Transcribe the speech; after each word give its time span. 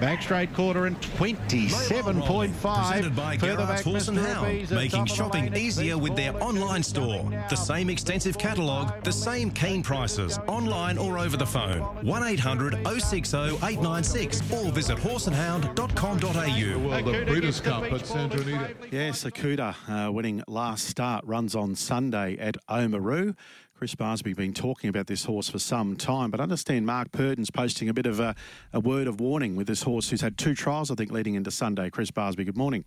Back 0.00 0.22
straight 0.22 0.54
quarter 0.54 0.86
and 0.86 0.98
27.5. 0.98 2.60
Presented 2.62 3.14
by 3.14 3.36
Garrard's 3.36 3.82
Horse 3.82 4.08
and 4.08 4.16
Hound, 4.18 4.70
making 4.70 5.04
shopping 5.04 5.54
easier 5.54 5.98
with 5.98 6.16
their 6.16 6.34
online 6.42 6.82
store. 6.82 7.30
The 7.50 7.56
same 7.56 7.90
extensive 7.90 8.38
catalogue, 8.38 9.04
the 9.04 9.12
same 9.12 9.50
keen 9.50 9.82
prices, 9.82 10.38
online 10.46 10.96
or 10.96 11.18
over 11.18 11.36
the 11.36 11.44
phone. 11.44 11.80
1800 12.02 12.78
060 12.98 13.36
896 13.36 14.40
or 14.52 14.72
visit 14.72 14.96
horseandhound.com.au. 14.96 16.88
Well, 16.88 17.02
the 17.04 17.24
Breeders' 17.26 17.60
Cup 17.60 17.84
at 17.84 18.06
Santa 18.06 18.40
Anita. 18.40 18.74
Yes, 18.90 19.24
Akuta 19.24 19.74
uh, 19.88 20.10
winning 20.10 20.42
last 20.48 20.86
start 20.86 21.26
runs 21.26 21.54
on 21.54 21.74
Sunday 21.74 22.38
at 22.38 22.56
Oamaru. 22.68 23.36
Chris 23.80 23.94
Barsby 23.94 24.36
been 24.36 24.52
talking 24.52 24.90
about 24.90 25.06
this 25.06 25.24
horse 25.24 25.48
for 25.48 25.58
some 25.58 25.96
time, 25.96 26.30
but 26.30 26.38
I 26.38 26.42
understand 26.42 26.84
Mark 26.84 27.12
Purdon's 27.12 27.50
posting 27.50 27.88
a 27.88 27.94
bit 27.94 28.04
of 28.04 28.20
a, 28.20 28.34
a 28.74 28.78
word 28.78 29.06
of 29.06 29.22
warning 29.22 29.56
with 29.56 29.66
this 29.66 29.84
horse 29.84 30.10
who's 30.10 30.20
had 30.20 30.36
two 30.36 30.54
trials, 30.54 30.90
I 30.90 30.96
think, 30.96 31.10
leading 31.10 31.34
into 31.34 31.50
Sunday. 31.50 31.88
Chris 31.88 32.10
Barsby, 32.10 32.44
good 32.44 32.58
morning. 32.58 32.84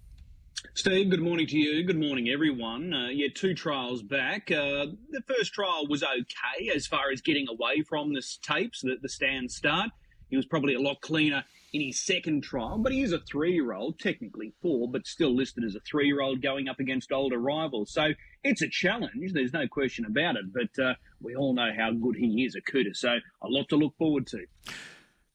Steve, 0.76 1.10
good 1.10 1.24
morning 1.24 1.48
to 1.48 1.58
you. 1.58 1.84
Good 1.84 2.00
morning, 2.00 2.30
everyone. 2.30 2.94
Uh, 2.94 3.08
yeah, 3.08 3.26
two 3.34 3.56
trials 3.56 4.04
back. 4.04 4.52
Uh, 4.52 4.86
the 5.10 5.24
first 5.28 5.52
trial 5.52 5.88
was 5.88 6.04
okay 6.04 6.70
as 6.76 6.86
far 6.86 7.10
as 7.12 7.22
getting 7.22 7.48
away 7.50 7.82
from 7.82 8.14
the 8.14 8.22
tapes, 8.44 8.82
the, 8.82 8.98
the 9.02 9.10
stand 9.10 9.52
start. 9.52 9.90
He 10.30 10.38
was 10.38 10.46
probably 10.46 10.76
a 10.76 10.80
lot 10.80 11.02
cleaner 11.02 11.44
in 11.74 11.82
his 11.82 12.00
second 12.00 12.44
trial, 12.44 12.78
but 12.78 12.92
he 12.92 13.02
is 13.02 13.12
a 13.12 13.20
three 13.20 13.54
year 13.54 13.74
old, 13.74 14.00
technically 14.00 14.54
four, 14.62 14.90
but 14.90 15.08
still 15.08 15.36
listed 15.36 15.64
as 15.64 15.76
a 15.76 15.80
three 15.80 16.06
year 16.06 16.22
old 16.22 16.42
going 16.42 16.70
up 16.70 16.80
against 16.80 17.12
older 17.12 17.40
rivals. 17.40 17.92
So 17.92 18.14
it's 18.44 18.62
a 18.62 18.70
challenge, 18.70 19.34
there's 19.34 19.54
no 19.54 19.68
question 19.68 20.06
about 20.06 20.36
it, 20.36 20.46
but 20.54 20.84
uh, 20.84 20.94
we 21.20 21.36
all 21.36 21.54
know 21.54 21.72
how 21.76 21.92
good 21.92 22.16
he 22.16 22.46
is, 22.46 22.56
Akuta. 22.56 22.96
So 22.96 23.10
a 23.10 23.48
lot 23.48 23.68
to 23.70 23.76
look 23.76 23.98
forward 23.98 24.28
to. 24.28 24.46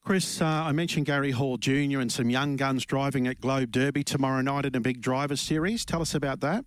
Chris, 0.04 0.40
uh, 0.40 0.46
I 0.46 0.72
mentioned 0.72 1.04
Gary 1.06 1.32
Hall 1.32 1.58
Jr. 1.58 1.98
and 1.98 2.10
some 2.10 2.30
young 2.30 2.56
guns 2.56 2.86
driving 2.86 3.26
at 3.26 3.40
Globe 3.40 3.72
Derby 3.72 4.04
tomorrow 4.04 4.40
night 4.40 4.64
in 4.64 4.74
a 4.74 4.80
big 4.80 5.02
drivers 5.02 5.40
series. 5.40 5.84
Tell 5.84 6.00
us 6.00 6.14
about 6.14 6.40
that. 6.40 6.64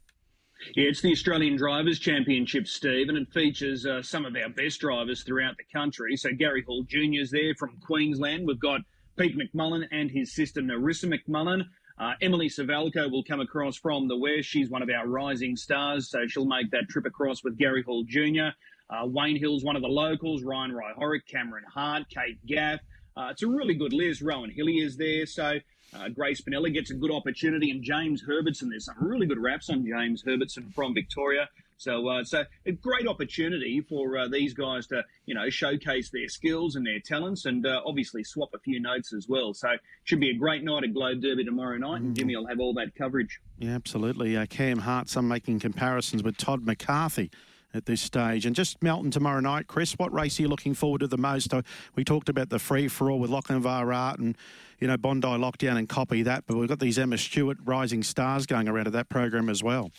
Yeah, 0.75 0.89
it's 0.89 1.02
the 1.02 1.11
Australian 1.11 1.56
Drivers 1.56 1.97
Championship, 1.97 2.67
Steve, 2.67 3.09
and 3.09 3.17
it 3.17 3.33
features 3.33 3.85
uh, 3.85 4.03
some 4.03 4.25
of 4.25 4.35
our 4.35 4.50
best 4.50 4.80
drivers 4.80 5.23
throughout 5.23 5.56
the 5.58 5.63
country. 5.75 6.16
So 6.17 6.30
Gary 6.38 6.63
Hall 6.67 6.83
Jr. 6.83 7.22
is 7.22 7.31
there 7.31 7.56
from 7.58 7.80
Queensland. 7.83 8.45
We've 8.45 8.59
got 8.59 8.81
Pete 9.17 9.37
McMullen 9.37 9.85
and 9.91 10.09
his 10.09 10.33
sister 10.33 10.61
Narissa 10.61 11.11
McMullen. 11.11 11.63
Uh, 11.99 12.13
Emily 12.21 12.49
Suvaljko 12.49 13.11
will 13.11 13.23
come 13.23 13.39
across 13.39 13.77
from 13.77 14.07
the 14.07 14.17
West. 14.17 14.47
She's 14.47 14.69
one 14.69 14.81
of 14.81 14.89
our 14.89 15.07
rising 15.07 15.55
stars, 15.55 16.09
so 16.09 16.25
she'll 16.27 16.45
make 16.45 16.71
that 16.71 16.89
trip 16.89 17.05
across 17.05 17.43
with 17.43 17.57
Gary 17.57 17.83
Hall 17.83 18.03
Jr. 18.07 18.55
Uh, 18.89 19.05
Wayne 19.05 19.37
Hill's 19.37 19.63
one 19.63 19.75
of 19.75 19.81
the 19.81 19.87
locals. 19.87 20.43
Ryan 20.43 20.71
Hryhorek, 20.71 21.27
Cameron 21.29 21.63
Hart, 21.71 22.03
Kate 22.09 22.43
Gath. 22.45 22.79
Uh, 23.15 23.27
it's 23.31 23.43
a 23.43 23.47
really 23.47 23.73
good 23.73 23.93
list. 23.93 24.21
Rowan 24.21 24.49
Hilly 24.49 24.77
is 24.79 24.97
there, 24.97 25.25
so 25.25 25.59
uh, 25.93 26.09
Grace 26.09 26.41
Panella 26.41 26.73
gets 26.73 26.91
a 26.91 26.95
good 26.95 27.11
opportunity, 27.11 27.69
and 27.69 27.83
James 27.83 28.23
Herbertson. 28.25 28.69
There's 28.69 28.85
some 28.85 28.95
really 28.99 29.27
good 29.27 29.37
raps 29.37 29.69
on 29.69 29.85
James 29.85 30.23
Herbertson 30.25 30.71
from 30.73 30.93
Victoria. 30.93 31.49
So, 31.81 32.07
uh, 32.07 32.23
so 32.23 32.43
a 32.67 32.71
great 32.73 33.07
opportunity 33.07 33.81
for 33.81 34.15
uh, 34.15 34.27
these 34.27 34.53
guys 34.53 34.85
to, 34.87 35.03
you 35.25 35.33
know, 35.33 35.49
showcase 35.49 36.11
their 36.11 36.27
skills 36.27 36.75
and 36.75 36.85
their 36.85 36.99
talents, 36.99 37.45
and 37.45 37.65
uh, 37.65 37.81
obviously 37.88 38.23
swap 38.23 38.49
a 38.53 38.59
few 38.59 38.79
notes 38.79 39.13
as 39.13 39.27
well. 39.27 39.51
So, 39.55 39.69
should 40.03 40.19
be 40.19 40.29
a 40.29 40.35
great 40.35 40.63
night 40.63 40.83
at 40.83 40.93
Globe 40.93 41.21
Derby 41.21 41.43
tomorrow 41.43 41.77
night, 41.77 42.01
and 42.01 42.15
Jimmy 42.15 42.35
will 42.35 42.45
have 42.45 42.59
all 42.59 42.75
that 42.75 42.93
coverage. 42.93 43.39
Yeah, 43.57 43.71
absolutely. 43.71 44.38
Uh, 44.38 44.45
Cam 44.45 44.77
Hart, 44.77 45.09
some 45.09 45.27
making 45.27 45.59
comparisons 45.59 46.21
with 46.21 46.38
Todd 46.38 46.63
McCarthy 46.63 47.31
at 47.73 47.88
this 47.88 48.01
stage. 48.01 48.45
And 48.45 48.55
just 48.55 48.83
Melton 48.83 49.09
tomorrow 49.09 49.39
night, 49.39 49.66
Chris, 49.66 49.93
what 49.93 50.13
race 50.13 50.38
are 50.38 50.43
you 50.43 50.49
looking 50.49 50.75
forward 50.75 50.99
to 50.99 51.07
the 51.07 51.17
most? 51.17 51.51
Uh, 51.51 51.63
we 51.95 52.03
talked 52.03 52.29
about 52.29 52.49
the 52.49 52.59
free 52.59 52.89
for 52.89 53.09
all 53.09 53.17
with 53.17 53.31
Lochinvar 53.31 53.95
Art 53.95 54.19
and, 54.19 54.38
you 54.79 54.88
know, 54.88 54.97
Bondi 54.97 55.27
Lockdown 55.27 55.77
and 55.77 55.89
copy 55.89 56.21
that, 56.23 56.43
but 56.45 56.57
we've 56.57 56.69
got 56.69 56.79
these 56.79 56.99
Emma 56.99 57.17
Stewart 57.17 57.57
rising 57.66 58.03
stars 58.03 58.45
going 58.45 58.67
around 58.67 58.85
at 58.85 58.93
that 58.93 59.09
program 59.09 59.49
as 59.49 59.63
well. 59.63 59.89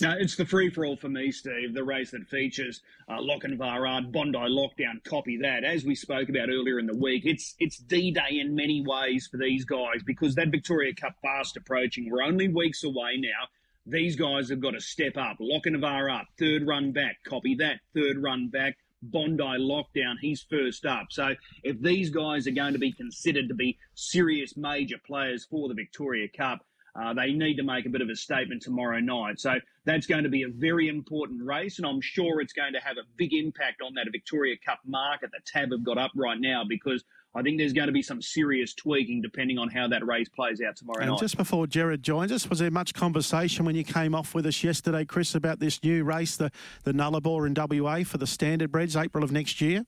No, 0.00 0.14
it's 0.18 0.36
the 0.36 0.44
free 0.44 0.70
for 0.70 0.84
all 0.84 0.96
for 0.96 1.08
me, 1.08 1.30
Steve. 1.30 1.74
The 1.74 1.84
race 1.84 2.10
that 2.10 2.26
features 2.28 2.82
uh, 3.08 3.18
Lochinvar 3.18 4.12
Bondi 4.12 4.38
Lockdown. 4.38 5.02
Copy 5.04 5.38
that. 5.42 5.64
As 5.64 5.84
we 5.84 5.94
spoke 5.94 6.28
about 6.28 6.48
earlier 6.48 6.78
in 6.78 6.86
the 6.86 6.96
week, 6.96 7.22
it's 7.24 7.54
it's 7.58 7.78
D 7.78 8.10
Day 8.10 8.40
in 8.40 8.54
many 8.54 8.84
ways 8.84 9.28
for 9.30 9.36
these 9.36 9.64
guys 9.64 10.02
because 10.04 10.34
that 10.34 10.48
Victoria 10.48 10.94
Cup 10.94 11.14
fast 11.22 11.56
approaching. 11.56 12.10
We're 12.10 12.22
only 12.22 12.48
weeks 12.48 12.82
away 12.82 13.18
now. 13.18 13.48
These 13.86 14.16
guys 14.16 14.48
have 14.48 14.60
got 14.60 14.72
to 14.72 14.80
step 14.80 15.16
up. 15.16 15.38
Lochinvar 15.40 16.12
up, 16.12 16.26
third 16.38 16.66
run 16.66 16.92
back. 16.92 17.18
Copy 17.24 17.54
that, 17.56 17.80
third 17.94 18.22
run 18.22 18.48
back. 18.48 18.78
Bondi 19.02 19.42
lockdown, 19.42 20.14
he's 20.20 20.42
first 20.42 20.86
up. 20.86 21.08
So 21.10 21.34
if 21.62 21.78
these 21.80 22.08
guys 22.08 22.46
are 22.46 22.52
going 22.52 22.72
to 22.72 22.78
be 22.78 22.92
considered 22.92 23.48
to 23.48 23.54
be 23.54 23.76
serious 23.94 24.56
major 24.56 24.96
players 25.06 25.44
for 25.44 25.68
the 25.68 25.74
Victoria 25.74 26.26
Cup, 26.34 26.64
uh, 26.96 27.12
they 27.12 27.32
need 27.32 27.56
to 27.56 27.62
make 27.62 27.86
a 27.86 27.88
bit 27.88 28.00
of 28.00 28.08
a 28.08 28.14
statement 28.16 28.62
tomorrow 28.62 29.00
night. 29.00 29.40
So 29.40 29.54
that's 29.84 30.06
going 30.06 30.22
to 30.24 30.30
be 30.30 30.44
a 30.44 30.48
very 30.48 30.88
important 30.88 31.42
race, 31.42 31.78
and 31.78 31.86
I'm 31.86 32.00
sure 32.00 32.40
it's 32.40 32.52
going 32.52 32.72
to 32.72 32.80
have 32.80 32.96
a 32.96 33.06
big 33.16 33.34
impact 33.34 33.82
on 33.82 33.94
that 33.94 34.06
Victoria 34.12 34.56
Cup 34.64 34.78
market 34.86 35.30
that 35.32 35.44
Tab 35.44 35.72
have 35.72 35.84
got 35.84 35.98
up 35.98 36.12
right 36.14 36.38
now 36.40 36.62
because 36.68 37.04
I 37.34 37.42
think 37.42 37.58
there's 37.58 37.72
going 37.72 37.88
to 37.88 37.92
be 37.92 38.02
some 38.02 38.22
serious 38.22 38.74
tweaking 38.74 39.20
depending 39.20 39.58
on 39.58 39.68
how 39.68 39.88
that 39.88 40.06
race 40.06 40.28
plays 40.28 40.60
out 40.60 40.76
tomorrow 40.76 41.00
and 41.00 41.10
night. 41.10 41.20
just 41.20 41.36
before 41.36 41.66
Jared 41.66 42.02
joins 42.02 42.30
us, 42.30 42.48
was 42.48 42.60
there 42.60 42.70
much 42.70 42.94
conversation 42.94 43.64
when 43.64 43.74
you 43.74 43.82
came 43.82 44.14
off 44.14 44.34
with 44.34 44.46
us 44.46 44.62
yesterday, 44.62 45.04
Chris, 45.04 45.34
about 45.34 45.58
this 45.58 45.82
new 45.82 46.04
race, 46.04 46.36
the, 46.36 46.52
the 46.84 46.92
Nullarbor 46.92 47.46
in 47.46 47.54
WA 47.80 48.04
for 48.04 48.18
the 48.18 48.26
standard 48.26 48.70
breds, 48.70 48.96
April 48.96 49.24
of 49.24 49.32
next 49.32 49.60
year? 49.60 49.84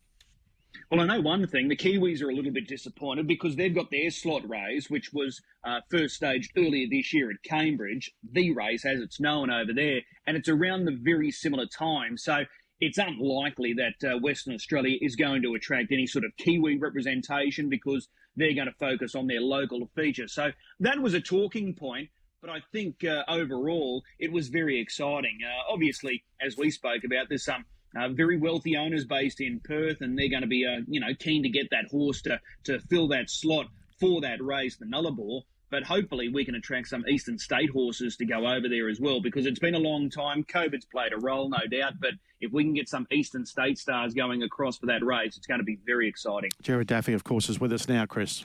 Well, 0.90 1.00
I 1.00 1.06
know 1.06 1.20
one 1.20 1.46
thing. 1.46 1.68
The 1.68 1.76
Kiwis 1.76 2.22
are 2.22 2.30
a 2.30 2.34
little 2.34 2.52
bit 2.52 2.68
disappointed 2.68 3.26
because 3.26 3.56
they've 3.56 3.74
got 3.74 3.90
their 3.90 4.10
slot 4.10 4.48
race, 4.48 4.88
which 4.88 5.12
was 5.12 5.40
uh, 5.64 5.80
first 5.90 6.16
staged 6.16 6.52
earlier 6.56 6.86
this 6.90 7.12
year 7.12 7.30
at 7.30 7.42
Cambridge, 7.42 8.12
the 8.32 8.52
race 8.52 8.84
as 8.84 9.00
it's 9.00 9.20
known 9.20 9.50
over 9.50 9.72
there, 9.74 10.00
and 10.26 10.36
it's 10.36 10.48
around 10.48 10.84
the 10.84 10.96
very 11.00 11.30
similar 11.30 11.66
time. 11.66 12.16
So 12.16 12.44
it's 12.80 12.98
unlikely 12.98 13.74
that 13.74 14.08
uh, 14.08 14.18
Western 14.18 14.54
Australia 14.54 14.98
is 15.00 15.16
going 15.16 15.42
to 15.42 15.54
attract 15.54 15.92
any 15.92 16.06
sort 16.06 16.24
of 16.24 16.36
Kiwi 16.36 16.78
representation 16.78 17.68
because 17.68 18.08
they're 18.36 18.54
going 18.54 18.68
to 18.68 18.74
focus 18.78 19.14
on 19.14 19.26
their 19.26 19.40
local 19.40 19.88
feature. 19.94 20.28
So 20.28 20.50
that 20.80 21.00
was 21.00 21.14
a 21.14 21.20
talking 21.20 21.74
point. 21.74 22.10
But 22.42 22.50
I 22.50 22.60
think 22.70 23.02
uh, 23.02 23.24
overall 23.28 24.04
it 24.18 24.30
was 24.30 24.48
very 24.48 24.78
exciting. 24.78 25.38
Uh, 25.42 25.72
obviously, 25.72 26.22
as 26.40 26.56
we 26.56 26.70
spoke 26.70 27.02
about, 27.02 27.28
there's 27.28 27.44
some 27.44 27.64
uh, 27.96 28.08
very 28.08 28.36
wealthy 28.36 28.76
owners 28.76 29.04
based 29.04 29.40
in 29.40 29.60
Perth, 29.60 30.00
and 30.00 30.18
they're 30.18 30.28
going 30.28 30.42
to 30.42 30.48
be, 30.48 30.66
uh, 30.66 30.82
you 30.86 31.00
know, 31.00 31.14
keen 31.18 31.42
to 31.42 31.48
get 31.48 31.70
that 31.70 31.86
horse 31.90 32.22
to, 32.22 32.40
to 32.64 32.80
fill 32.80 33.08
that 33.08 33.30
slot 33.30 33.66
for 33.98 34.20
that 34.20 34.42
race, 34.42 34.76
the 34.76 34.84
Nullarbor. 34.84 35.42
But 35.68 35.82
hopefully, 35.82 36.28
we 36.28 36.44
can 36.44 36.54
attract 36.54 36.88
some 36.88 37.04
Eastern 37.08 37.38
State 37.38 37.70
horses 37.70 38.16
to 38.18 38.24
go 38.24 38.46
over 38.46 38.68
there 38.68 38.88
as 38.88 39.00
well, 39.00 39.20
because 39.20 39.46
it's 39.46 39.58
been 39.58 39.74
a 39.74 39.80
long 39.80 40.08
time. 40.10 40.44
COVID's 40.44 40.84
played 40.84 41.12
a 41.12 41.18
role, 41.18 41.48
no 41.48 41.66
doubt. 41.68 41.94
But 42.00 42.12
if 42.40 42.52
we 42.52 42.62
can 42.62 42.72
get 42.74 42.88
some 42.88 43.06
Eastern 43.10 43.44
State 43.44 43.78
stars 43.78 44.14
going 44.14 44.44
across 44.44 44.78
for 44.78 44.86
that 44.86 45.04
race, 45.04 45.36
it's 45.36 45.46
going 45.46 45.58
to 45.58 45.64
be 45.64 45.78
very 45.84 46.08
exciting. 46.08 46.50
Jared 46.62 46.86
Daffy, 46.86 47.14
of 47.14 47.24
course, 47.24 47.48
is 47.48 47.58
with 47.58 47.72
us 47.72 47.88
now, 47.88 48.06
Chris. 48.06 48.44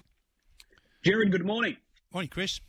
Jared, 1.03 1.31
good 1.31 1.45
morning. 1.45 1.77
Morning, 2.11 2.29
Chris. 2.29 2.59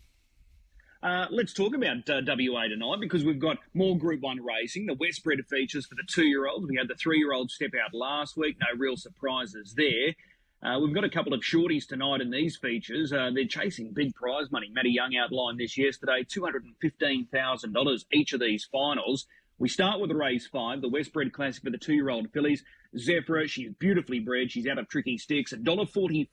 Uh, 1.02 1.26
let's 1.30 1.52
talk 1.52 1.74
about 1.74 2.08
uh, 2.08 2.20
WA 2.24 2.68
tonight 2.68 3.00
because 3.00 3.24
we've 3.24 3.40
got 3.40 3.58
more 3.74 3.98
Group 3.98 4.20
1 4.20 4.38
racing. 4.44 4.86
The 4.86 4.94
West 4.94 5.24
Westbred 5.24 5.44
features 5.48 5.84
for 5.84 5.96
the 5.96 6.04
two 6.06 6.26
year 6.26 6.46
olds. 6.46 6.68
We 6.68 6.76
had 6.76 6.86
the 6.86 6.94
three 6.94 7.18
year 7.18 7.32
olds 7.32 7.54
step 7.54 7.72
out 7.84 7.92
last 7.92 8.36
week. 8.36 8.56
No 8.60 8.78
real 8.78 8.96
surprises 8.96 9.74
there. 9.76 10.14
Uh, 10.62 10.78
we've 10.78 10.94
got 10.94 11.02
a 11.02 11.10
couple 11.10 11.34
of 11.34 11.40
shorties 11.40 11.88
tonight 11.88 12.20
in 12.20 12.30
these 12.30 12.56
features. 12.56 13.12
Uh, 13.12 13.30
they're 13.34 13.46
chasing 13.46 13.90
big 13.92 14.14
prize 14.14 14.52
money. 14.52 14.70
Matty 14.72 14.90
Young 14.90 15.16
outlined 15.16 15.58
this 15.58 15.76
yesterday 15.76 16.22
$215,000 16.22 18.04
each 18.12 18.32
of 18.32 18.38
these 18.38 18.68
finals. 18.70 19.26
We 19.58 19.68
start 19.68 20.00
with 20.00 20.08
the 20.08 20.16
race 20.16 20.46
five, 20.46 20.82
the 20.82 20.88
Westbred 20.88 21.32
Classic 21.32 21.64
for 21.64 21.70
the 21.70 21.78
two 21.78 21.94
year 21.94 22.10
old 22.10 22.30
fillies. 22.32 22.62
Zafira, 22.96 23.48
she's 23.48 23.72
beautifully 23.80 24.20
bred. 24.20 24.52
She's 24.52 24.68
out 24.68 24.78
of 24.78 24.88
tricky 24.88 25.18
sticks. 25.18 25.52
$1.45, 25.52 26.28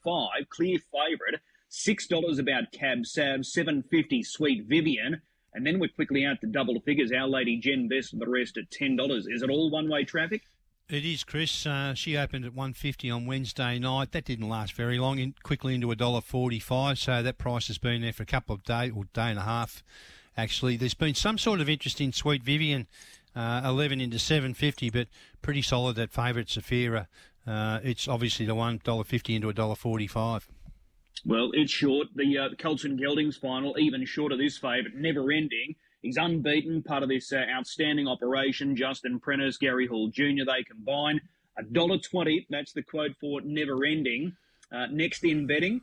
clear 0.48 0.78
favourite. 0.78 1.40
$6 1.70 2.38
about 2.38 2.72
Cab 2.72 3.06
Sav, 3.06 3.46
750 3.46 4.22
Sweet 4.22 4.64
Vivian. 4.66 5.22
And 5.54 5.66
then 5.66 5.80
we're 5.80 5.88
quickly 5.88 6.24
out 6.24 6.40
to 6.42 6.46
double 6.46 6.80
figures. 6.80 7.10
Our 7.12 7.26
Lady 7.26 7.56
Jen 7.56 7.88
Best 7.88 8.12
and 8.12 8.22
the 8.22 8.28
rest 8.28 8.56
at 8.56 8.70
$10. 8.70 8.98
Is 9.28 9.42
it 9.42 9.50
all 9.50 9.70
one 9.70 9.88
way 9.88 10.04
traffic? 10.04 10.42
It 10.88 11.04
is, 11.04 11.22
Chris. 11.22 11.66
Uh, 11.66 11.94
she 11.94 12.16
opened 12.16 12.44
at 12.44 12.52
150 12.52 13.10
on 13.10 13.26
Wednesday 13.26 13.78
night. 13.78 14.10
That 14.10 14.24
didn't 14.24 14.48
last 14.48 14.72
very 14.72 14.98
long. 14.98 15.20
In, 15.20 15.34
quickly 15.42 15.74
into 15.74 15.86
$1.45. 15.86 16.98
So 16.98 17.22
that 17.22 17.38
price 17.38 17.68
has 17.68 17.78
been 17.78 18.02
there 18.02 18.12
for 18.12 18.24
a 18.24 18.26
couple 18.26 18.54
of 18.54 18.64
days, 18.64 18.92
or 18.94 19.04
day 19.12 19.30
and 19.30 19.38
a 19.38 19.42
half, 19.42 19.84
actually. 20.36 20.76
There's 20.76 20.94
been 20.94 21.14
some 21.14 21.38
sort 21.38 21.60
of 21.60 21.68
interest 21.68 22.00
in 22.00 22.12
Sweet 22.12 22.42
Vivian, 22.42 22.88
uh, 23.36 23.62
11 23.64 24.00
into 24.00 24.18
750, 24.18 24.90
but 24.90 25.06
pretty 25.42 25.62
solid 25.62 25.94
that 25.94 26.10
favourite 26.10 26.48
Zafira. 26.48 27.06
Uh, 27.46 27.78
it's 27.84 28.08
obviously 28.08 28.46
the 28.46 28.56
$1.50 28.56 29.34
into 29.34 29.52
$1.45. 29.52 30.42
Well, 31.24 31.50
it's 31.52 31.70
short. 31.70 32.08
The 32.14 32.38
uh, 32.38 32.48
Geldings 32.56 33.36
final, 33.38 33.78
even 33.78 34.04
shorter 34.06 34.36
this 34.36 34.56
favourite, 34.58 34.94
never 34.94 35.30
ending. 35.30 35.74
He's 36.02 36.16
unbeaten, 36.16 36.82
part 36.82 37.02
of 37.02 37.08
this 37.10 37.32
uh, 37.32 37.44
outstanding 37.54 38.08
operation. 38.08 38.74
Justin 38.74 39.20
Prentice, 39.20 39.58
Gary 39.58 39.86
Hall 39.86 40.08
Jr., 40.08 40.44
they 40.46 40.64
combine. 40.64 41.20
$1.20, 41.60 42.46
that's 42.48 42.72
the 42.72 42.82
quote 42.82 43.12
for 43.20 43.42
never 43.42 43.84
ending. 43.84 44.34
Uh, 44.72 44.86
next 44.90 45.24
in 45.24 45.46
betting, 45.46 45.80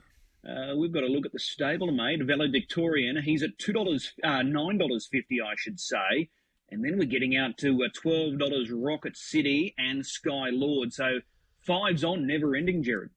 Uh, 0.47 0.73
we've 0.75 0.93
got 0.93 1.01
to 1.01 1.07
look 1.07 1.25
at 1.25 1.33
the 1.33 1.39
stablemate, 1.39 2.25
Valedictorian. 2.25 3.21
He's 3.21 3.43
at 3.43 3.57
two 3.59 3.73
dollars, 3.73 4.13
uh, 4.23 4.43
nine 4.43 4.77
dollars 4.77 5.07
fifty, 5.11 5.41
I 5.41 5.55
should 5.57 5.79
say. 5.79 6.29
And 6.69 6.83
then 6.83 6.97
we're 6.97 7.05
getting 7.05 7.35
out 7.35 7.57
to 7.57 7.83
uh, 7.83 7.89
twelve 7.93 8.37
dollars 8.39 8.71
Rocket 8.71 9.17
City 9.17 9.75
and 9.77 10.05
Sky 10.05 10.49
Lord. 10.51 10.93
So 10.93 11.19
fives 11.61 12.03
on, 12.03 12.25
never 12.25 12.55
ending, 12.55 12.81
Jared. 12.81 13.09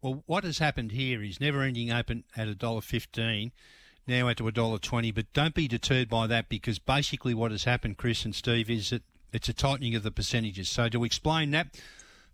Well, 0.00 0.22
what 0.26 0.44
has 0.44 0.58
happened 0.58 0.92
here 0.92 1.22
is 1.22 1.40
never 1.40 1.62
ending 1.62 1.90
open 1.90 2.24
at 2.36 2.48
a 2.48 2.54
dollar 2.54 2.80
fifteen, 2.80 3.52
now 4.06 4.28
at 4.28 4.36
to 4.36 4.48
a 4.48 4.52
dollar 4.52 4.78
twenty. 4.78 5.10
But 5.10 5.32
don't 5.32 5.54
be 5.54 5.66
deterred 5.66 6.08
by 6.08 6.26
that 6.28 6.48
because 6.48 6.78
basically 6.78 7.34
what 7.34 7.50
has 7.50 7.64
happened, 7.64 7.96
Chris 7.96 8.24
and 8.24 8.34
Steve, 8.34 8.70
is 8.70 8.90
that 8.90 9.02
it's 9.32 9.48
a 9.48 9.52
tightening 9.52 9.94
of 9.94 10.04
the 10.04 10.10
percentages. 10.10 10.70
So 10.70 10.88
to 10.88 11.04
explain 11.04 11.50
that, 11.50 11.78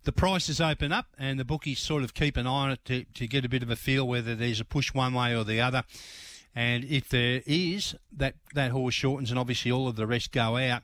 the 0.03 0.11
prices 0.11 0.61
open 0.61 0.91
up 0.91 1.07
and 1.17 1.39
the 1.39 1.43
bookies 1.43 1.79
sort 1.79 2.03
of 2.03 2.13
keep 2.13 2.37
an 2.37 2.45
eye 2.45 2.49
on 2.49 2.71
it 2.71 2.85
to, 2.85 3.03
to 3.15 3.27
get 3.27 3.43
a 3.43 3.49
bit 3.49 3.63
of 3.63 3.71
a 3.71 3.75
feel 3.75 4.07
whether 4.07 4.35
there's 4.35 4.61
a 4.61 4.65
push 4.65 4.93
one 4.93 5.13
way 5.13 5.35
or 5.35 5.43
the 5.43 5.59
other. 5.59 5.83
And 6.55 6.85
if 6.85 7.09
there 7.09 7.41
is, 7.45 7.95
that, 8.15 8.35
that 8.53 8.71
horse 8.71 8.93
shortens 8.93 9.29
and 9.29 9.37
obviously 9.37 9.71
all 9.71 9.87
of 9.87 9.97
the 9.97 10.07
rest 10.07 10.31
go 10.31 10.55
out. 10.55 10.83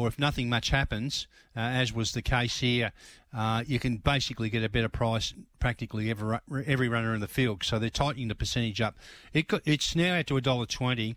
Or 0.00 0.08
if 0.08 0.18
nothing 0.18 0.48
much 0.48 0.70
happens, 0.70 1.26
uh, 1.54 1.60
as 1.60 1.92
was 1.92 2.12
the 2.12 2.22
case 2.22 2.60
here, 2.60 2.92
uh, 3.36 3.62
you 3.66 3.78
can 3.78 3.98
basically 3.98 4.48
get 4.48 4.64
a 4.64 4.68
better 4.70 4.88
price 4.88 5.34
practically 5.58 6.08
every 6.08 6.38
every 6.66 6.88
runner 6.88 7.14
in 7.14 7.20
the 7.20 7.28
field. 7.28 7.62
So 7.64 7.78
they're 7.78 7.90
tightening 7.90 8.28
the 8.28 8.34
percentage 8.34 8.80
up. 8.80 8.96
It, 9.34 9.52
it's 9.66 9.94
now 9.94 10.18
out 10.18 10.26
to 10.28 10.38
a 10.38 10.40
dollar 10.40 10.64
twenty. 10.64 11.16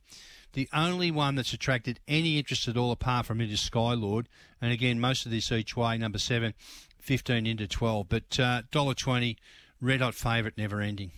The 0.52 0.68
only 0.74 1.12
one 1.12 1.36
that's 1.36 1.54
attracted 1.54 2.02
any 2.10 2.38
interest 2.38 2.68
at 2.68 2.76
all 2.76 2.92
apart 2.92 3.26
from 3.26 3.40
it 3.40 3.50
is 3.52 3.62
Skylord. 3.62 4.26
And 4.62 4.74
again, 4.74 5.00
most 5.00 5.26
of 5.26 5.32
this 5.32 5.52
each 5.52 5.78
way, 5.78 5.98
number 5.98 6.20
seven, 6.20 6.54
15 7.00 7.48
into 7.48 7.68
12. 7.68 8.08
But 8.08 8.40
uh, 8.40 8.62
$1.20, 8.72 9.38
red 9.82 10.02
hot 10.02 10.14
favourite, 10.14 10.56
never 10.56 10.80
ending. 10.80 11.12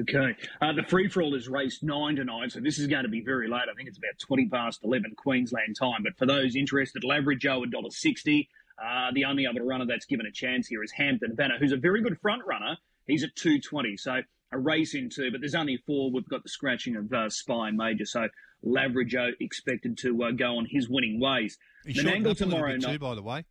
Okay. 0.00 0.36
Uh, 0.60 0.72
the 0.72 0.82
free 0.82 1.08
for 1.08 1.22
all 1.22 1.34
is 1.34 1.48
race 1.48 1.82
nine 1.82 2.16
tonight, 2.16 2.52
so 2.52 2.60
this 2.60 2.78
is 2.78 2.86
going 2.86 3.04
to 3.04 3.08
be 3.08 3.20
very 3.20 3.48
late. 3.48 3.64
I 3.70 3.74
think 3.74 3.88
it's 3.88 3.98
about 3.98 4.18
20 4.18 4.48
past 4.48 4.80
11 4.82 5.14
Queensland 5.16 5.76
time. 5.78 6.02
But 6.02 6.16
for 6.18 6.26
those 6.26 6.56
interested, 6.56 7.04
Lavra 7.04 7.36
Joe 7.36 7.62
at 7.62 7.70
$1.60. 7.70 8.48
Uh, 8.78 9.10
the 9.14 9.24
only 9.24 9.46
other 9.46 9.62
runner 9.62 9.86
that's 9.86 10.04
given 10.04 10.26
a 10.26 10.32
chance 10.32 10.66
here 10.66 10.82
is 10.82 10.92
Hampton 10.92 11.34
Banner, 11.34 11.58
who's 11.58 11.72
a 11.72 11.76
very 11.76 12.02
good 12.02 12.18
front 12.20 12.42
runner. 12.46 12.76
He's 13.06 13.22
at 13.22 13.34
220. 13.36 13.96
So 13.96 14.20
a 14.52 14.58
race 14.58 14.94
in 14.94 15.08
two, 15.08 15.30
but 15.30 15.40
there's 15.40 15.54
only 15.54 15.76
four. 15.86 16.10
We've 16.10 16.28
got 16.28 16.42
the 16.42 16.48
scratching 16.48 16.96
of 16.96 17.12
uh, 17.12 17.30
Spy 17.30 17.70
Major. 17.70 18.04
So 18.04 18.28
Lavra 18.62 19.04
Joe 19.04 19.30
expected 19.40 19.98
to 19.98 20.24
uh, 20.24 20.30
go 20.32 20.58
on 20.58 20.66
his 20.68 20.88
winning 20.88 21.20
ways. 21.20 21.58
He's 21.84 22.02
Menangle 22.02 22.36
tomorrow 22.36 22.76
night. 22.76 22.92
Too, 22.92 22.98
by 22.98 23.14
the 23.14 23.22
way. 23.22 23.44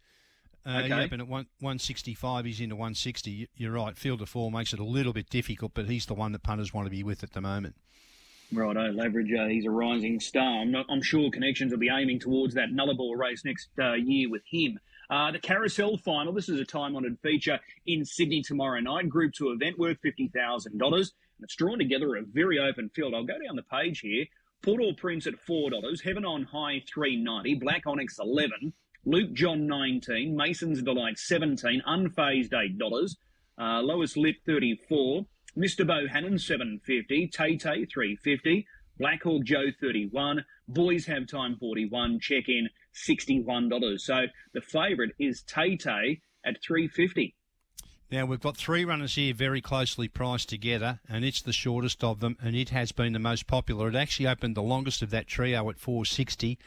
Uh, 0.65 0.81
okay. 0.83 1.07
He 1.07 1.13
at 1.13 1.27
one, 1.27 1.45
165. 1.59 2.45
He's 2.45 2.59
into 2.59 2.75
160. 2.75 3.49
You're 3.55 3.71
right. 3.73 3.95
Field 3.97 4.21
of 4.21 4.29
four 4.29 4.51
makes 4.51 4.73
it 4.73 4.79
a 4.79 4.83
little 4.83 5.13
bit 5.13 5.29
difficult, 5.29 5.73
but 5.73 5.87
he's 5.87 6.05
the 6.05 6.15
one 6.15 6.31
that 6.31 6.43
punters 6.43 6.73
want 6.73 6.87
to 6.87 6.89
be 6.89 7.03
with 7.03 7.23
at 7.23 7.33
the 7.33 7.41
moment. 7.41 7.75
Right, 8.51 8.75
Righto, 8.75 8.91
Lavra 8.91 9.23
Joe. 9.23 9.47
He's 9.47 9.65
a 9.65 9.71
rising 9.71 10.19
star. 10.19 10.61
I'm, 10.61 10.71
not, 10.71 10.85
I'm 10.89 11.01
sure 11.01 11.29
connections 11.31 11.71
will 11.71 11.79
be 11.79 11.89
aiming 11.89 12.19
towards 12.19 12.53
that 12.55 12.69
Nullarbor 12.69 13.17
race 13.17 13.43
next 13.43 13.69
uh, 13.79 13.93
year 13.93 14.29
with 14.29 14.43
him. 14.49 14.79
Uh, 15.09 15.31
the 15.31 15.39
Carousel 15.39 15.97
Final. 15.97 16.33
This 16.33 16.49
is 16.49 16.59
a 16.59 16.65
time-honoured 16.65 17.17
feature 17.21 17.59
in 17.85 18.05
Sydney 18.05 18.41
tomorrow 18.41 18.79
night. 18.79 19.09
Group 19.09 19.33
two 19.33 19.51
event 19.51 19.77
worth 19.77 19.97
fifty 20.01 20.29
thousand 20.29 20.77
dollars. 20.77 21.13
And 21.37 21.45
It's 21.45 21.55
drawn 21.55 21.77
together 21.77 22.15
a 22.15 22.23
very 22.23 22.59
open 22.59 22.89
field. 22.89 23.13
I'll 23.13 23.23
go 23.23 23.33
down 23.33 23.55
the 23.55 23.63
page 23.63 23.99
here. 23.99 24.25
Port 24.63 24.81
Au 24.81 24.93
Prince 24.93 25.27
at 25.27 25.39
four 25.39 25.69
dollars. 25.69 26.01
Heaven 26.01 26.25
on 26.25 26.43
High 26.43 26.83
three 26.91 27.17
ninety. 27.17 27.55
Black 27.55 27.83
Onyx 27.85 28.17
eleven. 28.19 28.73
Luke 29.07 29.33
John 29.33 29.67
19, 29.67 30.35
Mason's 30.35 30.81
Delight 30.81 31.19
17, 31.19 31.83
Unfazed 31.87 32.51
$8, 32.51 33.15
uh, 33.59 33.81
Lowest 33.81 34.17
Lit 34.17 34.37
34, 34.47 35.27
Mr. 35.55 35.85
Bohannon 35.85 36.41
750, 36.41 37.27
Tay 37.27 37.55
Tay 37.55 37.85
350, 37.85 38.67
Black 38.97 39.21
Hawk 39.21 39.43
Joe 39.43 39.65
31, 39.79 40.43
Boys 40.67 41.05
Have 41.05 41.27
Time 41.27 41.55
41, 41.59 42.19
check 42.19 42.49
in 42.49 42.67
$61. 42.95 43.99
So 43.99 44.25
the 44.55 44.61
favourite 44.61 45.11
is 45.19 45.43
Tay 45.43 45.77
Tay 45.77 46.21
at 46.43 46.57
350. 46.63 47.35
Now 48.11 48.25
we've 48.25 48.39
got 48.39 48.57
three 48.57 48.85
runners 48.85 49.15
here 49.15 49.35
very 49.35 49.61
closely 49.61 50.07
priced 50.07 50.49
together, 50.49 50.99
and 51.07 51.23
it's 51.23 51.43
the 51.43 51.53
shortest 51.53 52.03
of 52.03 52.21
them, 52.21 52.37
and 52.41 52.55
it 52.55 52.69
has 52.69 52.91
been 52.91 53.13
the 53.13 53.19
most 53.19 53.45
popular. 53.45 53.89
It 53.89 53.95
actually 53.95 54.27
opened 54.27 54.55
the 54.55 54.63
longest 54.63 55.03
of 55.03 55.11
that 55.11 55.27
trio 55.27 55.69
at 55.69 55.79
460. 55.79 56.57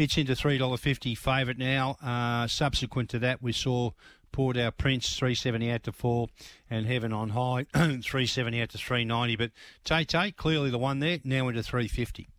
It's 0.00 0.16
into 0.16 0.32
$3.50 0.32 1.18
favourite 1.18 1.58
now. 1.58 1.98
Uh, 2.02 2.46
subsequent 2.46 3.10
to 3.10 3.18
that, 3.18 3.42
we 3.42 3.52
saw 3.52 3.90
Port 4.32 4.56
Au 4.56 4.70
Prince 4.70 5.14
370 5.14 5.70
out 5.70 5.82
to 5.82 5.92
four 5.92 6.28
and 6.70 6.86
Heaven 6.86 7.12
on 7.12 7.28
High 7.28 7.64
370 7.74 8.62
out 8.62 8.70
to 8.70 8.78
390. 8.78 9.36
But 9.36 9.50
Tay 9.84 10.04
Tay, 10.04 10.30
clearly 10.30 10.70
the 10.70 10.78
one 10.78 11.00
there, 11.00 11.18
now 11.22 11.48
into 11.48 11.62
350. 11.62 12.30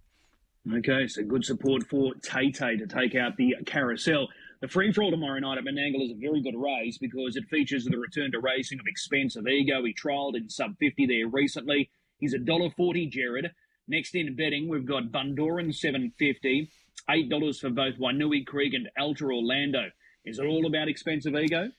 Okay, 0.76 1.06
so 1.06 1.22
good 1.22 1.46
support 1.46 1.84
for 1.84 2.16
Tay 2.24 2.52
Tay 2.52 2.78
to 2.78 2.88
take 2.88 3.14
out 3.14 3.38
the 3.38 3.56
carousel. 3.68 4.30
The 4.62 4.68
free 4.68 4.92
for 4.92 5.04
all 5.04 5.12
tomorrow 5.12 5.38
night 5.38 5.60
at 5.60 5.64
Menangle 5.64 6.04
is 6.04 6.14
a 6.14 6.20
very 6.20 6.42
good 6.42 6.58
race 6.58 6.98
because 6.98 7.36
it 7.36 7.44
features 7.52 7.86
the 7.86 7.96
return 7.96 8.32
to 8.32 8.40
racing 8.40 8.80
of 8.80 8.88
Expensive 8.88 9.48
Ego. 9.48 9.86
He 9.86 9.94
trialled 9.94 10.36
in 10.36 10.50
sub 10.50 10.80
50 10.80 11.06
there 11.06 11.28
recently. 11.28 11.92
He's 12.18 12.34
a 12.34 12.40
$1.40, 12.40 13.12
Jared. 13.12 13.52
Next 13.88 14.16
in 14.16 14.36
betting, 14.36 14.68
we've 14.68 14.86
got 14.86 15.12
Bundoran 15.12 15.76
750. 15.76 16.72
$8 17.10 17.60
for 17.60 17.70
both 17.70 17.98
Wanui 17.98 18.46
Creek 18.46 18.74
and 18.74 18.90
Alta 18.98 19.26
Orlando. 19.26 19.90
Is 20.26 20.40
it 20.40 20.46
all 20.46 20.66
about 20.66 20.88
expensive 20.88 21.36
ego? 21.36 21.72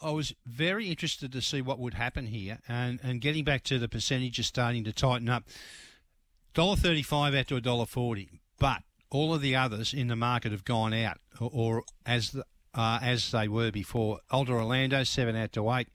I 0.00 0.10
was 0.12 0.32
very 0.46 0.88
interested 0.88 1.32
to 1.32 1.42
see 1.42 1.60
what 1.60 1.80
would 1.80 1.94
happen 1.94 2.26
here, 2.26 2.60
and, 2.68 3.00
and 3.02 3.20
getting 3.20 3.44
back 3.44 3.64
to 3.64 3.78
the 3.78 3.88
percentages 3.88 4.46
starting 4.46 4.84
to 4.84 4.92
tighten 4.92 5.28
up. 5.28 5.44
dollar 6.54 6.76
thirty 6.76 7.02
five 7.02 7.34
out 7.34 7.48
to 7.48 7.60
$1.40, 7.60 8.28
but 8.58 8.82
all 9.10 9.34
of 9.34 9.40
the 9.42 9.56
others 9.56 9.92
in 9.92 10.06
the 10.06 10.16
market 10.16 10.52
have 10.52 10.64
gone 10.64 10.94
out, 10.94 11.18
or, 11.40 11.50
or 11.52 11.82
as 12.06 12.30
the, 12.30 12.44
uh, 12.74 13.00
as 13.02 13.32
they 13.32 13.48
were 13.48 13.72
before. 13.72 14.20
Alta 14.30 14.52
Orlando 14.52 15.02
seven 15.02 15.34
out 15.34 15.52
to 15.54 15.68
eight, 15.72 15.88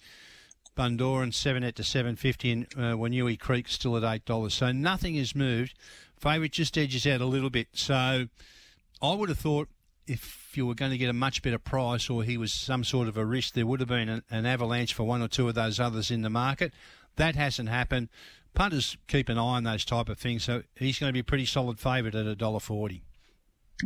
Bundoran 0.76 1.34
seven 1.34 1.64
out 1.64 1.76
to 1.76 1.84
seven 1.84 2.18
fifty, 2.18 2.52
and 2.52 2.66
uh, 2.76 2.96
Wanui 2.98 3.40
Creek 3.40 3.70
still 3.70 3.96
at 3.96 4.04
eight 4.04 4.26
dollars. 4.26 4.54
So 4.54 4.74
nothing 4.74 5.16
has 5.16 5.34
moved. 5.34 5.76
Favourite 6.18 6.52
just 6.52 6.78
edges 6.78 7.08
out 7.08 7.22
a 7.22 7.26
little 7.26 7.50
bit. 7.50 7.68
So 7.74 8.28
I 9.02 9.14
would 9.14 9.30
have 9.30 9.40
thought 9.40 9.70
if 10.06 10.52
you 10.56 10.66
were 10.66 10.76
going 10.76 10.92
to 10.92 10.98
get 10.98 11.10
a 11.10 11.14
much 11.14 11.42
better 11.42 11.58
price 11.58 12.10
or 12.10 12.24
he 12.24 12.38
was 12.38 12.52
some 12.52 12.84
sort 12.84 13.08
of 13.08 13.18
a 13.18 13.26
risk, 13.26 13.54
there 13.54 13.66
would 13.66 13.80
have 13.80 13.90
been 13.90 14.10
an, 14.10 14.24
an 14.30 14.46
avalanche 14.46 14.94
for 14.94 15.04
one 15.04 15.22
or 15.22 15.28
two 15.28 15.48
of 15.48 15.56
those 15.56 15.80
others 15.80 16.12
in 16.12 16.22
the 16.22 16.30
market. 16.30 16.74
That 17.16 17.36
hasn't 17.36 17.70
happened. 17.70 18.10
Punters 18.54 18.98
keep 19.08 19.30
an 19.30 19.38
eye 19.38 19.42
on 19.42 19.64
those 19.64 19.86
type 19.86 20.10
of 20.10 20.20
things, 20.20 20.44
so 20.44 20.64
he's 20.76 21.00
going 21.00 21.10
to 21.10 21.14
be 21.14 21.20
a 21.20 21.24
pretty 21.24 21.46
solid 21.46 21.80
favourite 21.80 22.16
at 22.16 22.28
a 22.28 22.36
dollar 22.36 22.60
forty. 22.60 23.04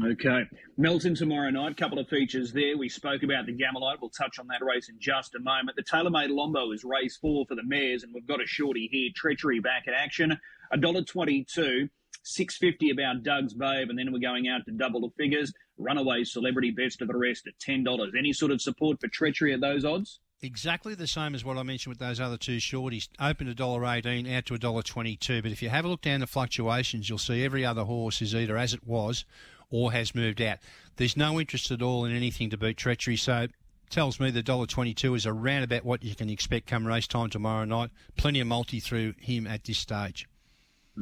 Okay. 0.04 0.44
Melton 0.78 1.16
tomorrow 1.16 1.50
night, 1.50 1.78
couple 1.78 1.98
of 1.98 2.08
features 2.10 2.52
there. 2.52 2.78
We 2.78 2.90
spoke 2.90 3.24
about 3.24 3.46
the 3.46 3.54
Gammalite. 3.54 4.00
We'll 4.02 4.10
touch 4.10 4.38
on 4.38 4.48
that 4.48 4.62
race 4.62 4.90
in 4.90 4.98
just 5.00 5.34
a 5.36 5.40
moment. 5.40 5.78
The 5.78 5.84
TaylorMade 5.84 6.30
Lombo 6.30 6.72
is 6.74 6.84
race 6.84 7.18
four 7.18 7.46
for 7.48 7.56
the 7.56 7.64
mares, 7.64 8.04
and 8.04 8.14
we've 8.14 8.28
got 8.28 8.44
a 8.44 8.46
shorty 8.46 8.90
here, 8.92 9.10
Treachery 9.16 9.60
back 9.60 9.88
in 9.88 9.94
action. 9.94 10.38
A 10.72 10.78
dollar 10.78 11.04
twenty-two. 11.04 11.90
650 12.28 12.92
about 12.92 13.24
Doug's 13.24 13.54
Babe, 13.54 13.90
and 13.90 13.98
then 13.98 14.12
we're 14.12 14.20
going 14.20 14.48
out 14.48 14.66
to 14.66 14.72
double 14.72 15.02
the 15.02 15.10
figures. 15.18 15.54
Runaway 15.78 16.24
Celebrity 16.24 16.72
Best 16.72 17.02
of 17.02 17.08
the 17.08 17.18
Rest 17.18 17.48
at 17.48 17.58
$10. 17.60 17.86
Any 18.18 18.34
sort 18.34 18.52
of 18.52 18.62
support 18.62 19.00
for 19.00 19.08
treachery 19.08 19.54
at 19.54 19.62
those 19.62 19.86
odds? 19.86 20.20
Exactly 20.42 20.94
the 20.94 21.08
same 21.08 21.34
as 21.34 21.44
what 21.44 21.58
I 21.58 21.64
mentioned 21.64 21.92
with 21.92 22.00
those 22.00 22.20
other 22.20 22.38
two 22.38 22.58
shorties. 22.58 23.08
Open 23.20 23.48
to 23.48 23.56
$1.18, 23.56 24.36
out 24.36 24.46
to 24.46 24.54
$1.22. 24.54 25.42
But 25.42 25.52
if 25.52 25.62
you 25.64 25.70
have 25.70 25.86
a 25.86 25.88
look 25.88 26.02
down 26.02 26.20
the 26.20 26.28
fluctuations, 26.28 27.10
you'll 27.10 27.18
see 27.18 27.44
every 27.44 27.66
other 27.66 27.84
horse 27.84 28.22
is 28.22 28.36
either 28.36 28.58
as 28.58 28.74
it 28.74 28.86
was 28.86 29.26
or 29.70 29.92
has 29.94 30.14
moved 30.14 30.42
out. 30.42 30.60
There's 30.98 31.18
no 31.18 31.40
interest 31.40 31.72
at 31.72 31.82
all 31.82 32.06
in 32.06 32.16
anything 32.16 32.50
to 32.52 32.58
beat 32.58 32.78
treachery, 32.78 33.18
so 33.18 33.48
tells 33.90 34.20
me 34.20 34.30
the 34.30 34.44
$1.22 34.44 35.16
is 35.16 35.26
around 35.26 35.64
about 35.64 35.86
what 35.86 36.04
you 36.04 36.14
can 36.14 36.30
expect 36.30 36.68
come 36.68 36.86
race 36.86 37.08
time 37.08 37.30
tomorrow 37.30 37.66
night. 37.66 37.90
Plenty 38.16 38.40
of 38.40 38.48
multi 38.48 38.80
through 38.80 39.14
him 39.20 39.48
at 39.48 39.64
this 39.64 39.80
stage. 39.80 40.28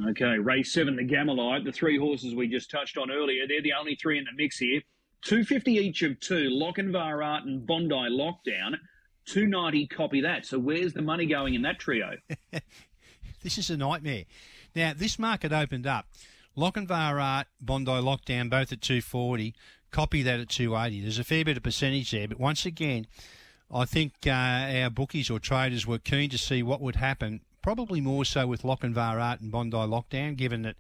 Okay, 0.10 0.38
race 0.38 0.74
seven, 0.74 0.98
the 0.98 1.04
Gammalite, 1.04 1.64
the 1.64 1.72
three 1.72 1.98
horses 1.98 2.36
we 2.36 2.50
just 2.50 2.70
touched 2.70 2.98
on 2.98 3.10
earlier. 3.10 3.48
They're 3.48 3.62
the 3.62 3.74
only 3.80 3.96
three 3.96 4.18
in 4.18 4.26
the 4.26 4.32
mix 4.36 4.58
here. 4.58 4.82
250 5.24 5.72
each 5.72 6.02
of 6.04 6.20
two, 6.20 6.50
Lochinvar 6.50 7.26
Art 7.26 7.46
and 7.46 7.66
Bondi 7.66 7.96
Lockdown. 7.96 8.76
290, 9.26 9.88
copy 9.88 10.22
that. 10.22 10.46
So 10.46 10.60
where's 10.60 10.94
the 10.94 11.02
money 11.02 11.26
going 11.26 11.56
in 11.56 11.62
that 11.64 11.80
trio? 11.80 12.12
this 13.44 13.58
is 13.58 13.70
a 13.70 13.78
nightmare. 13.78 14.26
Now, 14.76 14.94
this 14.96 15.18
market 15.18 15.54
opened 15.54 15.88
up. 15.88 16.08
Lochinvar 16.58 17.22
Art, 17.22 17.48
Bondi 17.62 17.92
Lockdown, 17.92 18.50
both 18.50 18.72
at 18.72 18.82
240. 18.82 19.56
Copy 19.92 20.22
that 20.24 20.42
at 20.42 20.50
280. 20.50 21.02
There's 21.02 21.20
a 21.20 21.24
fair 21.24 21.46
bit 21.46 21.58
of 21.58 21.64
percentage 21.64 22.12
there, 22.12 22.28
but 22.28 22.40
once 22.40 22.66
again, 22.66 23.08
I 23.74 23.86
think 23.86 24.14
uh, 24.28 24.30
our 24.30 24.90
bookies 24.90 25.30
or 25.30 25.40
traders 25.40 25.88
were 25.88 26.00
keen 26.00 26.30
to 26.30 26.38
see 26.38 26.62
what 26.62 26.82
would 26.82 26.98
happen 26.98 27.42
probably 27.66 28.00
more 28.00 28.24
so 28.24 28.46
with 28.46 28.62
Lochinvar 28.62 29.20
Art 29.20 29.42
and 29.42 29.52
Bondi 29.52 29.76
Lockdown, 29.76 30.36
given 30.36 30.62
that 30.62 30.76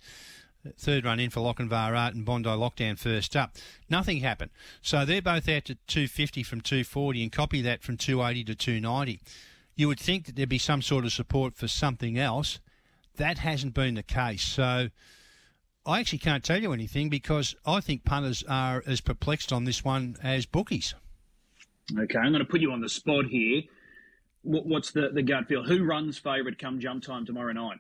uh, 0.63 0.70
third 0.77 1.04
run 1.04 1.20
in 1.20 1.32
for 1.32 1.39
Lochinvar 1.39 1.98
Art 1.98 2.13
and 2.13 2.24
Bondi 2.24 2.48
Lockdown 2.48 2.96
first 2.96 3.36
up. 3.36 3.56
Nothing 3.89 4.20
happened. 4.20 4.51
So 4.84 5.04
they're 5.04 5.20
both 5.20 5.50
out 5.50 5.65
to 5.65 5.80
250 5.88 6.44
from 6.44 6.62
240 6.62 7.24
and 7.24 7.32
copy 7.32 7.63
that 7.63 7.82
from 7.82 7.98
280 7.98 8.44
to 8.44 8.54
290. 8.54 9.20
you 9.75 9.88
would 9.88 10.00
think 10.00 10.27
that 10.27 10.36
there'd 10.36 10.48
be 10.48 10.60
some 10.60 10.84
sort 10.84 11.06
of 11.06 11.12
support 11.12 11.56
for 11.56 11.68
something 11.68 12.20
else. 12.20 12.60
That 13.15 13.39
hasn't 13.39 13.74
been 13.74 13.96
the 13.96 14.04
case. 14.04 14.44
So 14.44 14.89
I 15.88 16.00
actually 16.00 16.20
can't 16.20 16.44
tell 16.44 16.62
you 16.62 16.72
anything 16.72 17.10
because 17.10 17.56
I 17.65 17.80
think 17.80 18.06
punters 18.06 18.44
are 18.48 18.84
as 18.86 19.01
perplexed 19.01 19.51
on 19.51 19.63
this 19.63 19.84
one 19.84 20.18
as 20.22 20.46
bookies. 20.46 20.94
Okay, 21.98 22.20
I'm 22.20 22.32
going 22.32 22.46
to 22.46 22.46
put 22.46 22.62
you 22.62 22.72
on 22.72 22.82
the 22.82 22.89
spot 22.89 23.25
here. 23.25 23.63
What's 24.46 24.92
the, 24.92 25.10
the 25.10 25.24
gut 25.24 25.48
feel? 25.48 25.64
Who 25.64 25.84
runs 25.84 26.20
favourite 26.20 26.60
come 26.60 26.80
jump 26.80 27.04
time 27.04 27.25
tomorrow 27.25 27.52
night? 27.52 27.80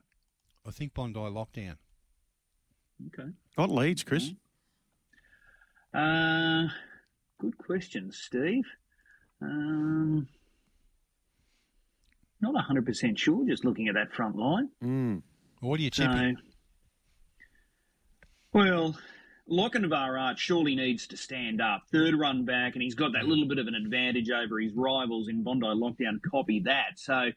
I 0.67 0.71
think 0.71 0.95
Bondi 0.95 1.19
lockdown. 1.19 1.77
Okay. 3.07 3.29
What 3.55 3.69
leads, 3.69 4.03
Chris? 4.03 4.31
Uh, 5.93 6.67
good 7.39 7.57
question, 7.57 8.11
Steve. 8.11 8.65
Um, 9.41 10.27
not 12.41 12.55
100% 12.55 13.17
sure, 13.17 13.45
just 13.47 13.63
looking 13.63 13.87
at 13.87 13.93
that 13.93 14.13
front 14.13 14.35
line. 14.35 14.69
Mm. 14.83 15.21
What 15.61 15.79
are 15.79 15.83
you 15.83 15.91
tipping? 15.91 16.37
So, 16.37 16.43
well, 18.53 18.97
Lochinvar 19.49 20.37
surely 20.37 20.75
needs 20.75 21.07
to 21.07 21.17
stand 21.17 21.61
up. 21.61 21.83
Third 21.91 22.17
run 22.17 22.45
back, 22.45 22.73
and 22.73 22.81
he's 22.81 22.95
got 22.95 23.13
that 23.13 23.25
little 23.25 23.47
bit 23.47 23.59
of 23.59 23.67
an 23.67 23.75
advantage 23.75 24.29
over 24.31 24.59
his 24.59 24.73
rivals 24.73 25.27
in 25.27 25.43
Bondi 25.43 25.67
Lockdown. 25.67 26.19
Copy 26.29 26.61
that. 26.61 26.97
So, 26.97 27.29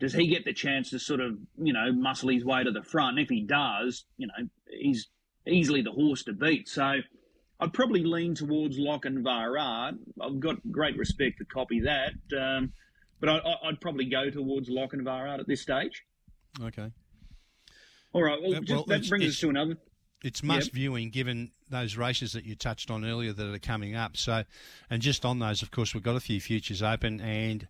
does 0.00 0.14
he 0.14 0.28
get 0.28 0.44
the 0.44 0.54
chance 0.54 0.90
to 0.90 0.98
sort 0.98 1.20
of, 1.20 1.36
you 1.58 1.72
know, 1.72 1.92
muscle 1.92 2.30
his 2.30 2.44
way 2.44 2.64
to 2.64 2.70
the 2.70 2.82
front? 2.82 3.18
And 3.18 3.24
if 3.24 3.28
he 3.28 3.42
does, 3.42 4.04
you 4.16 4.26
know, 4.26 4.48
he's 4.70 5.08
easily 5.46 5.82
the 5.82 5.92
horse 5.92 6.22
to 6.24 6.32
beat. 6.32 6.68
So, 6.68 6.94
I'd 7.60 7.72
probably 7.72 8.04
lean 8.04 8.34
towards 8.34 8.78
Lochinvar. 8.78 9.94
I've 10.20 10.40
got 10.40 10.56
great 10.70 10.96
respect 10.96 11.38
for 11.38 11.44
Copy 11.44 11.80
that. 11.80 12.12
Um, 12.38 12.72
but 13.20 13.28
I, 13.28 13.40
would 13.64 13.80
probably 13.80 14.04
go 14.06 14.30
towards 14.30 14.70
Lochinvar 14.70 15.40
at 15.40 15.46
this 15.46 15.60
stage. 15.60 16.04
Okay. 16.62 16.90
All 18.12 18.22
right. 18.22 18.40
Well, 18.40 18.60
well 18.68 18.84
that 18.84 19.08
brings 19.08 19.26
us 19.26 19.40
to 19.40 19.50
another. 19.50 19.76
It's 20.22 20.42
must 20.42 20.68
yep. 20.68 20.74
viewing 20.74 21.10
given 21.10 21.52
those 21.70 21.96
races 21.96 22.32
that 22.32 22.44
you 22.44 22.56
touched 22.56 22.90
on 22.90 23.04
earlier 23.04 23.32
that 23.32 23.54
are 23.54 23.58
coming 23.58 23.94
up. 23.94 24.16
So, 24.16 24.42
and 24.90 25.00
just 25.00 25.24
on 25.24 25.38
those, 25.38 25.62
of 25.62 25.70
course, 25.70 25.94
we've 25.94 26.02
got 26.02 26.16
a 26.16 26.20
few 26.20 26.40
futures 26.40 26.82
open, 26.82 27.20
and 27.20 27.68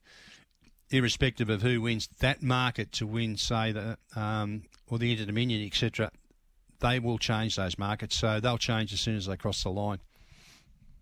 irrespective 0.91 1.51
of 1.51 1.63
who 1.63 1.83
wins 1.83 2.09
that 2.21 2.43
market 2.43 2.93
to 2.93 3.07
win, 3.07 3.37
say 3.37 3.73
the 3.73 3.99
um, 4.17 4.63
or 4.89 4.99
the 4.99 5.13
Inter 5.13 5.27
Dominion, 5.27 5.67
etc., 5.67 6.11
they 6.81 6.99
will 6.99 7.19
change 7.19 7.57
those 7.57 7.79
markets. 7.79 8.17
So 8.17 8.41
they'll 8.41 8.59
change 8.59 8.93
as 8.93 9.01
soon 9.01 9.17
as 9.17 9.27
they 9.27 9.37
cross 9.37 9.63
the 9.63 9.71
line. 9.71 9.99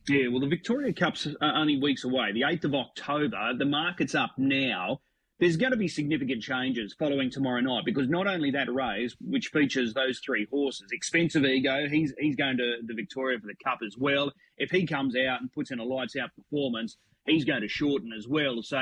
Yeah, 0.09 0.29
well, 0.29 0.41
the 0.41 0.47
Victoria 0.47 0.93
Cup's 0.93 1.27
are 1.27 1.55
only 1.55 1.81
weeks 1.81 2.05
away. 2.05 2.33
The 2.33 2.43
8th 2.43 2.65
of 2.65 2.75
October, 2.75 3.55
the 3.59 3.65
market's 3.65 4.15
up 4.15 4.31
now. 4.37 5.01
There's 5.39 5.59
going 5.59 5.73
to 5.73 5.77
be 5.77 5.89
significant 5.89 6.43
changes 6.43 6.95
following 6.99 7.31
tomorrow 7.31 7.61
night 7.61 7.85
because 7.85 8.09
not 8.09 8.27
only 8.27 8.51
that 8.53 8.73
race, 8.73 9.15
which 9.21 9.49
features 9.49 9.93
those 9.93 10.19
three 10.25 10.47
horses, 10.51 10.89
Expensive 10.93 11.45
Ego, 11.45 11.89
he's 11.91 12.15
he's 12.19 12.37
going 12.37 12.57
to 12.57 12.77
the 12.87 12.95
Victoria 12.95 13.39
for 13.39 13.47
the 13.47 13.55
Cup 13.63 13.81
as 13.87 13.97
well. 13.99 14.33
If 14.57 14.71
he 14.71 14.87
comes 14.87 15.15
out 15.15 15.43
and 15.43 15.53
puts 15.53 15.71
in 15.71 15.79
a 15.79 15.85
lights 15.85 16.17
out 16.17 16.31
performance, 16.35 16.97
he's 17.27 17.45
going 17.45 17.61
to 17.61 17.69
shorten 17.69 18.13
as 18.17 18.27
well. 18.27 18.63
So 18.63 18.79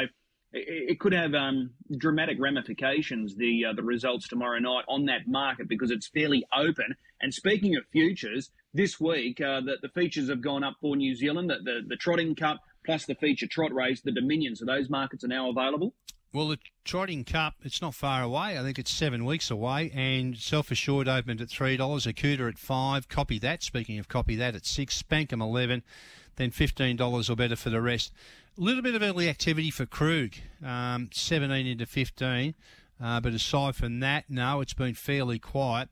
it, 0.53 0.91
it 0.91 1.01
could 1.01 1.13
have 1.13 1.35
um, 1.35 1.71
dramatic 1.99 2.37
ramifications. 2.39 3.35
The 3.35 3.65
uh, 3.71 3.73
the 3.73 3.83
results 3.83 4.29
tomorrow 4.29 4.61
night 4.61 4.85
on 4.89 5.07
that 5.07 5.27
market 5.27 5.69
because 5.69 5.91
it's 5.91 6.07
fairly 6.07 6.47
open. 6.57 6.95
And 7.21 7.35
speaking 7.35 7.75
of 7.75 7.83
futures, 7.91 8.51
this 8.73 9.01
week, 9.01 9.41
uh, 9.41 9.61
the, 9.61 9.79
the 9.83 9.89
features 9.89 10.29
have 10.29 10.41
gone 10.41 10.63
up 10.63 10.77
for 10.81 10.95
New 10.95 11.17
Zealand, 11.17 11.51
the, 11.51 11.57
the, 11.65 11.81
the 11.89 11.97
Trotting 11.97 12.37
Cup, 12.37 12.61
plus 12.87 13.07
the 13.07 13.17
feature 13.17 13.49
trot 13.49 13.73
race, 13.73 14.03
the 14.03 14.13
Dominion. 14.13 14.55
So 14.55 14.65
those 14.67 14.89
markets 14.89 15.25
are 15.25 15.29
now 15.29 15.51
available. 15.51 15.95
Well, 16.35 16.49
the 16.49 16.59
Trotting 16.85 17.23
Cup, 17.23 17.55
it's 17.63 17.81
not 17.81 17.95
far 17.95 18.21
away. 18.21 18.59
I 18.59 18.63
think 18.63 18.77
it's 18.77 18.91
seven 18.91 19.25
weeks 19.25 19.53
away. 19.53 19.93
And 19.95 20.37
Self 20.37 20.73
Assured 20.73 21.07
opened 21.07 21.41
at 21.41 21.47
$3, 21.47 21.79
Akuta 21.79 22.49
at 22.49 22.59
5 22.59 23.09
Copy 23.09 23.39
That, 23.39 23.63
speaking 23.63 24.01
of 24.01 24.09
Copy 24.09 24.35
That, 24.35 24.57
at 24.57 24.67
6 24.67 25.01
Spankem 25.01 25.41
11 25.41 25.85
then 26.35 26.51
$15 26.51 27.31
or 27.31 27.37
better 27.37 27.55
for 27.55 27.71
the 27.71 27.81
rest. 27.81 28.13
A 28.59 28.61
little 28.61 28.83
bit 28.83 28.97
of 28.97 29.03
early 29.03 29.29
activity 29.29 29.71
for 29.71 29.87
Krug, 29.87 30.33
um, 30.65 31.09
17 31.13 31.69
into 31.69 31.87
15. 31.87 32.57
Uh, 33.01 33.21
but 33.21 33.33
aside 33.33 33.77
from 33.77 34.01
that, 34.01 34.25
no, 34.29 34.61
it's 34.61 34.75
been 34.75 34.95
fairly 34.95 35.39
quiet 35.39 35.89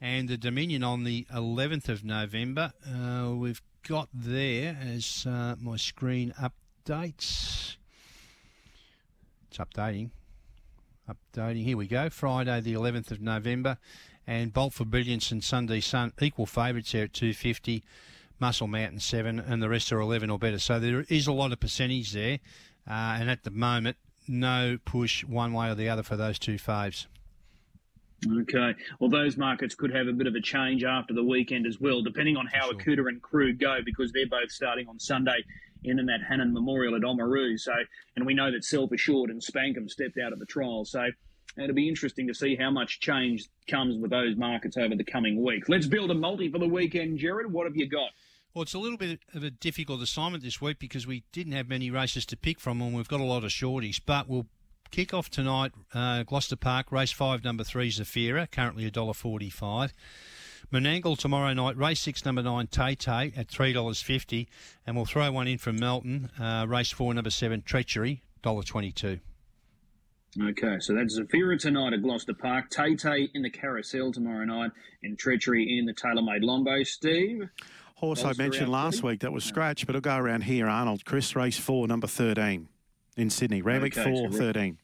and 0.00 0.28
the 0.28 0.36
Dominion 0.36 0.82
on 0.82 1.04
the 1.04 1.24
11th 1.32 1.88
of 1.88 2.04
November. 2.04 2.72
Uh, 2.84 3.30
we've 3.36 3.62
got 3.86 4.08
there 4.12 4.76
as 4.82 5.24
uh, 5.24 5.54
my 5.60 5.76
screen 5.76 6.34
updates. 6.40 7.76
It's 9.54 9.70
updating. 9.70 10.10
Updating. 11.08 11.62
Here 11.62 11.76
we 11.76 11.86
go. 11.86 12.10
Friday, 12.10 12.60
the 12.60 12.74
11th 12.74 13.12
of 13.12 13.20
November. 13.20 13.78
And 14.26 14.52
Bolt 14.52 14.72
for 14.72 14.84
Brilliance 14.84 15.30
and 15.30 15.44
Sunday 15.44 15.78
Sun 15.78 16.12
equal 16.20 16.46
favourites 16.46 16.90
here 16.90 17.04
at 17.04 17.12
250. 17.12 17.84
Muscle 18.40 18.66
Mountain 18.66 18.98
7, 18.98 19.38
and 19.38 19.62
the 19.62 19.68
rest 19.68 19.92
are 19.92 20.00
11 20.00 20.28
or 20.28 20.40
better. 20.40 20.58
So 20.58 20.80
there 20.80 21.04
is 21.08 21.28
a 21.28 21.32
lot 21.32 21.52
of 21.52 21.60
percentage 21.60 22.10
there. 22.10 22.40
Uh, 22.88 23.14
and 23.20 23.30
at 23.30 23.44
the 23.44 23.52
moment, 23.52 23.96
no 24.26 24.76
push 24.84 25.22
one 25.22 25.52
way 25.52 25.70
or 25.70 25.76
the 25.76 25.88
other 25.88 26.02
for 26.02 26.16
those 26.16 26.40
two 26.40 26.56
faves. 26.56 27.06
Okay. 28.28 28.74
Well, 28.98 29.10
those 29.10 29.36
markets 29.36 29.76
could 29.76 29.94
have 29.94 30.08
a 30.08 30.12
bit 30.12 30.26
of 30.26 30.34
a 30.34 30.40
change 30.40 30.82
after 30.82 31.14
the 31.14 31.22
weekend 31.22 31.68
as 31.68 31.80
well, 31.80 32.02
depending 32.02 32.36
on 32.36 32.46
how 32.52 32.70
sure. 32.70 32.74
Akuta 32.74 33.08
and 33.08 33.22
crew 33.22 33.52
go, 33.52 33.78
because 33.84 34.10
they're 34.10 34.26
both 34.26 34.50
starting 34.50 34.88
on 34.88 34.98
Sunday 34.98 35.44
in 35.84 35.96
that 35.96 36.20
Hannon 36.28 36.52
Memorial 36.52 36.94
at 36.94 37.02
Oamaru. 37.02 37.58
So, 37.58 37.72
and 38.16 38.26
we 38.26 38.34
know 38.34 38.50
that 38.50 38.64
Self 38.64 38.92
Assured 38.92 39.30
and 39.30 39.40
Spankem 39.40 39.90
stepped 39.90 40.18
out 40.18 40.32
of 40.32 40.38
the 40.38 40.46
trial. 40.46 40.84
So, 40.84 41.04
it'll 41.56 41.74
be 41.74 41.88
interesting 41.88 42.26
to 42.28 42.34
see 42.34 42.56
how 42.56 42.70
much 42.70 43.00
change 43.00 43.48
comes 43.68 43.96
with 43.98 44.10
those 44.10 44.36
markets 44.36 44.76
over 44.76 44.94
the 44.94 45.04
coming 45.04 45.42
weeks. 45.42 45.68
Let's 45.68 45.86
build 45.86 46.10
a 46.10 46.14
multi 46.14 46.50
for 46.50 46.58
the 46.58 46.68
weekend, 46.68 47.18
Jared. 47.18 47.52
What 47.52 47.66
have 47.66 47.76
you 47.76 47.88
got? 47.88 48.10
Well, 48.54 48.62
it's 48.62 48.74
a 48.74 48.78
little 48.78 48.98
bit 48.98 49.18
of 49.34 49.42
a 49.42 49.50
difficult 49.50 50.00
assignment 50.00 50.44
this 50.44 50.60
week 50.60 50.78
because 50.78 51.08
we 51.08 51.24
didn't 51.32 51.54
have 51.54 51.68
many 51.68 51.90
races 51.90 52.24
to 52.26 52.36
pick 52.36 52.60
from, 52.60 52.80
and 52.80 52.94
we've 52.94 53.08
got 53.08 53.20
a 53.20 53.24
lot 53.24 53.42
of 53.42 53.50
shorties. 53.50 54.00
But 54.04 54.28
we'll 54.28 54.46
kick 54.92 55.12
off 55.12 55.28
tonight, 55.28 55.72
uh, 55.92 56.22
Gloucester 56.22 56.54
Park, 56.54 56.92
race 56.92 57.10
five, 57.10 57.42
number 57.42 57.64
three, 57.64 57.90
Zafira, 57.90 58.48
currently 58.48 58.88
$1.45. 58.88 59.90
Menangle 60.72 61.16
tomorrow 61.16 61.52
night, 61.52 61.76
race 61.76 62.00
six, 62.00 62.24
number 62.24 62.42
nine, 62.42 62.66
Tay 62.66 62.94
Tay 62.94 63.32
at 63.36 63.48
$3.50. 63.48 64.46
And 64.86 64.96
we'll 64.96 65.04
throw 65.04 65.30
one 65.30 65.46
in 65.48 65.58
from 65.58 65.78
Melton, 65.78 66.30
uh, 66.38 66.66
race 66.68 66.90
four, 66.90 67.12
number 67.14 67.30
seven, 67.30 67.62
Treachery, 67.62 68.22
$1.22. 68.42 69.20
Okay, 70.42 70.76
so 70.80 70.94
that's 70.94 71.18
Zafira 71.18 71.58
tonight 71.58 71.92
at 71.92 72.02
Gloucester 72.02 72.34
Park, 72.34 72.68
Tay 72.68 72.96
Tay 72.96 73.28
in 73.34 73.42
the 73.42 73.50
Carousel 73.50 74.12
tomorrow 74.12 74.44
night, 74.44 74.72
and 75.02 75.16
Treachery 75.16 75.78
in 75.78 75.86
the 75.86 75.94
TaylorMade 75.94 76.42
Lombo. 76.42 76.82
Steve? 76.82 77.48
Horse 77.96 78.24
I 78.24 78.32
mentioned 78.32 78.68
last 78.68 79.04
week 79.04 79.20
that 79.20 79.32
was 79.32 79.44
scratch, 79.44 79.86
but 79.86 79.94
it'll 79.94 80.02
go 80.02 80.16
around 80.16 80.42
here, 80.42 80.66
Arnold. 80.66 81.04
Chris, 81.04 81.36
race 81.36 81.56
four, 81.56 81.86
number 81.86 82.08
13 82.08 82.68
in 83.16 83.30
Sydney. 83.30 83.62
Randwick 83.62 83.96
okay, 83.96 84.12
4, 84.12 84.32
so 84.32 84.38
13. 84.38 84.78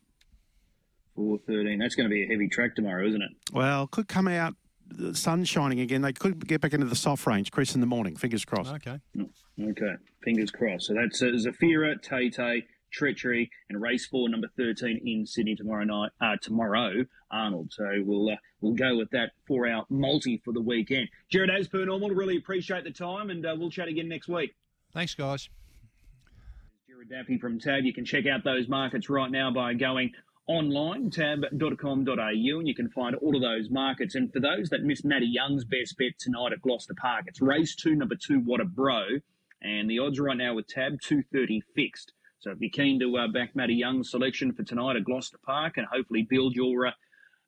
413. 1.17 1.79
That's 1.81 1.97
going 1.97 2.09
to 2.09 2.15
be 2.15 2.23
a 2.23 2.27
heavy 2.27 2.49
track 2.49 2.77
tomorrow, 2.77 3.07
isn't 3.07 3.21
it? 3.21 3.31
Well, 3.53 3.89
could 3.89 4.07
come 4.07 4.29
out, 4.29 4.55
the 4.90 5.14
sun 5.14 5.44
shining 5.44 5.80
again. 5.80 6.02
They 6.02 6.12
could 6.12 6.47
get 6.47 6.61
back 6.61 6.73
into 6.73 6.87
the 6.87 6.97
soft 6.97 7.26
range, 7.26 7.50
Chris, 7.50 7.75
in 7.75 7.80
the 7.80 7.87
morning. 7.87 8.16
Fingers 8.16 8.44
crossed. 8.44 8.73
Okay. 8.75 9.00
Okay. 9.61 9.94
Fingers 10.23 10.50
crossed. 10.50 10.87
So 10.87 10.94
that's 10.94 11.23
uh, 11.23 11.26
Zafira, 11.26 12.00
Tay 12.02 12.30
Tay, 12.30 12.64
Treachery, 12.92 13.50
and 13.68 13.80
race 13.80 14.06
four, 14.06 14.28
number 14.28 14.49
13 14.56 15.00
in 15.06 15.26
Sydney 15.26 15.54
tomorrow 15.54 15.85
night, 15.85 16.11
uh, 16.20 16.37
tomorrow, 16.42 17.04
Arnold. 17.30 17.73
So 17.73 17.85
we'll 18.04 18.30
uh, 18.30 18.37
we'll 18.61 18.75
go 18.75 18.97
with 18.97 19.11
that 19.11 19.30
for 19.47 19.68
our 19.68 19.87
multi 19.88 20.40
for 20.44 20.52
the 20.52 20.61
weekend. 20.61 21.09
Jared, 21.30 21.50
as 21.50 21.68
per 21.68 21.85
normal, 21.85 22.11
really 22.11 22.37
appreciate 22.37 22.85
the 22.85 22.90
time, 22.90 23.30
and 23.30 23.44
uh, 23.47 23.54
we'll 23.56 23.70
chat 23.70 23.88
again 23.88 24.09
next 24.09 24.28
week. 24.28 24.54
Thanks, 24.92 25.14
guys. 25.14 25.49
Jared 26.88 27.09
Daffy 27.09 27.38
from 27.38 27.61
Tab. 27.61 27.85
You 27.85 27.94
can 27.94 28.04
check 28.04 28.26
out 28.26 28.42
those 28.44 28.68
markets 28.68 29.09
right 29.09 29.30
now 29.30 29.52
by 29.52 29.75
going 29.75 30.12
online, 30.50 31.11
tab.com.au, 31.11 32.59
and 32.59 32.66
you 32.66 32.75
can 32.75 32.90
find 32.90 33.14
all 33.14 33.37
of 33.37 33.40
those 33.40 33.71
markets. 33.71 34.16
And 34.16 34.33
for 34.33 34.40
those 34.40 34.69
that 34.71 34.83
missed 34.83 35.04
Matty 35.04 35.28
Young's 35.30 35.64
best 35.64 35.97
bet 35.97 36.19
tonight 36.19 36.52
at 36.52 36.61
Gloucester 36.61 36.95
Park, 37.00 37.26
it's 37.28 37.40
race 37.40 37.76
two, 37.76 37.95
number 37.95 38.16
two, 38.16 38.40
What 38.40 38.61
a 38.61 38.64
Bro. 38.64 39.04
And 39.62 39.88
the 39.88 40.00
odds 40.00 40.19
right 40.19 40.37
now 40.37 40.54
with 40.54 40.66
Tab, 40.66 41.00
230 41.02 41.62
fixed. 41.76 42.12
So 42.40 42.50
if 42.50 42.61
you're 42.61 42.71
keen 42.71 42.99
to 42.99 43.16
uh, 43.16 43.28
back 43.28 43.54
Matty 43.54 43.75
Young's 43.75 44.11
selection 44.11 44.52
for 44.52 44.64
tonight 44.64 44.97
at 44.97 45.04
Gloucester 45.04 45.38
Park 45.45 45.76
and 45.76 45.87
hopefully 45.87 46.26
build 46.28 46.57
your 46.57 46.88
uh, 46.88 46.92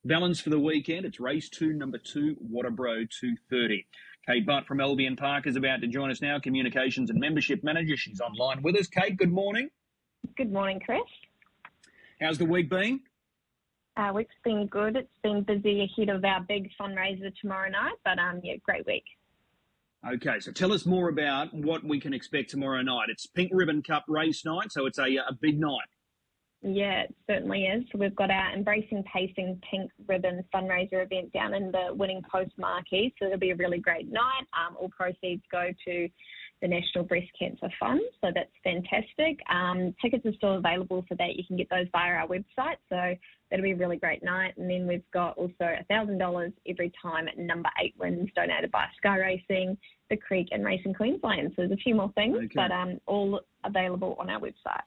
balance 0.05 0.39
for 0.41 0.51
the 0.51 0.61
weekend, 0.61 1.05
it's 1.05 1.19
race 1.19 1.49
two, 1.49 1.73
number 1.73 1.99
two, 1.99 2.37
What 2.39 2.67
a 2.67 2.71
Bro, 2.71 3.07
230. 3.21 3.85
Kate 4.29 4.47
Butt 4.47 4.67
from 4.67 4.81
Albion 4.81 5.17
Park 5.17 5.49
is 5.49 5.57
about 5.57 5.81
to 5.81 5.89
join 5.89 6.13
us 6.13 6.23
now, 6.23 6.39
Communications 6.39 7.11
and 7.11 7.19
Membership 7.19 7.65
Manager. 7.65 7.97
She's 7.97 8.21
online 8.21 8.63
with 8.63 8.77
us. 8.77 8.87
Kate, 8.87 9.17
good 9.17 9.33
morning. 9.33 9.71
Good 10.37 10.53
morning, 10.53 10.79
Chris. 10.79 11.01
How's 12.23 12.39
the 12.39 12.45
week 12.45 12.71
been? 12.71 13.01
Uh, 13.97 14.13
week's 14.15 14.35
been 14.45 14.67
good. 14.69 14.95
It's 14.97 15.19
been 15.25 15.43
busy 15.43 15.83
ahead 15.83 16.09
of 16.09 16.25
our 16.25 16.41
big 16.41 16.71
fundraiser 16.81 17.35
tomorrow 17.41 17.69
night, 17.69 17.95
but 18.05 18.19
um, 18.19 18.41
yeah, 18.45 18.55
great 18.65 18.87
week. 18.87 19.05
Okay, 20.09 20.39
so 20.39 20.53
tell 20.53 20.73
us 20.73 20.87
more 20.87 21.09
about 21.09 21.53
what 21.53 21.83
we 21.83 21.99
can 21.99 22.15
expect 22.15 22.51
tomorrow 22.51 22.81
night. 22.81 23.09
It's 23.09 23.27
Pink 23.27 23.51
Ribbon 23.53 23.83
Cup 23.83 24.05
race 24.07 24.45
night, 24.45 24.71
so 24.71 24.87
it's 24.87 24.99
a, 24.99 25.17
a 25.17 25.37
big 25.41 25.59
night. 25.59 25.89
Yeah, 26.63 27.03
it 27.03 27.15
certainly 27.29 27.65
is. 27.65 27.83
So 27.91 27.99
we've 27.99 28.15
got 28.15 28.31
our 28.31 28.55
Embracing 28.55 29.03
Pacing 29.13 29.61
Pink 29.69 29.91
Ribbon 30.07 30.45
fundraiser 30.55 31.05
event 31.05 31.33
down 31.33 31.55
in 31.55 31.73
the 31.73 31.89
Winning 31.93 32.23
Post 32.31 32.53
Marquee. 32.57 33.13
So 33.19 33.27
it'll 33.27 33.39
be 33.39 33.51
a 33.51 33.57
really 33.57 33.79
great 33.79 34.11
night. 34.11 34.45
Um, 34.57 34.77
all 34.79 34.91
proceeds 34.97 35.43
go 35.51 35.71
to 35.87 36.09
the 36.63 36.69
National 36.69 37.03
Breast 37.03 37.27
Cancer 37.37 37.69
Fund, 37.79 38.01
so 38.21 38.29
that's 38.33 38.53
fantastic. 38.63 39.41
Um, 39.51 39.95
tickets 40.01 40.25
are 40.25 40.33
still 40.35 40.55
available 40.55 41.05
for 41.09 41.17
that. 41.17 41.35
You 41.35 41.45
can 41.45 41.57
get 41.57 41.69
those 41.69 41.87
via 41.91 42.13
our 42.13 42.29
website, 42.29 42.77
so 42.89 43.15
that'll 43.51 43.65
be 43.65 43.73
a 43.73 43.77
really 43.77 43.97
great 43.97 44.23
night. 44.23 44.57
And 44.57 44.71
then 44.71 44.87
we've 44.87 45.03
got 45.13 45.37
also 45.37 45.53
$1,000 45.91 46.53
every 46.69 46.93
time 47.03 47.27
at 47.27 47.37
number 47.37 47.69
eight 47.83 47.95
wins 47.99 48.31
donated 48.37 48.71
by 48.71 48.87
Sky 48.97 49.19
Racing, 49.19 49.77
The 50.09 50.17
Creek, 50.17 50.49
and 50.53 50.65
Racing 50.65 50.95
Queensland. 50.95 51.51
So 51.51 51.63
there's 51.63 51.73
a 51.73 51.83
few 51.83 51.97
more 51.97 52.13
things, 52.15 52.37
okay. 52.37 52.49
but 52.55 52.71
um, 52.71 53.01
all 53.07 53.41
available 53.65 54.17
on 54.21 54.31
our 54.31 54.41
website. 54.41 54.83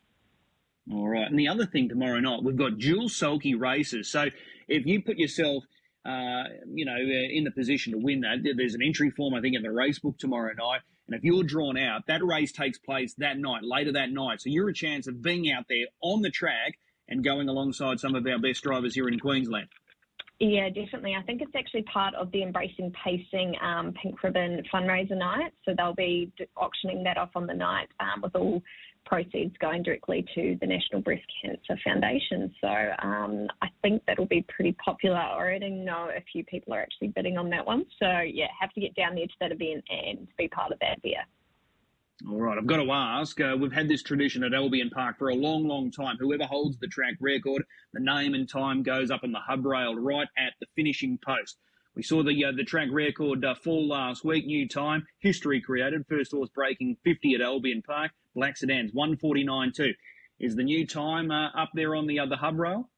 All 0.92 1.10
right. 1.10 1.30
And 1.30 1.38
the 1.38 1.50
other 1.50 1.66
thing 1.66 1.90
tomorrow 1.90 2.20
night, 2.22 2.42
we've 2.42 2.56
got 2.56 2.78
dual 2.78 3.10
sulky 3.10 3.54
races. 3.54 4.10
So 4.10 4.28
if 4.70 4.86
you 4.86 5.02
put 5.02 5.18
yourself, 5.18 5.66
uh, 6.06 6.44
you 6.72 6.86
know, 6.86 6.96
uh, 6.96 7.30
in 7.34 7.44
the 7.44 7.52
position 7.52 7.92
to 7.92 8.00
win 8.00 8.22
that, 8.22 8.48
there's 8.56 8.76
an 8.76 8.82
entry 8.82 9.10
form, 9.10 9.34
I 9.34 9.42
think, 9.42 9.56
in 9.56 9.64
the 9.64 9.72
race 9.72 10.00
book 10.00 10.18
tomorrow 10.18 10.54
night. 10.58 10.82
And 11.08 11.16
if 11.16 11.24
you're 11.24 11.44
drawn 11.44 11.78
out, 11.78 12.08
that 12.08 12.24
race 12.24 12.52
takes 12.52 12.80
place 12.80 13.14
that 13.20 13.38
night, 13.38 13.64
later 13.64 13.92
that 13.94 14.12
night. 14.12 14.42
So 14.42 14.50
you're 14.50 14.70
a 14.70 14.74
chance 14.74 15.08
of 15.08 15.22
being 15.22 15.52
out 15.52 15.66
there 15.70 15.86
on 16.02 16.22
the 16.22 16.32
track 16.32 16.80
and 17.08 17.24
going 17.24 17.48
alongside 17.48 18.00
some 18.00 18.16
of 18.16 18.26
our 18.26 18.40
best 18.40 18.64
drivers 18.64 18.96
here 18.96 19.08
in 19.08 19.20
Queensland. 19.20 19.68
Yeah, 20.40 20.68
definitely. 20.68 21.16
I 21.18 21.24
think 21.24 21.42
it's 21.42 21.56
actually 21.56 21.84
part 21.84 22.14
of 22.16 22.30
the 22.32 22.44
Embracing 22.44 22.92
Pacing 23.04 23.56
um, 23.64 23.94
Pink 24.02 24.22
Ribbon 24.22 24.62
fundraiser 24.74 25.18
night. 25.18 25.54
So 25.64 25.74
they'll 25.78 25.96
be 25.96 26.32
auctioning 26.58 27.04
that 27.04 27.18
off 27.18 27.30
on 27.36 27.48
the 27.48 27.54
night 27.54 27.88
um, 28.02 28.22
with 28.22 28.36
all 28.36 28.62
proceeds 29.06 29.56
going 29.60 29.84
directly 29.84 30.26
to 30.36 30.58
the 30.60 30.68
National 30.68 31.02
Breast 31.02 31.24
Cancer 31.42 31.80
Foundation. 31.84 32.54
So 32.60 32.68
um, 32.68 33.48
I 33.62 33.68
think 33.82 34.02
that'll 34.08 34.26
be 34.26 34.46
pretty 34.50 34.74
popular. 34.74 35.16
I 35.16 35.32
already 35.32 35.70
know 35.70 36.10
a 36.16 36.24
few 36.32 36.44
people 36.44 36.74
are 36.74 36.82
actually 36.82 37.10
bidding 37.10 37.38
on 37.38 37.50
that 37.52 37.66
one. 37.66 37.86
So 38.00 38.20
yeah, 38.20 38.48
have 38.60 38.74
to 38.74 38.82
get 38.82 38.96
down 38.96 39.16
there 39.16 39.28
to 39.28 39.34
that 39.40 39.52
event 39.52 39.86
and 39.90 40.28
be 40.38 40.50
part 40.50 40.72
of 40.72 40.80
that 40.80 41.00
there. 41.04 41.26
All 42.24 42.40
right, 42.40 42.58
I've 42.58 42.66
got 42.66 42.78
to 42.78 42.92
ask. 42.94 43.42
Uh, 43.42 43.58
we've 43.60 43.74
had 43.74 43.90
this 43.90 44.02
tradition 44.02 44.44
at 44.46 44.54
Albion 44.54 44.90
Park 44.90 45.18
for 45.18 45.28
a 45.30 45.36
long, 45.36 45.68
long 45.68 45.92
time. 45.92 46.16
Whoever 46.18 46.46
holds 46.46 46.78
the 46.78 46.88
track 46.88 47.16
record, 47.20 47.66
the 47.94 48.00
name 48.00 48.34
and 48.34 48.48
time 48.48 48.84
goes 48.84 49.12
up 49.12 49.26
on 49.26 49.34
the 49.34 49.40
hub 49.40 49.66
rail 49.66 49.96
right 49.96 50.28
at 50.38 50.54
the 50.62 50.66
finishing 50.78 51.20
post. 51.24 51.58
We 51.94 52.04
saw 52.04 52.24
the 52.24 52.46
uh, 52.46 52.54
the 52.54 52.64
track 52.64 52.88
record 52.92 53.44
uh, 53.44 53.56
fall 53.56 53.86
last 53.86 54.24
week. 54.24 54.46
New 54.46 54.66
time, 54.66 55.06
history 55.20 55.60
created. 55.60 56.06
First 56.08 56.32
horse 56.32 56.50
breaking 56.50 56.96
50 57.04 57.36
at 57.36 57.42
Albion 57.42 57.82
Park. 57.82 58.12
Black 58.34 58.56
Sedans 58.56 58.94
149.2. 58.94 59.94
Is 60.40 60.56
the 60.56 60.64
new 60.64 60.88
time 60.88 61.32
uh, 61.32 61.50
up 61.50 61.72
there 61.74 61.96
on 61.96 62.08
the 62.08 62.20
other 62.20 62.38
hub 62.38 62.58
rail? 62.58 62.90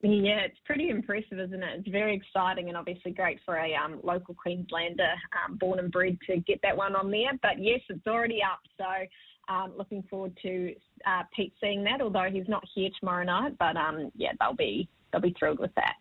Yeah, 0.00 0.42
it's 0.46 0.58
pretty 0.64 0.90
impressive, 0.90 1.40
isn't 1.40 1.62
it? 1.62 1.80
It's 1.80 1.88
very 1.88 2.14
exciting 2.14 2.68
and 2.68 2.76
obviously 2.76 3.10
great 3.10 3.40
for 3.44 3.56
a 3.56 3.74
um, 3.74 3.98
local 4.04 4.34
Queenslander 4.34 5.14
um, 5.44 5.56
born 5.56 5.80
and 5.80 5.90
bred 5.90 6.18
to 6.28 6.36
get 6.38 6.60
that 6.62 6.76
one 6.76 6.94
on 6.94 7.10
there. 7.10 7.32
But 7.42 7.60
yes, 7.60 7.80
it's 7.88 8.06
already 8.06 8.40
up. 8.40 8.60
So 8.76 9.52
um, 9.52 9.72
looking 9.76 10.04
forward 10.08 10.38
to 10.42 10.74
uh, 11.04 11.22
Pete 11.34 11.52
seeing 11.60 11.82
that, 11.84 12.00
although 12.00 12.28
he's 12.30 12.48
not 12.48 12.62
here 12.74 12.90
tomorrow 13.00 13.24
night. 13.24 13.56
But 13.58 13.76
um, 13.76 14.12
yeah, 14.14 14.32
they'll 14.38 14.54
be 14.54 14.88
they'll 15.10 15.20
be 15.20 15.34
thrilled 15.36 15.58
with 15.58 15.74
that. 15.74 15.94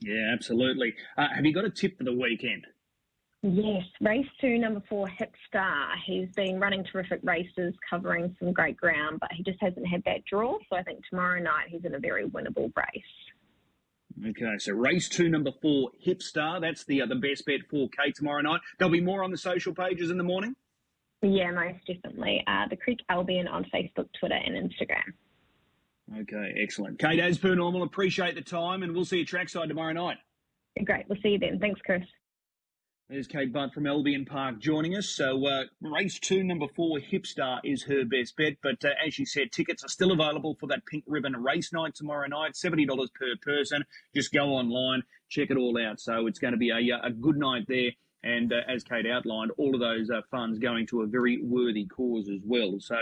Yeah, 0.00 0.32
absolutely. 0.32 0.94
Uh, 1.16 1.26
have 1.34 1.44
you 1.44 1.52
got 1.52 1.64
a 1.64 1.70
tip 1.70 1.98
for 1.98 2.04
the 2.04 2.12
weekend? 2.12 2.68
Yes, 3.42 3.84
race 4.00 4.26
two, 4.40 4.58
number 4.58 4.82
four, 4.88 5.06
Hip 5.06 5.32
Star. 5.46 5.90
He's 6.04 6.28
been 6.34 6.58
running 6.58 6.84
terrific 6.84 7.20
races, 7.22 7.72
covering 7.88 8.34
some 8.40 8.52
great 8.52 8.76
ground, 8.76 9.20
but 9.20 9.30
he 9.32 9.44
just 9.44 9.58
hasn't 9.60 9.86
had 9.86 10.02
that 10.06 10.24
draw. 10.24 10.58
So 10.68 10.76
I 10.76 10.82
think 10.82 11.00
tomorrow 11.08 11.40
night 11.40 11.68
he's 11.68 11.84
in 11.84 11.94
a 11.94 12.00
very 12.00 12.28
winnable 12.28 12.72
race. 12.76 14.30
Okay, 14.30 14.58
so 14.58 14.72
race 14.72 15.08
two, 15.08 15.28
number 15.28 15.52
four, 15.62 15.90
Hip 16.00 16.20
Star. 16.20 16.58
That's 16.58 16.84
the 16.84 17.02
uh, 17.02 17.06
the 17.06 17.14
best 17.14 17.46
bet 17.46 17.60
for 17.70 17.88
Kate 17.90 18.16
tomorrow 18.16 18.40
night. 18.40 18.60
There'll 18.78 18.90
be 18.90 19.00
more 19.00 19.22
on 19.22 19.30
the 19.30 19.38
social 19.38 19.72
pages 19.72 20.10
in 20.10 20.18
the 20.18 20.24
morning. 20.24 20.56
Yeah, 21.22 21.52
most 21.52 21.86
definitely. 21.86 22.42
Uh, 22.48 22.66
the 22.68 22.76
Creek 22.76 22.98
Albion 23.08 23.46
on 23.46 23.64
Facebook, 23.72 24.08
Twitter, 24.18 24.34
and 24.44 24.56
Instagram. 24.56 26.22
Okay, 26.22 26.54
excellent. 26.60 26.98
Kate, 26.98 27.20
as 27.20 27.38
per 27.38 27.54
normal, 27.54 27.84
appreciate 27.84 28.34
the 28.34 28.42
time, 28.42 28.82
and 28.82 28.94
we'll 28.94 29.04
see 29.04 29.18
you 29.18 29.24
trackside 29.24 29.68
tomorrow 29.68 29.92
night. 29.92 30.16
Great. 30.84 31.04
We'll 31.08 31.18
see 31.22 31.30
you 31.30 31.38
then. 31.38 31.58
Thanks, 31.60 31.80
Chris. 31.84 32.02
There's 33.10 33.26
Kate 33.26 33.50
Butt 33.50 33.72
from 33.72 33.86
Albion 33.86 34.26
Park 34.26 34.58
joining 34.58 34.94
us. 34.94 35.08
So, 35.08 35.46
uh, 35.46 35.64
race 35.80 36.18
two, 36.18 36.44
number 36.44 36.66
four, 36.76 36.98
Hipstar 36.98 37.58
is 37.64 37.84
her 37.84 38.04
best 38.04 38.36
bet. 38.36 38.58
But 38.62 38.84
uh, 38.84 38.90
as 39.02 39.14
she 39.14 39.24
said, 39.24 39.50
tickets 39.50 39.82
are 39.82 39.88
still 39.88 40.12
available 40.12 40.58
for 40.60 40.66
that 40.66 40.84
pink 40.84 41.04
ribbon 41.06 41.34
race 41.42 41.72
night 41.72 41.94
tomorrow 41.94 42.26
night, 42.26 42.52
$70 42.52 42.86
per 43.14 43.34
person. 43.40 43.86
Just 44.14 44.30
go 44.30 44.48
online, 44.48 45.04
check 45.30 45.50
it 45.50 45.56
all 45.56 45.80
out. 45.82 46.00
So, 46.00 46.26
it's 46.26 46.38
going 46.38 46.52
to 46.52 46.58
be 46.58 46.68
a, 46.68 46.94
uh, 46.94 47.06
a 47.06 47.10
good 47.10 47.38
night 47.38 47.64
there. 47.66 47.92
And 48.24 48.52
uh, 48.52 48.56
as 48.68 48.84
Kate 48.84 49.06
outlined, 49.06 49.52
all 49.56 49.74
of 49.74 49.80
those 49.80 50.10
uh, 50.10 50.20
funds 50.30 50.58
going 50.58 50.86
to 50.88 51.00
a 51.00 51.06
very 51.06 51.40
worthy 51.42 51.86
cause 51.86 52.28
as 52.28 52.42
well. 52.44 52.74
So, 52.78 52.96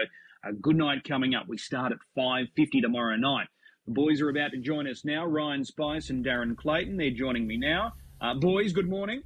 a 0.45 0.53
good 0.53 0.77
night 0.77 1.03
coming 1.03 1.35
up. 1.35 1.49
We 1.49 1.59
start 1.59 1.91
at 1.91 1.99
5.50 2.17 2.81
tomorrow 2.81 3.17
night. 3.17 3.49
The 3.87 3.93
boys 3.93 4.21
are 4.21 4.29
about 4.29 4.53
to 4.53 4.59
join 4.59 4.87
us 4.87 5.05
now. 5.05 5.27
Ryan 5.27 5.65
Spice 5.65 6.11
and 6.11 6.25
Darren 6.25 6.57
Clayton, 6.57 6.97
they're 6.97 7.11
joining 7.11 7.49
me 7.49 7.57
now. 7.57 7.95
Uh, 8.21 8.35
boys, 8.35 8.73
good 8.73 8.89
morning. 8.89 9.25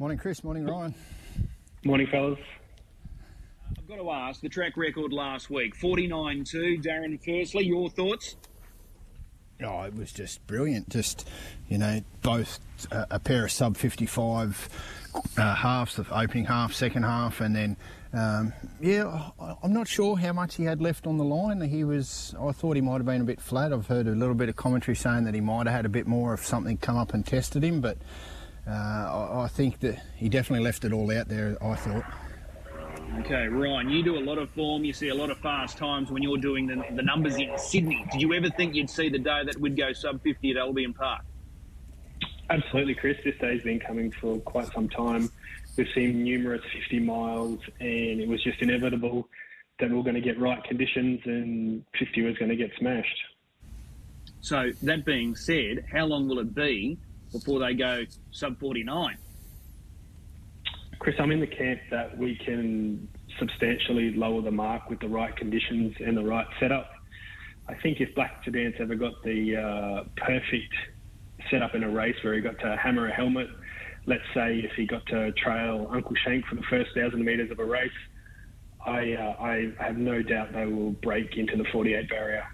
Morning, 0.00 0.16
Chris. 0.16 0.44
Morning, 0.44 0.64
Ryan. 0.64 0.94
Morning, 1.84 2.06
fellas. 2.06 2.38
I've 3.76 3.88
got 3.88 3.96
to 3.96 4.08
ask 4.12 4.40
the 4.40 4.48
track 4.48 4.76
record 4.76 5.12
last 5.12 5.50
week 5.50 5.74
49 5.74 6.44
2. 6.44 6.78
Darren, 6.80 7.18
firstly, 7.18 7.66
your 7.66 7.90
thoughts? 7.90 8.36
Oh, 9.60 9.82
it 9.82 9.96
was 9.96 10.12
just 10.12 10.46
brilliant. 10.46 10.88
Just, 10.88 11.28
you 11.68 11.78
know, 11.78 12.00
both 12.22 12.60
uh, 12.92 13.06
a 13.10 13.18
pair 13.18 13.46
of 13.46 13.50
sub 13.50 13.76
55 13.76 14.68
uh, 15.36 15.54
halves, 15.56 15.96
the 15.96 16.06
opening 16.16 16.44
half, 16.44 16.72
second 16.72 17.02
half, 17.02 17.40
and 17.40 17.56
then, 17.56 17.76
um, 18.12 18.52
yeah, 18.80 19.30
I'm 19.64 19.72
not 19.72 19.88
sure 19.88 20.16
how 20.16 20.32
much 20.32 20.54
he 20.54 20.62
had 20.62 20.80
left 20.80 21.08
on 21.08 21.16
the 21.16 21.24
line. 21.24 21.60
He 21.60 21.82
was, 21.82 22.36
I 22.40 22.52
thought 22.52 22.76
he 22.76 22.82
might 22.82 22.98
have 22.98 23.06
been 23.06 23.22
a 23.22 23.24
bit 23.24 23.40
flat. 23.40 23.72
I've 23.72 23.88
heard 23.88 24.06
a 24.06 24.12
little 24.12 24.36
bit 24.36 24.48
of 24.48 24.54
commentary 24.54 24.94
saying 24.94 25.24
that 25.24 25.34
he 25.34 25.40
might 25.40 25.66
have 25.66 25.74
had 25.74 25.86
a 25.86 25.88
bit 25.88 26.06
more 26.06 26.34
if 26.34 26.46
something 26.46 26.76
come 26.76 26.96
up 26.96 27.14
and 27.14 27.26
tested 27.26 27.64
him, 27.64 27.80
but 27.80 27.98
uh, 28.68 28.72
I, 28.72 29.44
I 29.44 29.48
think 29.48 29.80
that 29.80 29.98
he 30.16 30.28
definitely 30.28 30.64
left 30.64 30.84
it 30.84 30.92
all 30.92 31.10
out 31.10 31.28
there, 31.28 31.56
I 31.62 31.74
thought. 31.74 32.04
Okay, 33.20 33.48
Ryan, 33.48 33.88
you 33.88 34.02
do 34.02 34.18
a 34.18 34.20
lot 34.20 34.38
of 34.38 34.50
form. 34.50 34.84
You 34.84 34.92
see 34.92 35.08
a 35.08 35.14
lot 35.14 35.30
of 35.30 35.38
fast 35.38 35.78
times 35.78 36.10
when 36.10 36.22
you're 36.22 36.36
doing 36.36 36.66
the, 36.66 36.84
the 36.94 37.02
numbers 37.02 37.36
in 37.36 37.50
Sydney. 37.56 38.04
Did 38.12 38.20
you 38.20 38.34
ever 38.34 38.50
think 38.50 38.74
you'd 38.74 38.90
see 38.90 39.08
the 39.08 39.18
day 39.18 39.42
that 39.44 39.58
we'd 39.58 39.76
go 39.76 39.92
sub 39.92 40.22
50 40.22 40.50
at 40.50 40.56
Albion 40.58 40.92
Park? 40.92 41.22
Absolutely, 42.50 42.94
Chris. 42.94 43.16
This 43.24 43.34
day's 43.40 43.62
been 43.62 43.80
coming 43.80 44.10
for 44.10 44.38
quite 44.40 44.72
some 44.72 44.88
time. 44.88 45.30
We've 45.76 45.88
seen 45.94 46.22
numerous 46.22 46.62
50 46.72 47.00
miles, 47.00 47.60
and 47.80 48.20
it 48.20 48.28
was 48.28 48.42
just 48.42 48.60
inevitable 48.60 49.28
that 49.80 49.90
we 49.90 49.98
are 49.98 50.02
going 50.02 50.14
to 50.14 50.20
get 50.20 50.38
right 50.38 50.62
conditions 50.64 51.20
and 51.24 51.84
50 51.98 52.22
was 52.22 52.36
going 52.36 52.50
to 52.50 52.56
get 52.56 52.70
smashed. 52.78 53.18
So, 54.40 54.70
that 54.82 55.04
being 55.04 55.34
said, 55.34 55.84
how 55.92 56.06
long 56.06 56.28
will 56.28 56.38
it 56.40 56.54
be 56.54 56.98
before 57.32 57.60
they 57.60 57.74
go 57.74 58.04
sub 58.30 58.58
49? 58.58 59.16
Chris, 60.98 61.14
I'm 61.18 61.30
in 61.30 61.40
the 61.40 61.46
camp 61.46 61.80
that 61.90 62.16
we 62.18 62.36
can 62.44 63.08
substantially 63.38 64.12
lower 64.14 64.42
the 64.42 64.50
mark 64.50 64.90
with 64.90 65.00
the 65.00 65.08
right 65.08 65.34
conditions 65.36 65.94
and 66.04 66.16
the 66.16 66.24
right 66.24 66.46
setup. 66.58 66.90
I 67.68 67.74
think 67.74 68.00
if 68.00 68.14
Black 68.14 68.44
Sedan's 68.44 68.74
ever 68.80 68.94
got 68.94 69.22
the 69.22 69.56
uh, 69.56 70.04
perfect 70.16 70.74
setup 71.50 71.74
in 71.74 71.84
a 71.84 71.88
race 71.88 72.16
where 72.22 72.34
he 72.34 72.40
got 72.40 72.58
to 72.60 72.76
hammer 72.76 73.06
a 73.08 73.14
helmet, 73.14 73.48
let's 74.06 74.24
say 74.34 74.58
if 74.58 74.72
he 74.72 74.86
got 74.86 75.04
to 75.06 75.30
trail 75.32 75.88
Uncle 75.92 76.16
Shank 76.24 76.46
for 76.46 76.56
the 76.56 76.62
first 76.62 76.90
thousand 76.96 77.24
metres 77.24 77.50
of 77.50 77.58
a 77.58 77.64
race, 77.64 77.90
I, 78.84 79.12
uh, 79.12 79.42
I 79.42 79.72
have 79.78 79.98
no 79.98 80.22
doubt 80.22 80.52
they 80.52 80.66
will 80.66 80.92
break 80.92 81.36
into 81.36 81.56
the 81.56 81.64
48 81.70 82.08
barrier. 82.08 82.46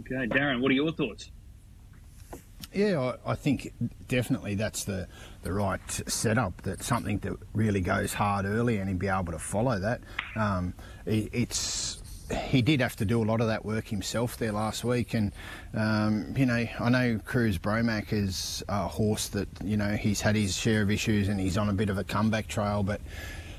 Okay, 0.00 0.26
Darren, 0.28 0.60
what 0.60 0.70
are 0.70 0.74
your 0.74 0.92
thoughts? 0.92 1.30
Yeah, 2.74 3.12
I, 3.24 3.34
think 3.36 3.72
definitely 4.08 4.56
that's 4.56 4.84
the, 4.84 5.06
the 5.42 5.52
right 5.52 5.80
setup. 6.08 6.62
That 6.62 6.82
something 6.82 7.18
that 7.18 7.34
really 7.52 7.80
goes 7.80 8.12
hard 8.12 8.46
early 8.46 8.78
and 8.78 8.88
he'd 8.88 8.98
be 8.98 9.08
able 9.08 9.32
to 9.32 9.38
follow 9.38 9.78
that. 9.78 10.00
Um, 10.34 10.74
it, 11.06 11.30
it's 11.32 12.02
he 12.32 12.62
did 12.62 12.80
have 12.80 12.96
to 12.96 13.04
do 13.04 13.22
a 13.22 13.26
lot 13.26 13.40
of 13.40 13.48
that 13.48 13.64
work 13.64 13.86
himself 13.86 14.38
there 14.38 14.52
last 14.52 14.82
week, 14.82 15.14
and 15.14 15.32
um, 15.74 16.34
you 16.36 16.46
know 16.46 16.66
I 16.80 16.88
know 16.88 17.20
Cruz 17.24 17.58
Bromac 17.58 18.12
is 18.12 18.62
a 18.68 18.88
horse 18.88 19.28
that 19.28 19.48
you 19.62 19.76
know 19.76 19.94
he's 19.94 20.20
had 20.20 20.34
his 20.34 20.56
share 20.56 20.82
of 20.82 20.90
issues 20.90 21.28
and 21.28 21.38
he's 21.38 21.58
on 21.58 21.68
a 21.68 21.74
bit 21.74 21.90
of 21.90 21.98
a 21.98 22.04
comeback 22.04 22.48
trail, 22.48 22.82
but 22.82 23.00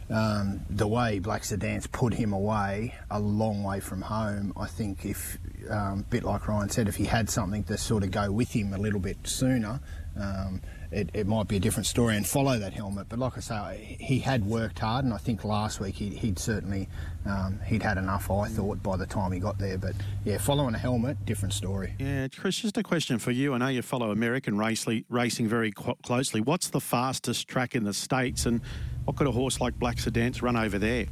um, 0.09 0.61
the 0.69 0.87
way 0.87 1.19
Black 1.19 1.43
Sedan's 1.43 1.87
put 1.87 2.13
him 2.13 2.33
away 2.33 2.95
a 3.09 3.19
long 3.19 3.63
way 3.63 3.79
from 3.79 4.01
home, 4.01 4.53
I 4.57 4.67
think 4.67 5.05
if 5.05 5.37
um, 5.69 6.05
bit 6.09 6.23
like 6.23 6.47
Ryan 6.47 6.69
said, 6.69 6.87
if 6.87 6.95
he 6.95 7.05
had 7.05 7.29
something 7.29 7.63
to 7.65 7.77
sort 7.77 8.03
of 8.03 8.11
go 8.11 8.31
with 8.31 8.51
him 8.51 8.73
a 8.73 8.77
little 8.77 8.99
bit 8.99 9.17
sooner, 9.23 9.79
um, 10.19 10.61
it, 10.91 11.09
it, 11.13 11.27
might 11.27 11.47
be 11.47 11.57
a 11.57 11.59
different 11.59 11.87
story 11.87 12.15
and 12.15 12.25
follow 12.25 12.57
that 12.57 12.73
helmet. 12.73 13.07
But 13.09 13.19
like 13.19 13.37
I 13.37 13.41
say, 13.41 13.97
he 13.99 14.19
had 14.19 14.45
worked 14.45 14.79
hard, 14.79 15.03
and 15.03 15.13
I 15.13 15.17
think 15.17 15.43
last 15.43 15.79
week 15.79 15.95
he, 15.95 16.17
would 16.23 16.39
certainly 16.39 16.87
um, 17.25 17.59
he'd 17.65 17.83
had 17.83 17.97
enough. 17.97 18.31
I 18.31 18.47
thought 18.47 18.81
by 18.81 18.95
the 18.95 19.05
time 19.05 19.31
he 19.31 19.39
got 19.39 19.57
there, 19.57 19.77
but 19.77 19.93
yeah, 20.23 20.37
following 20.37 20.73
a 20.73 20.77
helmet, 20.77 21.25
different 21.25 21.53
story. 21.53 21.93
Yeah, 21.99 22.27
Chris, 22.29 22.59
just 22.59 22.77
a 22.77 22.83
question 22.83 23.19
for 23.19 23.31
you. 23.31 23.53
I 23.53 23.57
know 23.57 23.67
you 23.67 23.81
follow 23.81 24.11
American 24.11 24.57
race, 24.57 24.85
racing 25.09 25.47
very 25.47 25.71
closely. 25.71 26.39
What's 26.39 26.69
the 26.69 26.81
fastest 26.81 27.47
track 27.47 27.75
in 27.75 27.83
the 27.83 27.93
states, 27.93 28.45
and 28.45 28.61
what 29.03 29.17
could 29.17 29.27
a 29.27 29.31
horse 29.31 29.59
like 29.59 29.77
Black 29.77 29.97
Sedance 29.97 30.41
run 30.41 30.55
over 30.55 30.79
there? 30.79 31.07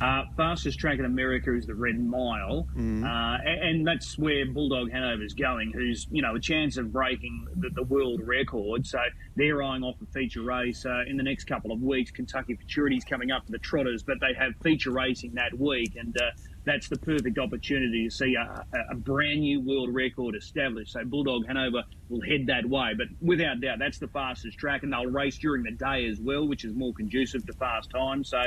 Uh, 0.00 0.24
fastest 0.36 0.78
track 0.78 0.98
in 0.98 1.04
America 1.04 1.54
is 1.54 1.66
the 1.66 1.74
Red 1.74 2.00
Mile, 2.00 2.66
mm. 2.76 3.04
uh, 3.04 3.38
and 3.44 3.86
that's 3.86 4.18
where 4.18 4.44
Bulldog 4.44 4.90
Hanover 4.90 5.22
is 5.22 5.34
going. 5.34 5.70
Who's 5.72 6.08
you 6.10 6.20
know 6.20 6.34
a 6.34 6.40
chance 6.40 6.76
of 6.76 6.92
breaking 6.92 7.46
the, 7.54 7.70
the 7.70 7.84
world 7.84 8.20
record. 8.24 8.86
So 8.86 8.98
they're 9.36 9.62
eyeing 9.62 9.84
off 9.84 9.94
a 10.02 10.06
feature 10.06 10.42
race 10.42 10.84
uh, 10.84 11.04
in 11.06 11.16
the 11.16 11.22
next 11.22 11.44
couple 11.44 11.70
of 11.70 11.80
weeks. 11.80 12.10
Kentucky 12.10 12.56
Futurity's 12.56 13.04
coming 13.04 13.30
up 13.30 13.46
for 13.46 13.52
the 13.52 13.58
Trotters, 13.58 14.02
but 14.02 14.18
they 14.20 14.34
have 14.36 14.54
feature 14.62 14.90
racing 14.90 15.34
that 15.34 15.56
week, 15.56 15.94
and 15.96 16.16
uh, 16.20 16.30
that's 16.64 16.88
the 16.88 16.98
perfect 16.98 17.38
opportunity 17.38 18.04
to 18.04 18.10
see 18.10 18.34
a, 18.34 18.64
a, 18.90 18.94
brand 18.94 19.40
new 19.40 19.60
world 19.60 19.94
record 19.94 20.34
established. 20.34 20.92
So 20.92 21.04
Bulldog 21.04 21.46
Hanover 21.46 21.84
will 22.08 22.22
head 22.22 22.46
that 22.46 22.66
way, 22.66 22.94
but 22.96 23.06
without 23.20 23.60
doubt, 23.60 23.78
that's 23.78 23.98
the 23.98 24.08
fastest 24.08 24.58
track, 24.58 24.82
and 24.82 24.92
they'll 24.92 25.06
race 25.06 25.38
during 25.38 25.62
the 25.62 25.72
day 25.72 26.06
as 26.06 26.18
well, 26.20 26.48
which 26.48 26.64
is 26.64 26.74
more 26.74 26.92
conducive 26.92 27.46
to 27.46 27.52
fast 27.52 27.90
time. 27.90 28.24
So 28.24 28.42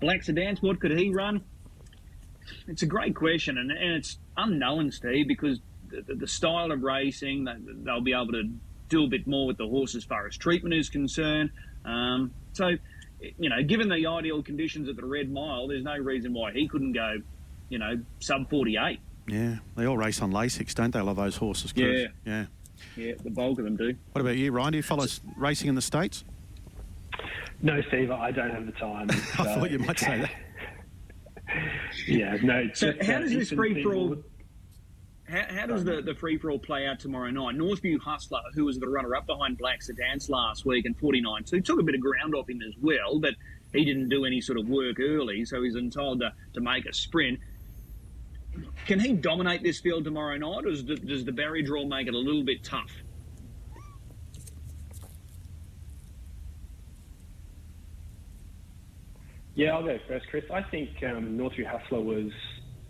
Black 0.00 0.22
Sedans, 0.22 0.62
what 0.62 0.80
could 0.80 0.96
he 0.96 1.10
run? 1.10 1.42
It's 2.66 2.82
a 2.82 2.86
great 2.86 3.14
question, 3.14 3.58
and, 3.58 3.70
and 3.70 3.94
it's 3.94 4.18
unknown, 4.36 4.90
Steve, 4.90 5.28
because 5.28 5.60
the, 5.90 6.14
the 6.14 6.26
style 6.26 6.72
of 6.72 6.82
racing, 6.82 7.46
they'll 7.84 8.00
be 8.00 8.12
able 8.12 8.32
to 8.32 8.44
do 8.88 9.04
a 9.04 9.08
bit 9.08 9.26
more 9.26 9.46
with 9.46 9.58
the 9.58 9.66
horse 9.66 9.94
as 9.94 10.04
far 10.04 10.26
as 10.26 10.36
treatment 10.36 10.74
is 10.74 10.88
concerned. 10.88 11.50
Um, 11.84 12.32
so, 12.52 12.70
you 13.20 13.50
know, 13.50 13.62
given 13.62 13.88
the 13.88 14.06
ideal 14.06 14.42
conditions 14.42 14.88
at 14.88 14.96
the 14.96 15.04
Red 15.04 15.30
Mile, 15.30 15.68
there's 15.68 15.84
no 15.84 15.96
reason 15.96 16.32
why 16.32 16.52
he 16.52 16.68
couldn't 16.68 16.92
go, 16.92 17.16
you 17.68 17.78
know, 17.78 18.00
sub 18.20 18.48
48. 18.48 19.00
Yeah, 19.26 19.56
they 19.76 19.86
all 19.86 19.98
race 19.98 20.22
on 20.22 20.32
Lasix, 20.32 20.74
don't 20.74 20.92
they? 20.92 21.00
Love 21.00 21.16
those 21.16 21.36
horses, 21.36 21.72
Chris? 21.72 22.08
Yeah. 22.24 22.32
Yeah. 22.32 22.46
Yeah, 22.96 23.12
the 23.22 23.30
bulk 23.30 23.58
of 23.58 23.64
them 23.64 23.76
do. 23.76 23.94
What 24.12 24.20
about 24.22 24.36
you, 24.36 24.52
Ryan? 24.52 24.72
Do 24.72 24.76
you 24.78 24.82
follow 24.82 25.06
racing 25.36 25.68
in 25.68 25.74
the 25.74 25.82
States? 25.82 26.24
No, 27.60 27.80
Steve, 27.88 28.10
I 28.10 28.30
don't 28.30 28.50
have 28.50 28.66
the 28.66 28.72
time. 28.72 29.10
I 29.10 29.14
thought 29.14 29.70
you 29.70 29.78
might 29.78 29.98
say 29.98 30.20
that. 30.20 30.30
yeah, 32.06 32.36
no. 32.42 32.68
So, 32.74 32.92
how 33.02 33.18
does 33.18 33.34
uh, 33.34 33.38
this 33.38 33.50
free 33.50 33.82
for 33.82 33.94
all? 33.94 34.16
How, 35.28 35.44
how, 35.50 35.66
does 35.66 35.84
the, 35.84 36.00
the 36.00 36.14
free 36.14 36.38
for 36.38 36.50
all 36.50 36.58
play 36.58 36.86
out 36.86 37.00
tomorrow 37.00 37.30
night? 37.30 37.56
Northview 37.56 38.00
Hustler, 38.00 38.40
who 38.54 38.64
was 38.64 38.78
the 38.78 38.88
runner 38.88 39.14
up 39.14 39.26
behind 39.26 39.58
Black 39.58 39.82
Sedans 39.82 40.30
last 40.30 40.64
week 40.64 40.86
and 40.86 40.96
49 40.96 41.44
2, 41.44 41.60
took 41.60 41.80
a 41.80 41.82
bit 41.82 41.94
of 41.94 42.00
ground 42.00 42.34
off 42.34 42.48
him 42.48 42.62
as 42.66 42.74
well, 42.80 43.18
but 43.18 43.34
he 43.72 43.84
didn't 43.84 44.08
do 44.08 44.24
any 44.24 44.40
sort 44.40 44.58
of 44.58 44.68
work 44.68 44.98
early, 45.00 45.44
so 45.44 45.62
he's 45.62 45.76
entitled 45.76 46.20
to, 46.20 46.32
to 46.54 46.60
make 46.60 46.86
a 46.86 46.94
sprint. 46.94 47.40
Can 48.86 49.00
he 49.00 49.12
dominate 49.12 49.62
this 49.62 49.80
field 49.80 50.04
tomorrow 50.04 50.36
night, 50.36 50.64
or 50.64 50.70
does 50.70 50.84
the, 50.86 50.96
does 50.96 51.24
the 51.24 51.32
barrier 51.32 51.62
draw 51.62 51.84
make 51.84 52.08
it 52.08 52.14
a 52.14 52.18
little 52.18 52.44
bit 52.44 52.64
tough? 52.64 52.90
Yeah, 59.58 59.74
I'll 59.74 59.82
go 59.82 59.98
first, 60.06 60.28
Chris. 60.28 60.44
I 60.54 60.62
think 60.62 60.90
um, 61.02 61.36
Northview 61.36 61.66
Hustler 61.66 62.00
was 62.00 62.30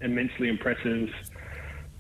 immensely 0.03 0.51
impressive 0.51 1.09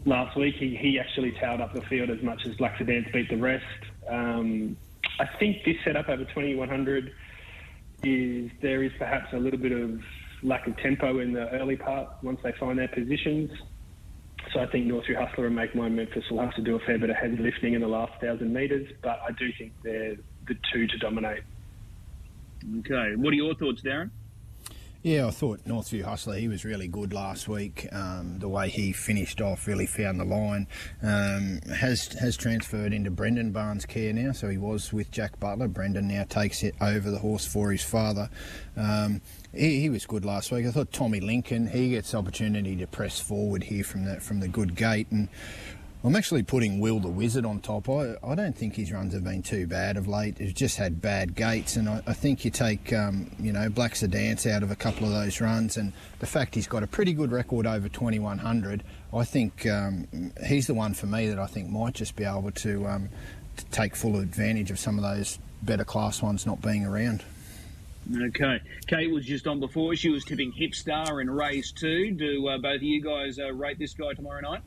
last 0.04 0.36
week. 0.36 0.56
He, 0.56 0.76
he 0.76 1.00
actually 1.00 1.32
towed 1.40 1.62
up 1.62 1.72
the 1.72 1.80
field 1.88 2.10
as 2.10 2.22
much 2.22 2.44
as 2.44 2.54
Black 2.56 2.76
Sedans 2.76 3.06
beat 3.10 3.30
the 3.30 3.38
rest. 3.38 3.64
Um, 4.10 4.76
I 5.18 5.26
think 5.38 5.64
this 5.64 5.76
setup 5.86 6.10
over 6.10 6.24
2100 6.24 7.14
is 8.02 8.50
there 8.60 8.82
is 8.82 8.92
perhaps 8.98 9.32
a 9.32 9.38
little 9.38 9.58
bit 9.58 9.72
of 9.72 10.02
lack 10.42 10.66
of 10.66 10.76
tempo 10.76 11.20
in 11.20 11.32
the 11.32 11.48
early 11.52 11.76
part 11.76 12.10
once 12.22 12.38
they 12.44 12.52
find 12.60 12.78
their 12.78 12.88
positions. 12.88 13.50
So 14.52 14.60
I 14.60 14.66
think 14.66 14.86
Northview 14.86 15.16
Hustler 15.16 15.46
and 15.46 15.56
Make 15.56 15.74
Mine 15.74 15.96
Memphis 15.96 16.24
will 16.30 16.40
have 16.40 16.54
to 16.56 16.62
do 16.62 16.76
a 16.76 16.80
fair 16.80 16.98
bit 16.98 17.08
of 17.08 17.16
heavy 17.16 17.38
lifting 17.38 17.72
in 17.72 17.80
the 17.80 17.88
last 17.88 18.20
thousand 18.20 18.52
metres, 18.52 18.86
but 19.02 19.18
I 19.26 19.32
do 19.32 19.48
think 19.56 19.72
they're 19.82 20.16
the 20.46 20.56
two 20.70 20.86
to 20.88 20.98
dominate. 20.98 21.42
Okay, 22.80 23.16
what 23.16 23.32
are 23.32 23.36
your 23.36 23.54
thoughts, 23.54 23.80
Darren? 23.80 24.10
Yeah, 25.02 25.28
I 25.28 25.30
thought 25.30 25.64
Northview 25.64 26.02
Hustler, 26.02 26.34
he 26.38 26.48
was 26.48 26.64
really 26.64 26.88
good 26.88 27.12
last 27.12 27.46
week. 27.46 27.86
Um, 27.92 28.40
the 28.40 28.48
way 28.48 28.68
he 28.68 28.92
finished 28.92 29.40
off 29.40 29.68
really 29.68 29.86
found 29.86 30.18
the 30.18 30.24
line. 30.24 30.66
Um, 31.00 31.60
has 31.72 32.08
has 32.14 32.36
transferred 32.36 32.92
into 32.92 33.08
Brendan 33.08 33.52
Barnes' 33.52 33.86
care 33.86 34.12
now, 34.12 34.32
so 34.32 34.48
he 34.48 34.58
was 34.58 34.92
with 34.92 35.12
Jack 35.12 35.38
Butler. 35.38 35.68
Brendan 35.68 36.08
now 36.08 36.24
takes 36.24 36.64
it 36.64 36.74
over 36.80 37.12
the 37.12 37.20
horse 37.20 37.46
for 37.46 37.70
his 37.70 37.84
father. 37.84 38.28
Um, 38.76 39.20
he, 39.54 39.82
he, 39.82 39.88
was 39.88 40.04
good 40.04 40.24
last 40.24 40.50
week. 40.50 40.66
I 40.66 40.72
thought 40.72 40.92
Tommy 40.92 41.20
Lincoln, 41.20 41.68
he 41.68 41.90
gets 41.90 42.12
opportunity 42.12 42.74
to 42.74 42.86
press 42.88 43.20
forward 43.20 43.62
here 43.62 43.84
from 43.84 44.04
the, 44.04 44.20
from 44.20 44.40
the 44.40 44.48
good 44.48 44.74
gate. 44.74 45.06
And 45.12 45.28
I'm 46.04 46.14
actually 46.14 46.44
putting 46.44 46.78
Will 46.78 47.00
the 47.00 47.08
Wizard 47.08 47.44
on 47.44 47.60
top. 47.60 47.88
I, 47.88 48.14
I 48.22 48.36
don't 48.36 48.56
think 48.56 48.76
his 48.76 48.92
runs 48.92 49.14
have 49.14 49.24
been 49.24 49.42
too 49.42 49.66
bad 49.66 49.96
of 49.96 50.06
late. 50.06 50.38
He's 50.38 50.52
just 50.52 50.76
had 50.76 51.00
bad 51.00 51.34
gates, 51.34 51.74
and 51.74 51.88
I, 51.88 52.00
I 52.06 52.12
think 52.12 52.44
you 52.44 52.52
take, 52.52 52.92
um, 52.92 53.32
you 53.40 53.52
know, 53.52 53.68
Black 53.68 53.94
Sedance 53.94 54.48
out 54.48 54.62
of 54.62 54.70
a 54.70 54.76
couple 54.76 55.06
of 55.06 55.12
those 55.12 55.40
runs, 55.40 55.76
and 55.76 55.92
the 56.20 56.26
fact 56.26 56.54
he's 56.54 56.68
got 56.68 56.84
a 56.84 56.86
pretty 56.86 57.12
good 57.12 57.32
record 57.32 57.66
over 57.66 57.88
2100, 57.88 58.84
I 59.12 59.24
think 59.24 59.66
um, 59.66 60.06
he's 60.46 60.68
the 60.68 60.74
one 60.74 60.94
for 60.94 61.06
me 61.06 61.28
that 61.28 61.38
I 61.40 61.46
think 61.46 61.68
might 61.68 61.94
just 61.94 62.14
be 62.14 62.22
able 62.22 62.52
to, 62.52 62.86
um, 62.86 63.08
to 63.56 63.64
take 63.66 63.96
full 63.96 64.20
advantage 64.20 64.70
of 64.70 64.78
some 64.78 64.98
of 64.98 65.02
those 65.02 65.40
better 65.62 65.84
class 65.84 66.22
ones 66.22 66.46
not 66.46 66.62
being 66.62 66.84
around. 66.84 67.24
Okay. 68.16 68.60
Kate 68.86 69.10
was 69.10 69.26
just 69.26 69.48
on 69.48 69.58
before. 69.58 69.96
She 69.96 70.10
was 70.10 70.24
tipping 70.24 70.52
Hipstar 70.52 71.20
in 71.20 71.28
race 71.28 71.72
two. 71.72 72.12
Do 72.12 72.48
uh, 72.48 72.56
both 72.56 72.76
of 72.76 72.82
you 72.82 73.02
guys 73.02 73.38
uh, 73.38 73.52
rate 73.52 73.78
this 73.80 73.94
guy 73.94 74.14
tomorrow 74.14 74.40
night? 74.40 74.62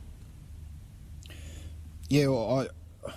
Yeah, 2.12 2.26
well, 2.26 2.68
I 3.06 3.10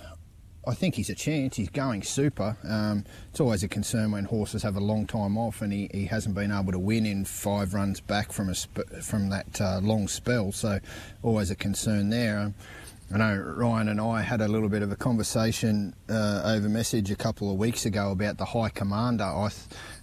I 0.65 0.73
think 0.73 0.95
he's 0.95 1.09
a 1.09 1.15
chance. 1.15 1.57
He's 1.57 1.67
going 1.67 2.01
super. 2.01 2.55
Um, 2.63 3.03
it's 3.29 3.41
always 3.41 3.61
a 3.61 3.67
concern 3.67 4.11
when 4.11 4.23
horses 4.23 4.63
have 4.63 4.77
a 4.77 4.79
long 4.79 5.05
time 5.05 5.37
off, 5.37 5.61
and 5.61 5.73
he, 5.73 5.89
he 5.93 6.05
hasn't 6.05 6.33
been 6.33 6.49
able 6.49 6.71
to 6.71 6.79
win 6.79 7.05
in 7.05 7.25
five 7.25 7.73
runs 7.73 7.99
back 7.99 8.31
from 8.31 8.47
a 8.47 8.55
sp- 8.55 8.87
from 9.03 9.27
that 9.31 9.59
uh, 9.59 9.81
long 9.83 10.07
spell. 10.07 10.53
So 10.53 10.79
always 11.23 11.51
a 11.51 11.57
concern 11.57 12.09
there. 12.09 12.39
Um, 12.39 12.55
I 13.13 13.17
know 13.17 13.35
Ryan 13.35 13.89
and 13.89 13.99
I 13.99 14.21
had 14.21 14.39
a 14.39 14.47
little 14.47 14.69
bit 14.69 14.81
of 14.81 14.93
a 14.93 14.95
conversation 14.95 15.93
uh, 16.09 16.43
over 16.45 16.69
message 16.69 17.11
a 17.11 17.17
couple 17.17 17.51
of 17.51 17.57
weeks 17.57 17.85
ago 17.85 18.11
about 18.11 18.37
the 18.37 18.45
High 18.45 18.69
Commander, 18.69 19.49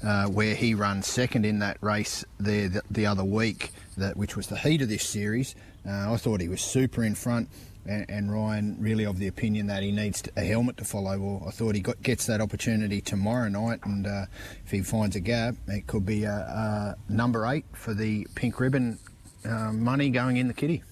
uh, 0.05 0.27
where 0.27 0.55
he 0.55 0.75
ran 0.75 1.03
second 1.03 1.47
in 1.47 1.61
that 1.61 1.79
race 1.81 2.27
there 2.39 2.69
the, 2.69 2.83
the 2.91 3.07
other 3.07 3.25
week, 3.25 3.71
that 3.97 4.19
which 4.19 4.37
was 4.37 4.49
the 4.49 4.59
heat 4.59 4.83
of 4.83 4.91
this 4.91 5.09
series. 5.09 5.55
Uh, 5.89 6.13
I 6.13 6.17
thought 6.19 6.43
he 6.43 6.49
was 6.49 6.61
super 6.61 7.03
in 7.03 7.15
front 7.15 7.49
and, 7.87 8.09
and, 8.09 8.33
Ryan 8.33 8.77
really 8.79 9.05
of 9.05 9.19
the 9.19 9.27
opinion 9.27 9.67
that 9.67 9.83
he 9.83 9.91
needs 9.91 10.23
a 10.37 10.43
helmet 10.43 10.77
to 10.77 10.85
follow. 10.85 11.19
Well, 11.19 11.45
I 11.47 11.51
thought 11.51 11.75
he 11.75 11.81
got, 11.81 12.03
gets 12.03 12.27
that 12.27 12.41
opportunity 12.41 13.01
tomorrow 13.01 13.49
night, 13.49 13.81
and 13.85 14.07
uh, 14.07 14.27
if 14.65 14.71
he 14.71 14.83
finds 14.83 15.17
a 15.17 15.21
gap, 15.21 15.55
it 15.67 15.87
could 15.87 16.07
be 16.07 16.25
a, 16.25 16.33
a 16.33 16.97
number 17.09 17.47
eight 17.47 17.65
for 17.73 17.95
the 17.95 18.27
pink 18.35 18.61
ribbon 18.61 18.99
uh, 19.45 19.73
money 19.73 20.11
going 20.11 20.37
in 20.37 20.49
the 20.49 20.55
kitty. 20.55 20.83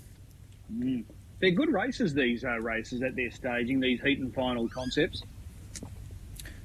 Mm. 0.73 1.05
They're 1.41 1.53
good 1.53 1.73
races, 1.73 2.13
these 2.13 2.45
uh, 2.45 2.61
races 2.61 3.01
that 3.01 3.17
they're 3.17 3.31
staging, 3.31 3.81
these 3.81 4.01
heat 4.03 4.19
and 4.19 4.33
final 4.35 4.69
concepts. 4.69 5.23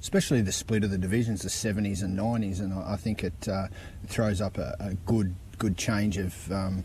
Especially 0.00 0.42
the 0.42 0.52
split 0.52 0.84
of 0.84 0.90
the 0.90 0.98
divisions, 0.98 1.42
the 1.42 1.48
70s 1.48 2.02
and 2.02 2.18
90s, 2.18 2.60
and 2.60 2.74
I, 2.74 2.92
I 2.92 2.96
think 2.96 3.24
it 3.24 3.48
uh, 3.48 3.68
throws 4.06 4.40
up 4.40 4.58
a, 4.58 4.76
a, 4.78 4.94
good 5.06 5.34
good 5.58 5.78
change 5.78 6.18
of 6.18 6.52
um, 6.52 6.84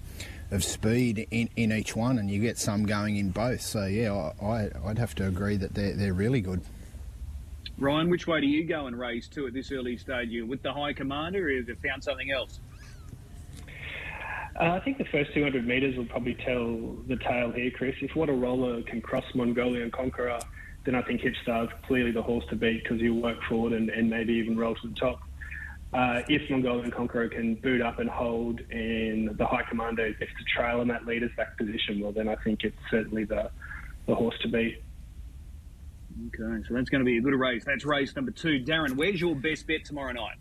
of 0.51 0.63
speed 0.63 1.27
in, 1.31 1.49
in 1.55 1.71
each 1.71 1.95
one, 1.95 2.19
and 2.19 2.29
you 2.29 2.39
get 2.41 2.57
some 2.57 2.85
going 2.85 3.17
in 3.17 3.31
both. 3.31 3.61
So 3.61 3.85
yeah, 3.85 4.31
I, 4.41 4.69
I'd 4.85 4.99
have 4.99 5.15
to 5.15 5.27
agree 5.27 5.57
that 5.57 5.73
they're 5.73 5.93
they're 5.93 6.13
really 6.13 6.41
good. 6.41 6.61
Ryan, 7.77 8.09
which 8.09 8.27
way 8.27 8.41
do 8.41 8.47
you 8.47 8.65
go 8.65 8.87
and 8.87 8.99
race 8.99 9.27
to 9.29 9.47
at 9.47 9.53
this 9.53 9.71
early 9.71 9.97
stage? 9.97 10.29
You 10.29 10.45
with 10.45 10.61
the 10.61 10.73
high 10.73 10.93
commander, 10.93 11.49
or 11.49 11.55
have 11.55 11.67
you 11.67 11.75
found 11.83 12.03
something 12.03 12.31
else? 12.31 12.59
Uh, 14.59 14.73
I 14.73 14.79
think 14.81 14.97
the 14.97 15.05
first 15.05 15.33
200 15.33 15.65
metres 15.65 15.95
will 15.95 16.05
probably 16.05 16.35
tell 16.35 16.95
the 17.07 17.15
tale 17.15 17.51
here, 17.51 17.71
Chris. 17.71 17.95
If 18.01 18.15
What 18.15 18.29
a 18.29 18.33
Roller 18.33 18.83
can 18.83 19.01
cross 19.01 19.23
Mongolian 19.33 19.89
Conqueror, 19.89 20.39
then 20.83 20.93
I 20.93 21.01
think 21.01 21.21
Hipstar's 21.21 21.71
clearly 21.87 22.11
the 22.11 22.21
horse 22.21 22.43
to 22.49 22.55
beat 22.55 22.83
because 22.83 22.99
he'll 22.99 23.13
work 23.13 23.41
forward 23.47 23.73
and, 23.73 23.89
and 23.89 24.09
maybe 24.09 24.33
even 24.33 24.57
roll 24.57 24.75
to 24.75 24.87
the 24.87 24.95
top. 24.95 25.21
Uh, 25.93 26.21
if 26.29 26.49
Mongolian 26.49 26.89
Conqueror 26.89 27.27
can 27.27 27.55
boot 27.55 27.81
up 27.81 27.99
and 27.99 28.09
hold, 28.09 28.61
and 28.71 29.37
the 29.37 29.45
High 29.45 29.63
Commander 29.63 30.05
is 30.05 30.15
to 30.17 30.43
trail 30.55 30.81
in 30.81 30.87
that 30.87 31.05
leader's 31.05 31.31
back 31.35 31.57
position, 31.57 31.99
well, 31.99 32.13
then 32.13 32.29
I 32.29 32.35
think 32.35 32.63
it's 32.63 32.77
certainly 32.89 33.25
the, 33.25 33.51
the 34.07 34.15
horse 34.15 34.35
to 34.41 34.47
beat. 34.47 34.81
Okay, 36.27 36.63
so 36.67 36.73
that's 36.73 36.89
going 36.89 36.99
to 36.99 37.05
be 37.05 37.17
a 37.17 37.21
good 37.21 37.33
race. 37.33 37.63
That's 37.65 37.85
race 37.85 38.15
number 38.15 38.31
two. 38.31 38.63
Darren, 38.63 38.95
where's 38.95 39.19
your 39.19 39.35
best 39.35 39.67
bet 39.67 39.83
tomorrow 39.83 40.13
night? 40.13 40.37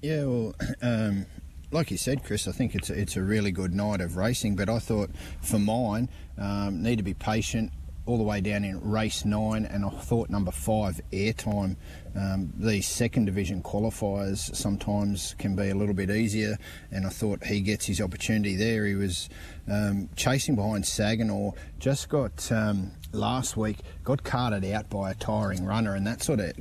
Yeah, 0.00 0.24
well, 0.24 0.54
um, 0.82 1.26
like 1.70 1.90
you 1.90 1.98
said, 1.98 2.24
Chris, 2.24 2.48
I 2.48 2.52
think 2.52 2.74
it's 2.74 2.88
a, 2.88 2.98
it's 2.98 3.16
a 3.16 3.22
really 3.22 3.50
good 3.50 3.74
night 3.74 4.00
of 4.00 4.16
racing. 4.16 4.56
But 4.56 4.70
I 4.70 4.78
thought 4.78 5.10
for 5.42 5.58
mine, 5.58 6.08
um, 6.38 6.82
need 6.82 6.96
to 6.96 7.02
be 7.02 7.14
patient 7.14 7.72
all 8.08 8.16
the 8.16 8.24
way 8.24 8.40
down 8.40 8.64
in 8.64 8.80
race 8.80 9.26
nine, 9.26 9.66
and 9.66 9.84
I 9.84 9.90
thought 9.90 10.30
number 10.30 10.50
five, 10.50 10.98
airtime. 11.12 11.76
Um, 12.16 12.50
these 12.56 12.88
second 12.88 13.26
division 13.26 13.62
qualifiers 13.62 14.54
sometimes 14.56 15.34
can 15.38 15.54
be 15.54 15.68
a 15.68 15.74
little 15.74 15.94
bit 15.94 16.10
easier, 16.10 16.56
and 16.90 17.06
I 17.06 17.10
thought 17.10 17.44
he 17.44 17.60
gets 17.60 17.84
his 17.84 18.00
opportunity 18.00 18.56
there. 18.56 18.86
He 18.86 18.94
was 18.94 19.28
um, 19.70 20.08
chasing 20.16 20.56
behind 20.56 20.86
Saginaw, 20.86 21.52
just 21.78 22.08
got 22.08 22.50
um, 22.50 22.92
last 23.12 23.56
week 23.58 23.78
got 24.04 24.24
carted 24.24 24.64
out 24.64 24.88
by 24.88 25.10
a 25.10 25.14
tiring 25.14 25.64
runner, 25.66 25.94
and 25.94 26.06
that 26.06 26.22
sort 26.22 26.40
of 26.40 26.52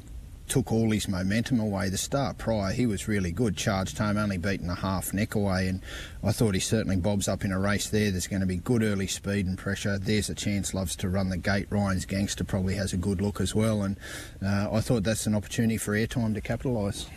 took 0.48 0.72
all 0.72 0.92
his 0.92 1.08
momentum 1.08 1.60
away. 1.60 1.90
The 1.90 1.98
start 1.98 2.38
prior, 2.38 2.72
he 2.72 2.86
was 2.86 3.08
really 3.08 3.32
good, 3.32 3.58
charged 3.58 3.98
home, 3.98 4.18
only 4.18 4.38
beaten 4.38 4.70
a 4.70 4.76
half 4.76 5.14
neck 5.14 5.36
away, 5.36 5.68
and 5.68 5.82
I 6.24 6.32
thought 6.32 6.54
he 6.54 6.60
certainly 6.60 6.96
bobs 6.96 7.28
up 7.28 7.44
in 7.44 7.52
a 7.52 7.60
race 7.60 7.90
there. 7.90 8.12
There's 8.12 8.28
going 8.28 8.42
to 8.42 8.48
be 8.48 8.58
good 8.58 8.84
early 8.84 9.08
speed 9.08 9.46
and 9.46 9.58
pressure. 9.58 9.98
There's 9.98 10.30
a 10.30 10.36
chance, 10.36 10.74
loves 10.74 10.96
to 10.98 11.10
run 11.10 11.30
the 11.30 11.38
gate. 11.38 11.68
Ryan's 11.70 12.06
Gangster 12.06 12.44
probably 12.44 12.76
has 12.76 12.94
a 12.94 12.98
good 12.98 13.22
look 13.22 13.42
as 13.42 13.54
well, 13.54 13.84
and 13.84 13.98
uh, 14.44 14.70
I 14.72 14.82
thought 14.82 15.04
that's 15.04 15.28
an 15.28 15.36
opportunity 15.36 15.78
for 15.78 15.94
airtime 15.94 16.34
to 16.34 16.42
capitalise. 16.42 17.08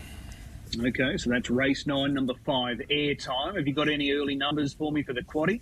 Okay, 0.79 1.17
so 1.17 1.31
that's 1.31 1.51
race 1.51 1.87
nine, 1.87 2.15
number 2.15 2.35
five, 2.47 2.81
airtime. 2.91 3.57
Have 3.57 3.67
you 3.67 3.75
got 3.75 3.89
any 3.89 4.13
early 4.13 4.37
numbers 4.37 4.73
for 4.73 4.93
me 4.93 5.03
for 5.03 5.13
the 5.13 5.23
quaddy? 5.23 5.61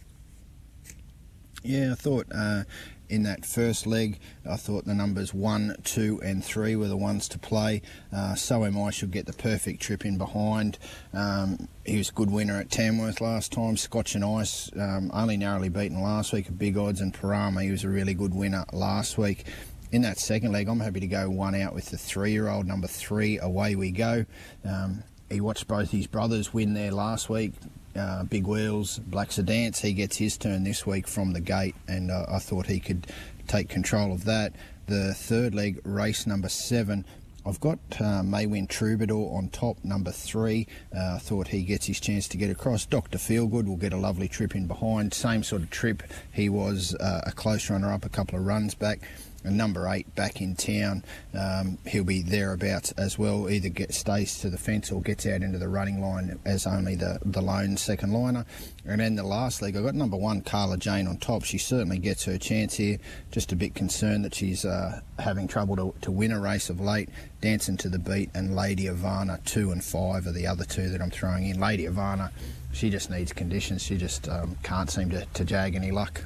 Yeah, 1.63 1.93
I 1.93 1.95
thought 1.95 2.27
uh, 2.31 2.65
in 3.09 3.23
that 3.25 3.45
first 3.45 3.87
leg. 3.87 4.19
I 4.49 4.57
thought 4.57 4.85
the 4.85 4.95
numbers 4.95 5.33
one, 5.33 5.77
two, 5.85 6.21
and 6.23 6.45
three 6.45 6.77
were 6.77 6.89
the 6.89 6.97
ones 6.97 7.29
to 7.29 7.39
play. 7.39 7.83
Uh, 8.15 8.35
so 8.35 8.65
am 8.65 8.81
I 8.81 8.91
should 8.91 9.11
get 9.11 9.27
the 9.27 9.33
perfect 9.33 9.81
trip 9.81 10.05
in 10.05 10.19
behind. 10.19 10.79
Um, 11.13 11.69
he 11.85 11.99
was 11.99 12.11
a 12.11 12.13
good 12.13 12.31
winner 12.31 12.59
at 12.59 12.71
Tamworth 12.71 13.21
last 13.21 13.53
time. 13.53 13.77
Scotch 13.77 14.15
and 14.15 14.25
Ice 14.25 14.71
um, 14.77 15.11
only 15.13 15.37
narrowly 15.37 15.69
beaten 15.69 16.03
last 16.03 16.33
week 16.33 16.47
at 16.47 16.59
Big 16.59 16.77
Odds, 16.77 17.01
and 17.01 17.15
Parama 17.15 17.63
he 17.63 17.71
was 17.71 17.85
a 17.85 17.89
really 17.89 18.15
good 18.15 18.35
winner 18.35 18.65
last 18.73 19.19
week. 19.19 19.45
In 19.91 20.03
that 20.03 20.19
second 20.19 20.53
leg, 20.53 20.69
I'm 20.69 20.81
happy 20.81 21.01
to 21.01 21.07
go 21.07 21.31
one 21.31 21.55
out 21.55 21.75
with 21.75 21.87
the 21.87 21.97
three-year-old 21.97 22.67
number 22.67 22.87
three. 22.87 23.39
Away 23.39 23.75
we 23.75 23.91
go. 23.91 24.27
Um, 24.65 25.03
he 25.31 25.41
watched 25.41 25.67
both 25.67 25.91
his 25.91 26.07
brothers 26.07 26.53
win 26.53 26.75
there 26.75 26.91
last 26.91 27.31
week 27.31 27.53
uh, 27.99 28.25
Big 28.25 28.47
Wheels, 28.47 28.99
Black 28.99 29.31
Sedance, 29.31 29.81
he 29.81 29.93
gets 29.93 30.17
his 30.17 30.37
turn 30.37 30.65
this 30.65 30.87
week 30.87 31.07
from 31.07 31.33
the 31.33 31.41
gate, 31.41 31.75
and 31.87 32.11
uh, 32.11 32.27
I 32.29 32.39
thought 32.39 32.67
he 32.67 32.81
could 32.81 33.07
take 33.47 33.69
control 33.69 34.13
of 34.13 34.25
that. 34.25 34.53
The 34.87 35.13
third 35.15 35.55
leg, 35.55 35.81
race 35.85 36.27
number 36.27 36.49
seven, 36.49 37.05
I've 37.47 37.61
got 37.61 37.79
uh, 37.99 38.23
Maywin 38.23 38.69
Troubadour 38.69 39.35
on 39.37 39.49
top, 39.49 39.83
number 39.83 40.11
three. 40.11 40.67
Uh, 40.95 41.15
I 41.15 41.19
thought 41.19 41.49
he 41.49 41.63
gets 41.63 41.87
his 41.87 41.99
chance 41.99 42.29
to 42.29 42.37
get 42.37 42.51
across. 42.51 42.85
Dr. 42.85 43.17
Feelgood 43.17 43.67
will 43.67 43.77
get 43.77 43.93
a 43.93 43.97
lovely 43.97 44.29
trip 44.29 44.55
in 44.55 44.67
behind. 44.67 45.15
Same 45.15 45.43
sort 45.43 45.63
of 45.63 45.71
trip. 45.71 46.03
He 46.33 46.49
was 46.49 46.95
uh, 46.97 47.23
a 47.27 47.33
close 47.33 47.71
runner 47.71 47.93
up 47.93 48.05
a 48.05 48.11
couple 48.11 48.39
of 48.39 48.45
runs 48.45 48.75
back 48.75 49.01
number 49.45 49.89
eight 49.89 50.15
back 50.15 50.41
in 50.41 50.57
town. 50.57 51.05
Um, 51.39 51.79
he'll 51.87 52.05
be 52.05 52.23
thereabouts 52.23 52.93
as 52.93 53.19
well. 53.19 53.49
Either 53.49 53.69
get 53.69 53.95
stays 53.95 54.39
to 54.41 54.51
the 54.51 54.59
fence 54.59 54.91
or 54.91 55.01
gets 55.01 55.27
out 55.27 55.43
into 55.43 55.59
the 55.59 55.69
running 55.69 56.01
line 56.01 56.39
as 56.45 56.67
only 56.67 56.95
the 56.95 57.19
the 57.25 57.41
lone 57.41 57.77
second 57.77 58.13
liner. 58.13 58.45
And 58.85 59.01
then 59.01 59.17
the 59.17 59.23
last 59.23 59.63
leg, 59.63 59.77
I've 59.77 59.85
got 59.85 59.95
number 59.95 60.17
one 60.17 60.41
Carla 60.41 60.77
Jane 60.77 61.07
on 61.07 61.19
top. 61.19 61.45
She 61.45 61.59
certainly 61.59 61.99
gets 61.99 62.25
her 62.25 62.39
chance 62.39 62.75
here. 62.75 62.99
Just 63.31 63.53
a 63.53 63.57
bit 63.57 63.75
concerned 63.75 64.25
that 64.25 64.35
she's 64.35 64.65
uh, 64.65 65.01
having 65.19 65.47
trouble 65.47 65.77
to, 65.77 65.95
to 66.01 66.11
win 66.11 66.33
a 66.33 66.41
race 66.41 66.71
of 66.71 66.81
late. 66.81 67.09
Dancing 67.41 67.77
to 67.79 67.89
the 67.89 67.99
beat 67.99 68.31
and 68.35 68.57
Lady 68.57 68.85
Ivana 68.85 69.45
two 69.45 69.71
and 69.71 69.85
five 69.85 70.27
are 70.27 70.33
the 70.33 70.47
other 70.47 70.65
two 70.65 70.89
that 70.91 71.01
I'm 71.01 71.11
throwing 71.11 71.47
in. 71.47 71.61
Lady 71.61 71.85
Ivana, 71.85 72.33
she 72.73 72.91
just 72.91 73.11
needs 73.11 73.33
conditions. 73.33 73.83
She 73.83 73.97
just 73.97 74.29
um, 74.29 74.57
can't 74.63 74.91
seem 74.91 75.11
to, 75.11 75.25
to 75.35 75.45
jag 75.45 75.75
any 75.75 75.91
luck. 75.91 76.25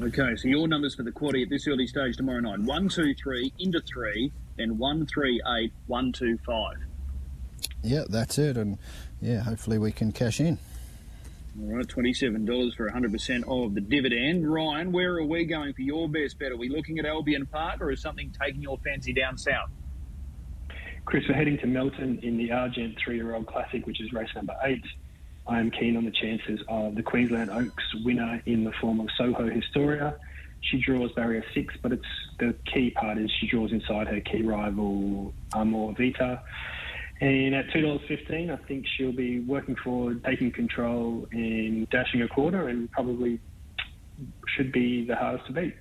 Okay, 0.00 0.36
so 0.36 0.48
your 0.48 0.66
numbers 0.68 0.94
for 0.94 1.02
the 1.02 1.12
quaddy 1.12 1.42
at 1.42 1.50
this 1.50 1.68
early 1.68 1.86
stage 1.86 2.16
tomorrow 2.16 2.40
night: 2.40 2.60
one, 2.60 2.88
two, 2.88 3.14
three, 3.14 3.52
into 3.58 3.80
three, 3.80 4.32
then 4.56 4.78
one, 4.78 5.06
three, 5.06 5.40
eight, 5.58 5.72
one, 5.86 6.12
two, 6.12 6.38
five. 6.46 6.76
Yeah, 7.82 8.04
that's 8.08 8.38
it, 8.38 8.56
and 8.56 8.78
yeah, 9.20 9.40
hopefully 9.40 9.78
we 9.78 9.92
can 9.92 10.10
cash 10.12 10.40
in. 10.40 10.58
All 11.60 11.76
right, 11.76 11.86
twenty-seven 11.86 12.46
dollars 12.46 12.74
for 12.74 12.88
hundred 12.88 13.12
percent 13.12 13.44
of 13.46 13.74
the 13.74 13.82
dividend. 13.82 14.50
Ryan, 14.50 14.92
where 14.92 15.16
are 15.16 15.24
we 15.24 15.44
going 15.44 15.74
for 15.74 15.82
your 15.82 16.08
best 16.08 16.38
bet? 16.38 16.52
Are 16.52 16.56
we 16.56 16.70
looking 16.70 16.98
at 16.98 17.04
Albion 17.04 17.44
Park, 17.44 17.82
or 17.82 17.90
is 17.90 18.00
something 18.00 18.34
taking 18.42 18.62
your 18.62 18.78
fancy 18.78 19.12
down 19.12 19.36
south? 19.36 19.70
Chris, 21.04 21.24
we're 21.28 21.34
heading 21.34 21.58
to 21.58 21.66
Melton 21.66 22.18
in 22.22 22.38
the 22.38 22.50
Argent 22.50 22.96
three-year-old 23.04 23.46
classic, 23.46 23.86
which 23.86 24.00
is 24.00 24.12
race 24.12 24.30
number 24.34 24.54
eight. 24.62 24.84
I 25.46 25.58
am 25.58 25.70
keen 25.70 25.96
on 25.96 26.04
the 26.04 26.10
chances 26.10 26.60
of 26.68 26.94
the 26.94 27.02
Queensland 27.02 27.50
Oaks 27.50 27.84
winner 28.04 28.40
in 28.46 28.64
the 28.64 28.72
form 28.80 29.00
of 29.00 29.08
Soho 29.16 29.48
Historia. 29.50 30.16
She 30.60 30.80
draws 30.80 31.10
barrier 31.12 31.44
six, 31.52 31.74
but 31.82 31.92
it's 31.92 32.06
the 32.38 32.54
key 32.72 32.90
part 32.90 33.18
is 33.18 33.30
she 33.40 33.48
draws 33.48 33.72
inside 33.72 34.06
her 34.06 34.20
key 34.20 34.42
rival 34.42 35.34
Amor 35.54 35.94
Vita. 35.98 36.42
And 37.20 37.54
at 37.54 37.70
two 37.72 37.80
dollars 37.80 38.02
fifteen, 38.06 38.50
I 38.50 38.56
think 38.56 38.86
she'll 38.96 39.12
be 39.12 39.40
working 39.40 39.76
forward, 39.76 40.24
taking 40.24 40.52
control, 40.52 41.26
and 41.32 41.88
dashing 41.90 42.22
a 42.22 42.28
quarter, 42.28 42.68
and 42.68 42.90
probably 42.92 43.40
should 44.46 44.70
be 44.70 45.04
the 45.04 45.16
hardest 45.16 45.46
to 45.46 45.52
beat. 45.52 45.74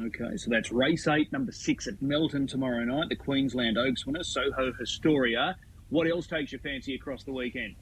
Okay, 0.00 0.36
so 0.36 0.50
that's 0.50 0.70
race 0.70 1.08
eight, 1.08 1.32
number 1.32 1.50
six 1.50 1.88
at 1.88 2.00
Melton 2.00 2.46
tomorrow 2.46 2.84
night. 2.84 3.08
The 3.08 3.16
Queensland 3.16 3.76
Oaks 3.76 4.06
winner, 4.06 4.22
Soho 4.22 4.72
Historia. 4.78 5.56
What 5.88 6.08
else 6.08 6.28
takes 6.28 6.52
your 6.52 6.60
fancy 6.60 6.94
across 6.94 7.24
the 7.24 7.32
weekend? 7.32 7.74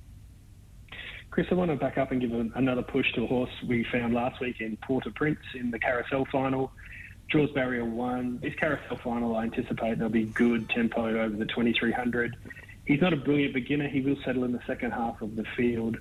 Chris, 1.31 1.47
I 1.51 1.55
want 1.55 1.71
to 1.71 1.77
back 1.77 1.99
up 1.99 2.11
and 2.11 2.21
give 2.21 2.33
another 2.57 2.83
push 2.83 3.13
to 3.13 3.25
a 3.25 3.27
horse 3.27 3.51
we 3.67 3.85
found 3.93 4.15
last 4.15 4.41
week 4.41 4.61
in 4.61 4.77
Port 4.79 5.07
Au 5.07 5.11
Prince 5.11 5.39
in 5.55 5.71
the 5.71 5.79
Carousel 5.79 6.27
final. 6.33 6.73
Draws 7.29 7.51
barrier 7.51 7.85
one. 7.85 8.39
This 8.41 8.55
Carousel 8.55 8.97
final, 8.97 9.37
I 9.37 9.45
anticipate 9.45 9.99
there'll 9.99 10.11
be 10.11 10.25
good 10.25 10.71
tempo 10.71 11.07
over 11.07 11.37
the 11.37 11.45
2300. 11.45 12.35
He's 12.87 13.03
not 13.03 13.13
a 13.13 13.17
brilliant 13.17 13.53
beginner. 13.53 13.87
He 13.89 14.01
will 14.01 14.17
settle 14.25 14.45
in 14.45 14.53
the 14.53 14.63
second 14.67 14.93
half 14.93 15.21
of 15.21 15.37
the 15.37 15.45
field. 15.57 15.99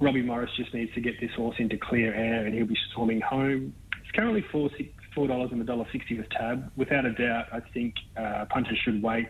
Robbie 0.00 0.22
Morris 0.22 0.50
just 0.56 0.74
needs 0.74 0.92
to 0.94 1.00
get 1.00 1.20
this 1.20 1.30
horse 1.34 1.56
into 1.58 1.76
clear 1.78 2.12
air 2.12 2.44
and 2.44 2.54
he'll 2.54 2.66
be 2.66 2.76
storming 2.90 3.20
home. 3.20 3.72
It's 4.02 4.10
currently 4.10 4.44
four 4.50 4.70
four 5.14 5.28
dollars 5.28 5.50
and 5.52 5.60
a 5.60 5.64
dollar 5.64 5.86
sixty 5.92 6.16
with 6.16 6.28
tab. 6.30 6.72
Without 6.76 7.06
a 7.06 7.12
doubt, 7.12 7.46
I 7.52 7.60
think 7.60 7.94
uh, 8.16 8.46
punters 8.50 8.78
should 8.78 9.02
wait 9.02 9.28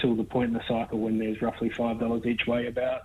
till 0.00 0.14
the 0.14 0.24
point 0.24 0.48
in 0.48 0.54
the 0.54 0.64
cycle 0.68 0.98
when 0.98 1.18
there's 1.18 1.40
roughly 1.40 1.70
five 1.70 1.98
dollars 1.98 2.26
each 2.26 2.46
way 2.46 2.66
about 2.66 3.02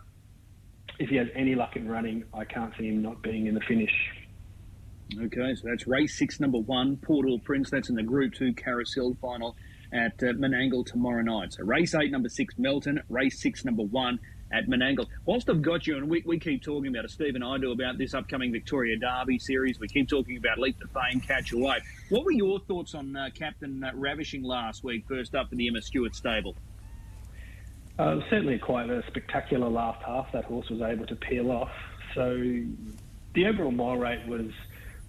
if 1.00 1.10
he 1.10 1.16
has 1.16 1.28
any 1.34 1.56
luck 1.56 1.76
in 1.76 1.88
running, 1.88 2.26
I 2.34 2.44
can't 2.46 2.74
see 2.78 2.88
him 2.88 3.02
not 3.02 3.22
being 3.22 3.48
in 3.48 3.56
the 3.56 3.62
finish. 3.62 3.94
Okay, 5.20 5.56
so 5.56 5.64
that's 5.68 5.88
race 5.88 6.20
six, 6.20 6.40
number 6.40 6.60
one, 6.60 6.98
Port 6.98 7.26
Au 7.28 7.40
Prince. 7.40 7.72
That's 7.72 7.90
in 7.90 7.96
the 7.96 8.04
Group 8.04 8.34
Two 8.34 8.54
Carousel 8.54 9.18
final 9.20 9.56
at 9.92 10.14
uh, 10.22 10.34
Menangle 10.34 10.86
tomorrow 10.86 11.24
night. 11.24 11.54
So 11.54 11.64
race 11.64 11.96
eight, 11.96 12.12
number 12.12 12.30
six, 12.30 12.54
Melton. 12.60 13.02
Race 13.10 13.42
six, 13.42 13.66
number 13.66 13.84
one 13.84 14.20
at 14.52 14.68
Menangle. 14.68 15.08
Whilst 15.26 15.50
I've 15.50 15.62
got 15.62 15.88
you, 15.88 15.98
and 15.98 16.10
we, 16.10 16.24
we 16.26 16.38
keep 16.38 16.62
talking 16.64 16.90
about 16.90 17.06
it, 17.06 17.12
Steve 17.12 17.36
and 17.36 17.44
I 17.44 17.58
do 17.58 17.72
about 17.72 17.98
this 17.98 18.14
upcoming 18.14 18.52
Victoria 18.52 18.98
Derby 18.98 19.40
series. 19.40 19.80
We 19.80 19.88
keep 19.88 20.10
talking 20.10 20.38
about 20.38 20.60
Leap 20.60 20.80
to 20.80 20.88
Fame, 20.88 21.22
Catch 21.22 21.54
Away. 21.54 21.78
What 22.10 22.26
were 22.26 22.32
your 22.32 22.60
thoughts 22.60 22.94
on 22.94 23.16
uh, 23.16 23.30
Captain 23.34 23.84
uh, 23.84 23.92
Ravishing 23.94 24.44
last 24.44 24.84
week, 24.84 25.06
first 25.08 25.34
up 25.34 25.50
for 25.50 25.56
the 25.56 25.68
Emma 25.68 25.82
Stewart 25.82 26.16
stable? 26.16 26.56
Uh, 28.00 28.22
certainly 28.30 28.58
quite 28.58 28.90
a 28.90 29.04
spectacular 29.08 29.68
last 29.68 30.02
half 30.04 30.32
that 30.32 30.46
horse 30.46 30.70
was 30.70 30.82
able 30.82 31.06
to 31.06 31.18
peel 31.18 31.52
off. 31.52 31.70
So 32.16 32.34
the 33.34 33.46
overall 33.46 33.72
mile 33.72 33.98
rate 33.98 34.26
was 34.26 34.52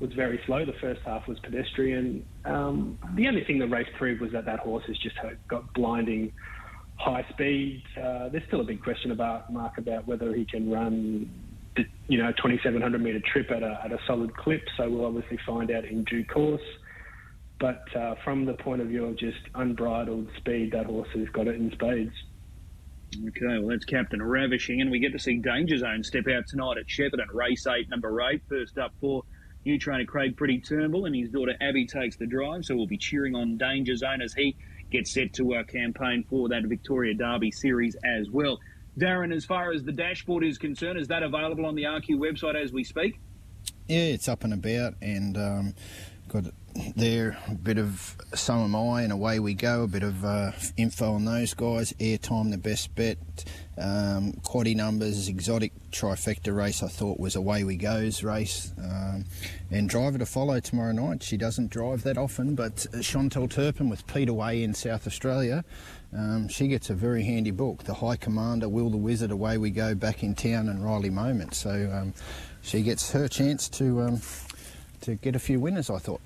was 0.01 0.13
very 0.15 0.41
slow. 0.47 0.65
The 0.65 0.73
first 0.81 1.01
half 1.05 1.29
was 1.29 1.39
pedestrian. 1.39 2.27
Um, 2.45 2.99
the 3.15 3.29
only 3.29 3.45
thing 3.45 3.59
the 3.59 3.69
race 3.69 3.87
proved 3.97 4.21
was 4.21 4.33
that 4.33 4.47
that 4.47 4.59
horse 4.59 4.83
has 4.89 4.99
just 4.99 5.15
got 5.47 5.73
blinding 5.73 6.33
high 6.97 7.25
speed. 7.31 7.83
Uh, 7.97 8.29
there's 8.31 8.43
still 8.49 8.61
a 8.61 8.65
big 8.65 8.83
question 8.83 9.13
about 9.13 9.53
Mark 9.53 9.79
about 9.79 10.07
whether 10.09 10.35
he 10.35 10.45
can 10.45 10.71
run, 10.71 11.31
the, 11.77 11.85
you 12.09 12.19
know, 12.19 12.33
2,700 12.33 13.01
metre 13.01 13.21
trip 13.21 13.51
at 13.51 13.63
a, 13.63 13.81
at 13.85 13.93
a 13.93 13.99
solid 14.07 14.35
clip. 14.37 14.63
So 14.77 14.89
we'll 14.89 15.05
obviously 15.05 15.39
find 15.47 15.71
out 15.71 15.85
in 15.85 16.03
due 16.05 16.25
course. 16.25 16.63
But 17.61 17.85
uh, 17.95 18.15
from 18.25 18.47
the 18.47 18.55
point 18.55 18.81
of 18.81 18.89
view 18.89 19.05
of 19.05 19.19
just 19.19 19.39
unbridled 19.55 20.29
speed, 20.39 20.73
that 20.73 20.87
horse 20.87 21.09
has 21.15 21.29
got 21.29 21.47
it 21.47 21.57
in 21.57 21.71
spades. 21.73 22.15
Okay, 23.17 23.59
well, 23.59 23.69
that's 23.69 23.85
Captain 23.85 24.23
Ravishing, 24.23 24.81
and 24.81 24.91
we 24.91 25.01
get 25.01 25.13
to 25.13 25.19
see 25.19 25.39
Danger 25.39 25.77
Zone 25.79 26.05
step 26.05 26.29
out 26.29 26.47
tonight 26.47 26.79
at 26.79 26.87
Shepparton, 26.87 27.33
race 27.33 27.67
eight, 27.67 27.89
number 27.89 28.21
eight. 28.23 28.41
First 28.49 28.79
up 28.79 28.93
for 29.01 29.25
new 29.65 29.79
trainer 29.79 30.05
Craig 30.05 30.37
Pretty 30.37 30.61
Turnbull, 30.61 31.07
and 31.07 31.15
his 31.15 31.29
daughter 31.29 31.55
Abby 31.61 31.87
takes 31.87 32.17
the 32.17 32.27
drive, 32.27 32.65
so 32.65 32.77
we'll 32.77 32.87
be 32.87 32.97
cheering 32.97 33.35
on 33.35 33.57
Danger 33.57 33.97
Zone 33.97 34.23
as 34.23 34.33
he 34.33 34.57
gets 34.93 35.13
set 35.13 35.33
to 35.35 35.55
uh, 35.55 35.65
campaign 35.65 36.25
for 36.29 36.49
that 36.51 36.65
Victoria 36.65 37.15
Derby 37.15 37.51
series 37.51 37.97
as 38.05 38.31
well. 38.31 38.61
Darren, 38.97 39.35
as 39.35 39.45
far 39.45 39.73
as 39.73 39.83
the 39.83 39.93
dashboard 39.93 40.45
is 40.45 40.57
concerned, 40.57 40.99
is 40.99 41.09
that 41.09 41.23
available 41.23 41.67
on 41.67 41.75
the 41.75 41.85
RQ 41.85 42.11
website 42.11 42.55
as 42.55 42.73
we 42.73 42.85
speak? 42.85 43.19
Yeah, 43.89 43.99
it's 43.99 44.29
up 44.29 44.45
and 44.45 44.53
about, 44.53 44.95
and 45.03 45.37
um, 45.37 45.75
got 46.31 46.45
there, 46.97 47.37
a 47.49 47.55
bit 47.55 47.79
of 47.79 48.17
so 48.35 48.55
am 48.55 48.77
I, 48.77 49.03
and 49.03 49.13
away 49.13 49.41
we 49.41 49.55
go. 49.55 49.83
A 49.83 49.89
bit 49.89 50.03
of 50.03 50.25
uh, 50.25 50.53
info 50.77 51.13
on 51.15 51.25
those 51.25 51.55
guys. 51.55 51.93
Airtime, 51.95 52.51
the 52.51 52.59
best 52.59 52.95
bet. 52.95 53.19
Um, 53.77 54.35
quaddy 54.45 54.77
numbers, 54.77 55.29
exotic 55.29 55.73
trifecta 55.91 56.55
race. 56.55 56.83
I 56.83 56.89
thought 56.89 57.19
was 57.19 57.35
away 57.35 57.65
we 57.65 57.77
goes 57.77 58.23
race, 58.23 58.73
um, 58.79 59.25
and 59.71 59.89
driver 59.89 60.19
to 60.19 60.27
follow 60.27 60.61
tomorrow 60.61 60.93
night. 60.93 61.23
She 61.23 61.37
doesn't 61.37 61.71
drive 61.71 62.03
that 62.05 62.19
often, 62.19 62.55
but 62.55 62.77
Chantel 62.77 63.51
Turpin 63.51 63.89
with 63.89 64.07
Peter 64.07 64.33
Way 64.33 64.63
in 64.63 64.75
South 64.75 65.07
Australia. 65.07 65.65
Um, 66.17 66.49
she 66.49 66.69
gets 66.69 66.91
a 66.91 66.95
very 66.95 67.25
handy 67.25 67.53
book. 67.53 67.85
The 67.85 67.95
High 67.95 68.17
Commander, 68.17 68.69
Will 68.69 68.91
the 68.91 68.97
Wizard, 68.97 69.31
Away 69.31 69.59
We 69.59 69.71
Go, 69.71 69.95
Back 69.95 70.23
in 70.23 70.35
Town, 70.35 70.69
and 70.69 70.85
Riley 70.85 71.11
Moment. 71.11 71.55
So 71.55 71.91
um, 71.93 72.15
she 72.63 72.83
gets 72.83 73.13
her 73.13 73.29
chance 73.29 73.69
to 73.71 74.03
um, 74.03 74.21
to 75.03 75.15
get 75.17 75.37
a 75.37 75.39
few 75.39 75.61
winners. 75.61 75.91
I 75.91 75.99
thought. 75.99 76.21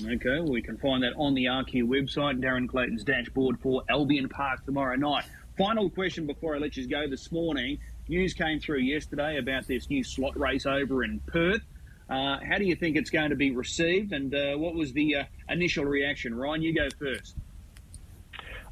Okay, 0.00 0.38
well, 0.40 0.52
we 0.52 0.62
can 0.62 0.78
find 0.78 1.02
that 1.02 1.14
on 1.16 1.34
the 1.34 1.46
RQ 1.46 1.84
website, 1.84 2.40
Darren 2.40 2.68
Clayton's 2.68 3.02
dashboard 3.02 3.58
for 3.60 3.82
Albion 3.88 4.28
Park 4.28 4.64
tomorrow 4.64 4.94
night. 4.94 5.24
Final 5.56 5.90
question 5.90 6.24
before 6.24 6.54
I 6.54 6.58
let 6.58 6.76
you 6.76 6.86
go 6.86 7.08
this 7.08 7.32
morning. 7.32 7.78
News 8.08 8.32
came 8.32 8.60
through 8.60 8.78
yesterday 8.78 9.38
about 9.38 9.66
this 9.66 9.90
new 9.90 10.04
slot 10.04 10.38
race 10.38 10.66
over 10.66 11.02
in 11.02 11.20
Perth. 11.26 11.62
Uh, 12.08 12.38
how 12.48 12.56
do 12.56 12.64
you 12.64 12.76
think 12.76 12.96
it's 12.96 13.10
going 13.10 13.30
to 13.30 13.36
be 13.36 13.50
received, 13.50 14.12
and 14.12 14.34
uh, 14.34 14.56
what 14.56 14.74
was 14.74 14.92
the 14.92 15.16
uh, 15.16 15.24
initial 15.48 15.84
reaction? 15.84 16.34
Ryan, 16.34 16.62
you 16.62 16.74
go 16.74 16.88
first. 16.98 17.36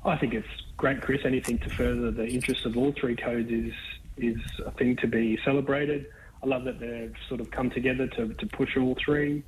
I 0.04 0.16
think 0.16 0.32
it's 0.32 0.48
great, 0.76 1.02
Chris. 1.02 1.20
Anything 1.24 1.58
to 1.58 1.70
further 1.70 2.10
the 2.10 2.26
interests 2.26 2.64
of 2.64 2.76
all 2.76 2.92
three 2.92 3.16
codes 3.16 3.50
is 3.50 3.74
is 4.16 4.40
a 4.64 4.70
thing 4.70 4.96
to 4.96 5.06
be 5.06 5.38
celebrated. 5.44 6.06
I 6.42 6.46
love 6.46 6.64
that 6.64 6.78
they've 6.78 7.14
sort 7.28 7.40
of 7.40 7.50
come 7.50 7.70
together 7.70 8.06
to, 8.06 8.28
to 8.34 8.46
push 8.46 8.76
all 8.76 8.96
three. 9.04 9.42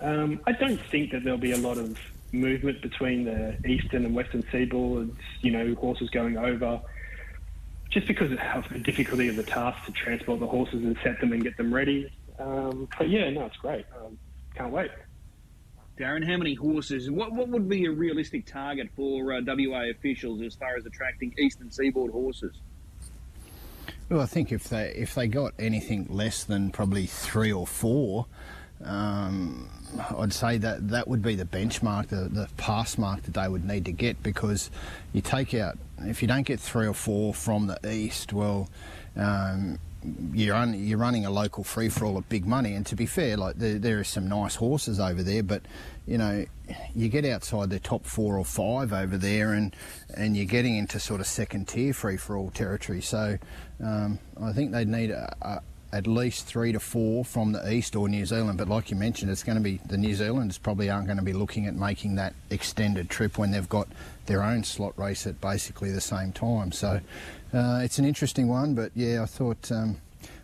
Um, 0.00 0.40
I 0.46 0.52
don't 0.52 0.80
think 0.90 1.12
that 1.12 1.24
there'll 1.24 1.38
be 1.38 1.52
a 1.52 1.58
lot 1.58 1.78
of 1.78 1.98
movement 2.32 2.82
between 2.82 3.24
the 3.24 3.56
eastern 3.66 4.04
and 4.04 4.14
western 4.14 4.42
seaboards, 4.44 5.16
you 5.40 5.50
know, 5.50 5.74
horses 5.74 6.10
going 6.10 6.36
over, 6.36 6.80
just 7.90 8.06
because 8.06 8.30
of 8.32 8.38
the 8.70 8.78
difficulty 8.78 9.28
of 9.28 9.36
the 9.36 9.42
task 9.42 9.84
to 9.86 9.92
transport 9.92 10.40
the 10.40 10.46
horses 10.46 10.84
and 10.84 10.96
set 11.02 11.20
them 11.20 11.32
and 11.32 11.42
get 11.42 11.56
them 11.56 11.72
ready. 11.72 12.10
Um, 12.38 12.88
but 12.98 13.08
yeah, 13.08 13.30
no, 13.30 13.46
it's 13.46 13.56
great. 13.56 13.86
Um, 13.96 14.18
can't 14.54 14.72
wait. 14.72 14.90
Darren, 15.98 16.24
how 16.24 16.36
many 16.36 16.54
horses? 16.54 17.10
What 17.10 17.32
what 17.32 17.48
would 17.48 17.68
be 17.68 17.86
a 17.86 17.90
realistic 17.90 18.46
target 18.46 18.88
for 18.94 19.32
uh, 19.32 19.40
WA 19.44 19.90
officials 19.90 20.40
as 20.42 20.54
far 20.54 20.76
as 20.76 20.86
attracting 20.86 21.34
eastern 21.38 21.72
seaboard 21.72 22.12
horses? 22.12 22.54
Well, 24.08 24.20
I 24.22 24.26
think 24.26 24.52
if 24.52 24.68
they 24.68 24.92
if 24.96 25.14
they 25.14 25.28
got 25.28 25.52
anything 25.58 26.06
less 26.08 26.44
than 26.44 26.70
probably 26.70 27.06
three 27.06 27.52
or 27.52 27.66
four, 27.66 28.26
um, 28.82 29.68
I'd 30.16 30.32
say 30.32 30.58
that 30.58 30.88
that 30.88 31.08
would 31.08 31.22
be 31.22 31.34
the 31.34 31.44
benchmark, 31.44 32.08
the, 32.08 32.28
the 32.28 32.48
pass 32.56 32.96
mark 32.96 33.22
that 33.22 33.34
they 33.34 33.48
would 33.48 33.66
need 33.66 33.84
to 33.86 33.92
get 33.92 34.22
because 34.22 34.70
you 35.12 35.20
take 35.20 35.52
out, 35.54 35.78
if 36.00 36.22
you 36.22 36.28
don't 36.28 36.46
get 36.46 36.60
three 36.60 36.86
or 36.86 36.94
four 36.94 37.34
from 37.34 37.66
the 37.66 37.78
east, 37.90 38.32
well, 38.32 38.68
um, 39.16 39.78
you're, 40.32 40.54
un, 40.54 40.74
you're 40.74 40.98
running 40.98 41.26
a 41.26 41.30
local 41.30 41.64
free 41.64 41.88
for 41.88 42.04
all 42.04 42.16
of 42.16 42.28
big 42.28 42.46
money. 42.46 42.74
And 42.74 42.86
to 42.86 42.96
be 42.96 43.06
fair, 43.06 43.36
like 43.36 43.56
there, 43.56 43.78
there 43.78 43.98
are 43.98 44.04
some 44.04 44.28
nice 44.28 44.54
horses 44.54 45.00
over 45.00 45.22
there, 45.22 45.42
but 45.42 45.62
you 46.06 46.16
know, 46.16 46.46
you 46.94 47.08
get 47.08 47.24
outside 47.24 47.70
the 47.70 47.80
top 47.80 48.06
four 48.06 48.38
or 48.38 48.44
five 48.44 48.94
over 48.94 49.18
there, 49.18 49.52
and 49.52 49.76
and 50.14 50.36
you're 50.36 50.46
getting 50.46 50.76
into 50.76 50.98
sort 50.98 51.20
of 51.20 51.26
second 51.26 51.68
tier 51.68 51.92
free 51.92 52.16
for 52.16 52.36
all 52.36 52.50
territory. 52.50 53.02
So 53.02 53.36
um, 53.84 54.18
I 54.40 54.52
think 54.52 54.72
they'd 54.72 54.88
need 54.88 55.10
a, 55.10 55.34
a 55.42 55.60
at 55.92 56.06
least 56.06 56.44
three 56.44 56.72
to 56.72 56.80
four 56.80 57.24
from 57.24 57.52
the 57.52 57.72
east 57.72 57.96
or 57.96 58.08
New 58.08 58.26
Zealand. 58.26 58.58
But 58.58 58.68
like 58.68 58.90
you 58.90 58.96
mentioned, 58.96 59.30
it's 59.30 59.42
going 59.42 59.56
to 59.56 59.64
be 59.64 59.80
the 59.86 59.96
New 59.96 60.14
Zealanders 60.14 60.58
probably 60.58 60.90
aren't 60.90 61.06
going 61.06 61.18
to 61.18 61.24
be 61.24 61.32
looking 61.32 61.66
at 61.66 61.74
making 61.74 62.16
that 62.16 62.34
extended 62.50 63.08
trip 63.08 63.38
when 63.38 63.50
they've 63.50 63.68
got 63.68 63.88
their 64.26 64.42
own 64.42 64.64
slot 64.64 64.98
race 64.98 65.26
at 65.26 65.40
basically 65.40 65.90
the 65.90 66.00
same 66.00 66.32
time. 66.32 66.72
So 66.72 67.00
uh, 67.54 67.80
it's 67.82 67.98
an 67.98 68.04
interesting 68.04 68.48
one. 68.48 68.74
But 68.74 68.92
yeah, 68.94 69.22
I 69.22 69.26
thought 69.26 69.72
um, 69.72 69.96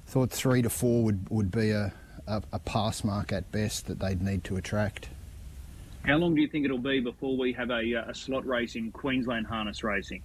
thought 0.06 0.30
three 0.30 0.62
to 0.62 0.70
four 0.70 1.04
would 1.04 1.28
would 1.28 1.50
be 1.50 1.70
a, 1.70 1.92
a, 2.26 2.42
a 2.52 2.58
pass 2.60 3.04
mark 3.04 3.32
at 3.32 3.50
best 3.52 3.86
that 3.86 3.98
they'd 3.98 4.22
need 4.22 4.44
to 4.44 4.56
attract. 4.56 5.08
How 6.06 6.16
long 6.16 6.34
do 6.34 6.42
you 6.42 6.48
think 6.48 6.64
it'll 6.66 6.78
be 6.78 7.00
before 7.00 7.36
we 7.36 7.52
have 7.54 7.70
a, 7.70 7.92
a 8.08 8.14
slot 8.14 8.46
race 8.46 8.76
in 8.76 8.92
Queensland 8.92 9.46
harness 9.46 9.82
racing? 9.82 10.22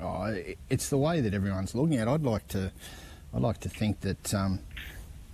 Oh, 0.00 0.34
it's 0.68 0.88
the 0.88 0.98
way 0.98 1.20
that 1.20 1.34
everyone's 1.34 1.74
looking 1.74 1.96
at. 1.96 2.08
it. 2.08 2.10
I'd 2.10 2.22
like 2.22 2.46
to 2.48 2.72
I'd 3.34 3.42
like 3.42 3.60
to 3.60 3.68
think 3.68 4.00
that, 4.00 4.34
um, 4.34 4.60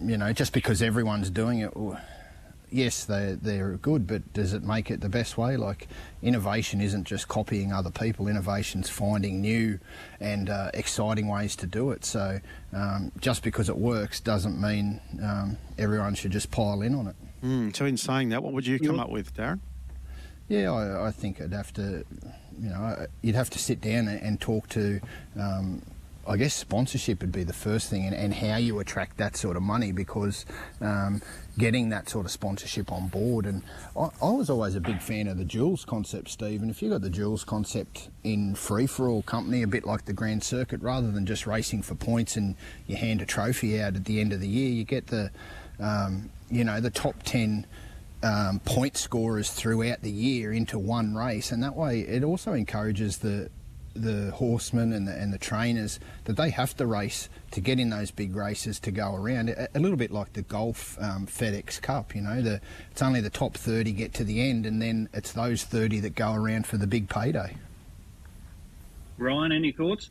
you 0.00 0.16
know, 0.16 0.32
just 0.32 0.52
because 0.52 0.82
everyone's 0.82 1.30
doing 1.30 1.60
it, 1.60 1.72
yes, 2.70 3.04
they 3.04 3.36
they're 3.40 3.72
good, 3.76 4.06
but 4.06 4.32
does 4.32 4.52
it 4.52 4.62
make 4.62 4.90
it 4.90 5.00
the 5.00 5.08
best 5.08 5.38
way? 5.38 5.56
Like 5.56 5.88
innovation 6.22 6.80
isn't 6.80 7.04
just 7.04 7.28
copying 7.28 7.72
other 7.72 7.90
people. 7.90 8.28
Innovation's 8.28 8.88
finding 8.88 9.40
new 9.40 9.78
and 10.20 10.50
uh, 10.50 10.70
exciting 10.74 11.28
ways 11.28 11.56
to 11.56 11.66
do 11.66 11.90
it. 11.90 12.04
So 12.04 12.40
um, 12.72 13.12
just 13.20 13.42
because 13.42 13.68
it 13.68 13.76
works 13.76 14.20
doesn't 14.20 14.60
mean 14.60 15.00
um, 15.22 15.58
everyone 15.78 16.14
should 16.14 16.32
just 16.32 16.50
pile 16.50 16.82
in 16.82 16.94
on 16.94 17.08
it. 17.08 17.16
Mm, 17.42 17.76
so 17.76 17.84
in 17.84 17.96
saying 17.96 18.30
that, 18.30 18.42
what 18.42 18.52
would 18.52 18.66
you 18.66 18.78
come 18.78 18.98
up 18.98 19.10
with, 19.10 19.34
Darren? 19.34 19.60
Yeah, 20.48 20.72
I, 20.72 21.08
I, 21.08 21.10
think 21.10 21.40
I'd 21.40 21.52
have 21.52 21.72
to, 21.74 22.04
you 22.60 22.68
know, 22.68 23.06
you'd 23.22 23.34
have 23.34 23.50
to 23.50 23.58
sit 23.58 23.80
down 23.80 24.08
and, 24.08 24.40
talk 24.40 24.68
to 24.68 25.00
um, 25.38 25.82
I 26.28 26.36
guess 26.36 26.54
sponsorship 26.54 27.20
would 27.20 27.30
be 27.30 27.44
the 27.44 27.52
first 27.52 27.88
thing, 27.88 28.04
and, 28.04 28.14
and 28.14 28.34
how 28.34 28.56
you 28.56 28.80
attract 28.80 29.16
that 29.18 29.36
sort 29.36 29.56
of 29.56 29.62
money 29.62 29.92
because 29.92 30.44
um, 30.80 31.22
getting 31.56 31.90
that 31.90 32.08
sort 32.08 32.26
of 32.26 32.32
sponsorship 32.32 32.90
on 32.90 33.06
board. 33.06 33.46
And 33.46 33.62
I, 33.96 34.08
I, 34.20 34.30
was 34.30 34.50
always 34.50 34.74
a 34.74 34.80
big 34.80 35.00
fan 35.00 35.28
of 35.28 35.38
the 35.38 35.44
Jewels 35.44 35.84
concept, 35.84 36.30
Steve. 36.30 36.62
And 36.62 36.70
if 36.70 36.82
you 36.82 36.90
got 36.90 37.02
the 37.02 37.10
Jewels 37.10 37.44
concept 37.44 38.08
in 38.24 38.56
free 38.56 38.88
for 38.88 39.08
all 39.08 39.22
company, 39.22 39.62
a 39.62 39.68
bit 39.68 39.86
like 39.86 40.06
the 40.06 40.12
Grand 40.12 40.42
Circuit, 40.42 40.82
rather 40.82 41.12
than 41.12 41.26
just 41.26 41.46
racing 41.46 41.82
for 41.82 41.94
points 41.94 42.36
and 42.36 42.56
you 42.88 42.96
hand 42.96 43.22
a 43.22 43.26
trophy 43.26 43.80
out 43.80 43.94
at 43.94 44.04
the 44.04 44.20
end 44.20 44.32
of 44.32 44.40
the 44.40 44.48
year, 44.48 44.70
you 44.70 44.82
get 44.82 45.06
the 45.06 45.30
um, 45.78 46.30
you 46.50 46.64
know 46.64 46.80
the 46.80 46.90
top 46.90 47.22
ten. 47.22 47.66
Um, 48.22 48.60
point 48.60 48.96
scorers 48.96 49.50
throughout 49.50 50.00
the 50.02 50.10
year 50.10 50.52
into 50.52 50.78
one 50.78 51.14
race, 51.14 51.52
and 51.52 51.62
that 51.62 51.76
way 51.76 52.00
it 52.00 52.24
also 52.24 52.54
encourages 52.54 53.18
the 53.18 53.50
the 53.96 54.30
horsemen 54.32 54.92
and 54.92 55.08
the, 55.08 55.12
and 55.12 55.32
the 55.32 55.38
trainers 55.38 55.98
that 56.24 56.36
they 56.36 56.50
have 56.50 56.76
to 56.76 56.86
race 56.86 57.28
to 57.50 57.60
get 57.60 57.78
in 57.78 57.90
those 57.90 58.10
big 58.10 58.36
races 58.36 58.78
to 58.80 58.90
go 58.90 59.14
around. 59.14 59.48
A, 59.50 59.68
a 59.74 59.80
little 59.80 59.96
bit 59.96 60.10
like 60.10 60.32
the 60.34 60.42
golf 60.42 60.98
um, 61.00 61.26
FedEx 61.26 61.80
Cup, 61.80 62.14
you 62.14 62.22
know, 62.22 62.42
the, 62.42 62.60
it's 62.90 63.02
only 63.02 63.20
the 63.20 63.30
top 63.30 63.56
30 63.56 63.92
get 63.92 64.14
to 64.14 64.24
the 64.24 64.48
end, 64.48 64.66
and 64.66 64.80
then 64.80 65.08
it's 65.12 65.32
those 65.32 65.64
30 65.64 66.00
that 66.00 66.14
go 66.14 66.32
around 66.32 66.66
for 66.66 66.76
the 66.76 66.86
big 66.86 67.08
payday. 67.08 67.56
Ryan, 69.18 69.52
any 69.52 69.72
thoughts? 69.72 70.10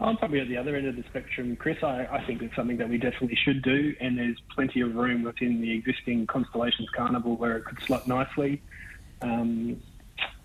I'm 0.00 0.16
probably 0.16 0.40
at 0.40 0.48
the 0.48 0.56
other 0.56 0.74
end 0.74 0.86
of 0.86 0.96
the 0.96 1.04
spectrum, 1.04 1.54
Chris. 1.56 1.82
I, 1.82 2.06
I 2.10 2.24
think 2.24 2.42
it's 2.42 2.56
something 2.56 2.76
that 2.78 2.88
we 2.88 2.98
definitely 2.98 3.36
should 3.36 3.62
do, 3.62 3.94
and 4.00 4.18
there's 4.18 4.38
plenty 4.54 4.80
of 4.80 4.94
room 4.94 5.22
within 5.22 5.60
the 5.60 5.72
existing 5.72 6.26
Constellations 6.26 6.88
Carnival 6.90 7.36
where 7.36 7.56
it 7.56 7.64
could 7.64 7.78
slot 7.86 8.08
nicely. 8.08 8.62
Um, 9.20 9.80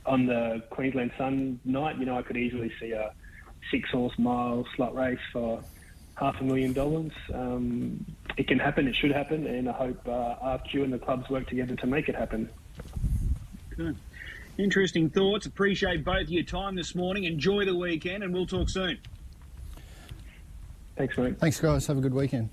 on 0.05 0.25
the 0.25 0.63
Queensland 0.69 1.11
Sun 1.17 1.59
night, 1.65 1.97
you 1.97 2.05
know, 2.05 2.17
I 2.17 2.21
could 2.21 2.37
easily 2.37 2.71
see 2.79 2.91
a 2.91 3.11
six 3.71 3.89
horse 3.89 4.17
mile 4.17 4.65
slot 4.75 4.95
race 4.95 5.19
for 5.33 5.63
half 6.15 6.39
a 6.39 6.43
million 6.43 6.73
dollars. 6.73 7.11
Um, 7.33 8.05
it 8.37 8.47
can 8.47 8.59
happen, 8.59 8.87
it 8.87 8.95
should 8.95 9.11
happen, 9.11 9.47
and 9.47 9.69
I 9.69 9.73
hope 9.73 10.07
uh, 10.07 10.35
RQ 10.43 10.83
and 10.83 10.93
the 10.93 10.99
clubs 10.99 11.29
work 11.29 11.47
together 11.47 11.75
to 11.75 11.87
make 11.87 12.09
it 12.09 12.15
happen. 12.15 12.49
Good. 13.75 13.97
Interesting 14.57 15.09
thoughts. 15.09 15.45
Appreciate 15.45 16.03
both 16.03 16.29
your 16.29 16.43
time 16.43 16.75
this 16.75 16.95
morning. 16.95 17.25
Enjoy 17.25 17.65
the 17.65 17.75
weekend, 17.75 18.23
and 18.23 18.33
we'll 18.33 18.47
talk 18.47 18.69
soon. 18.69 18.97
Thanks, 20.97 21.17
mate. 21.17 21.37
Thanks, 21.39 21.59
guys. 21.59 21.85
Have 21.87 21.97
a 21.97 22.01
good 22.01 22.13
weekend. 22.13 22.49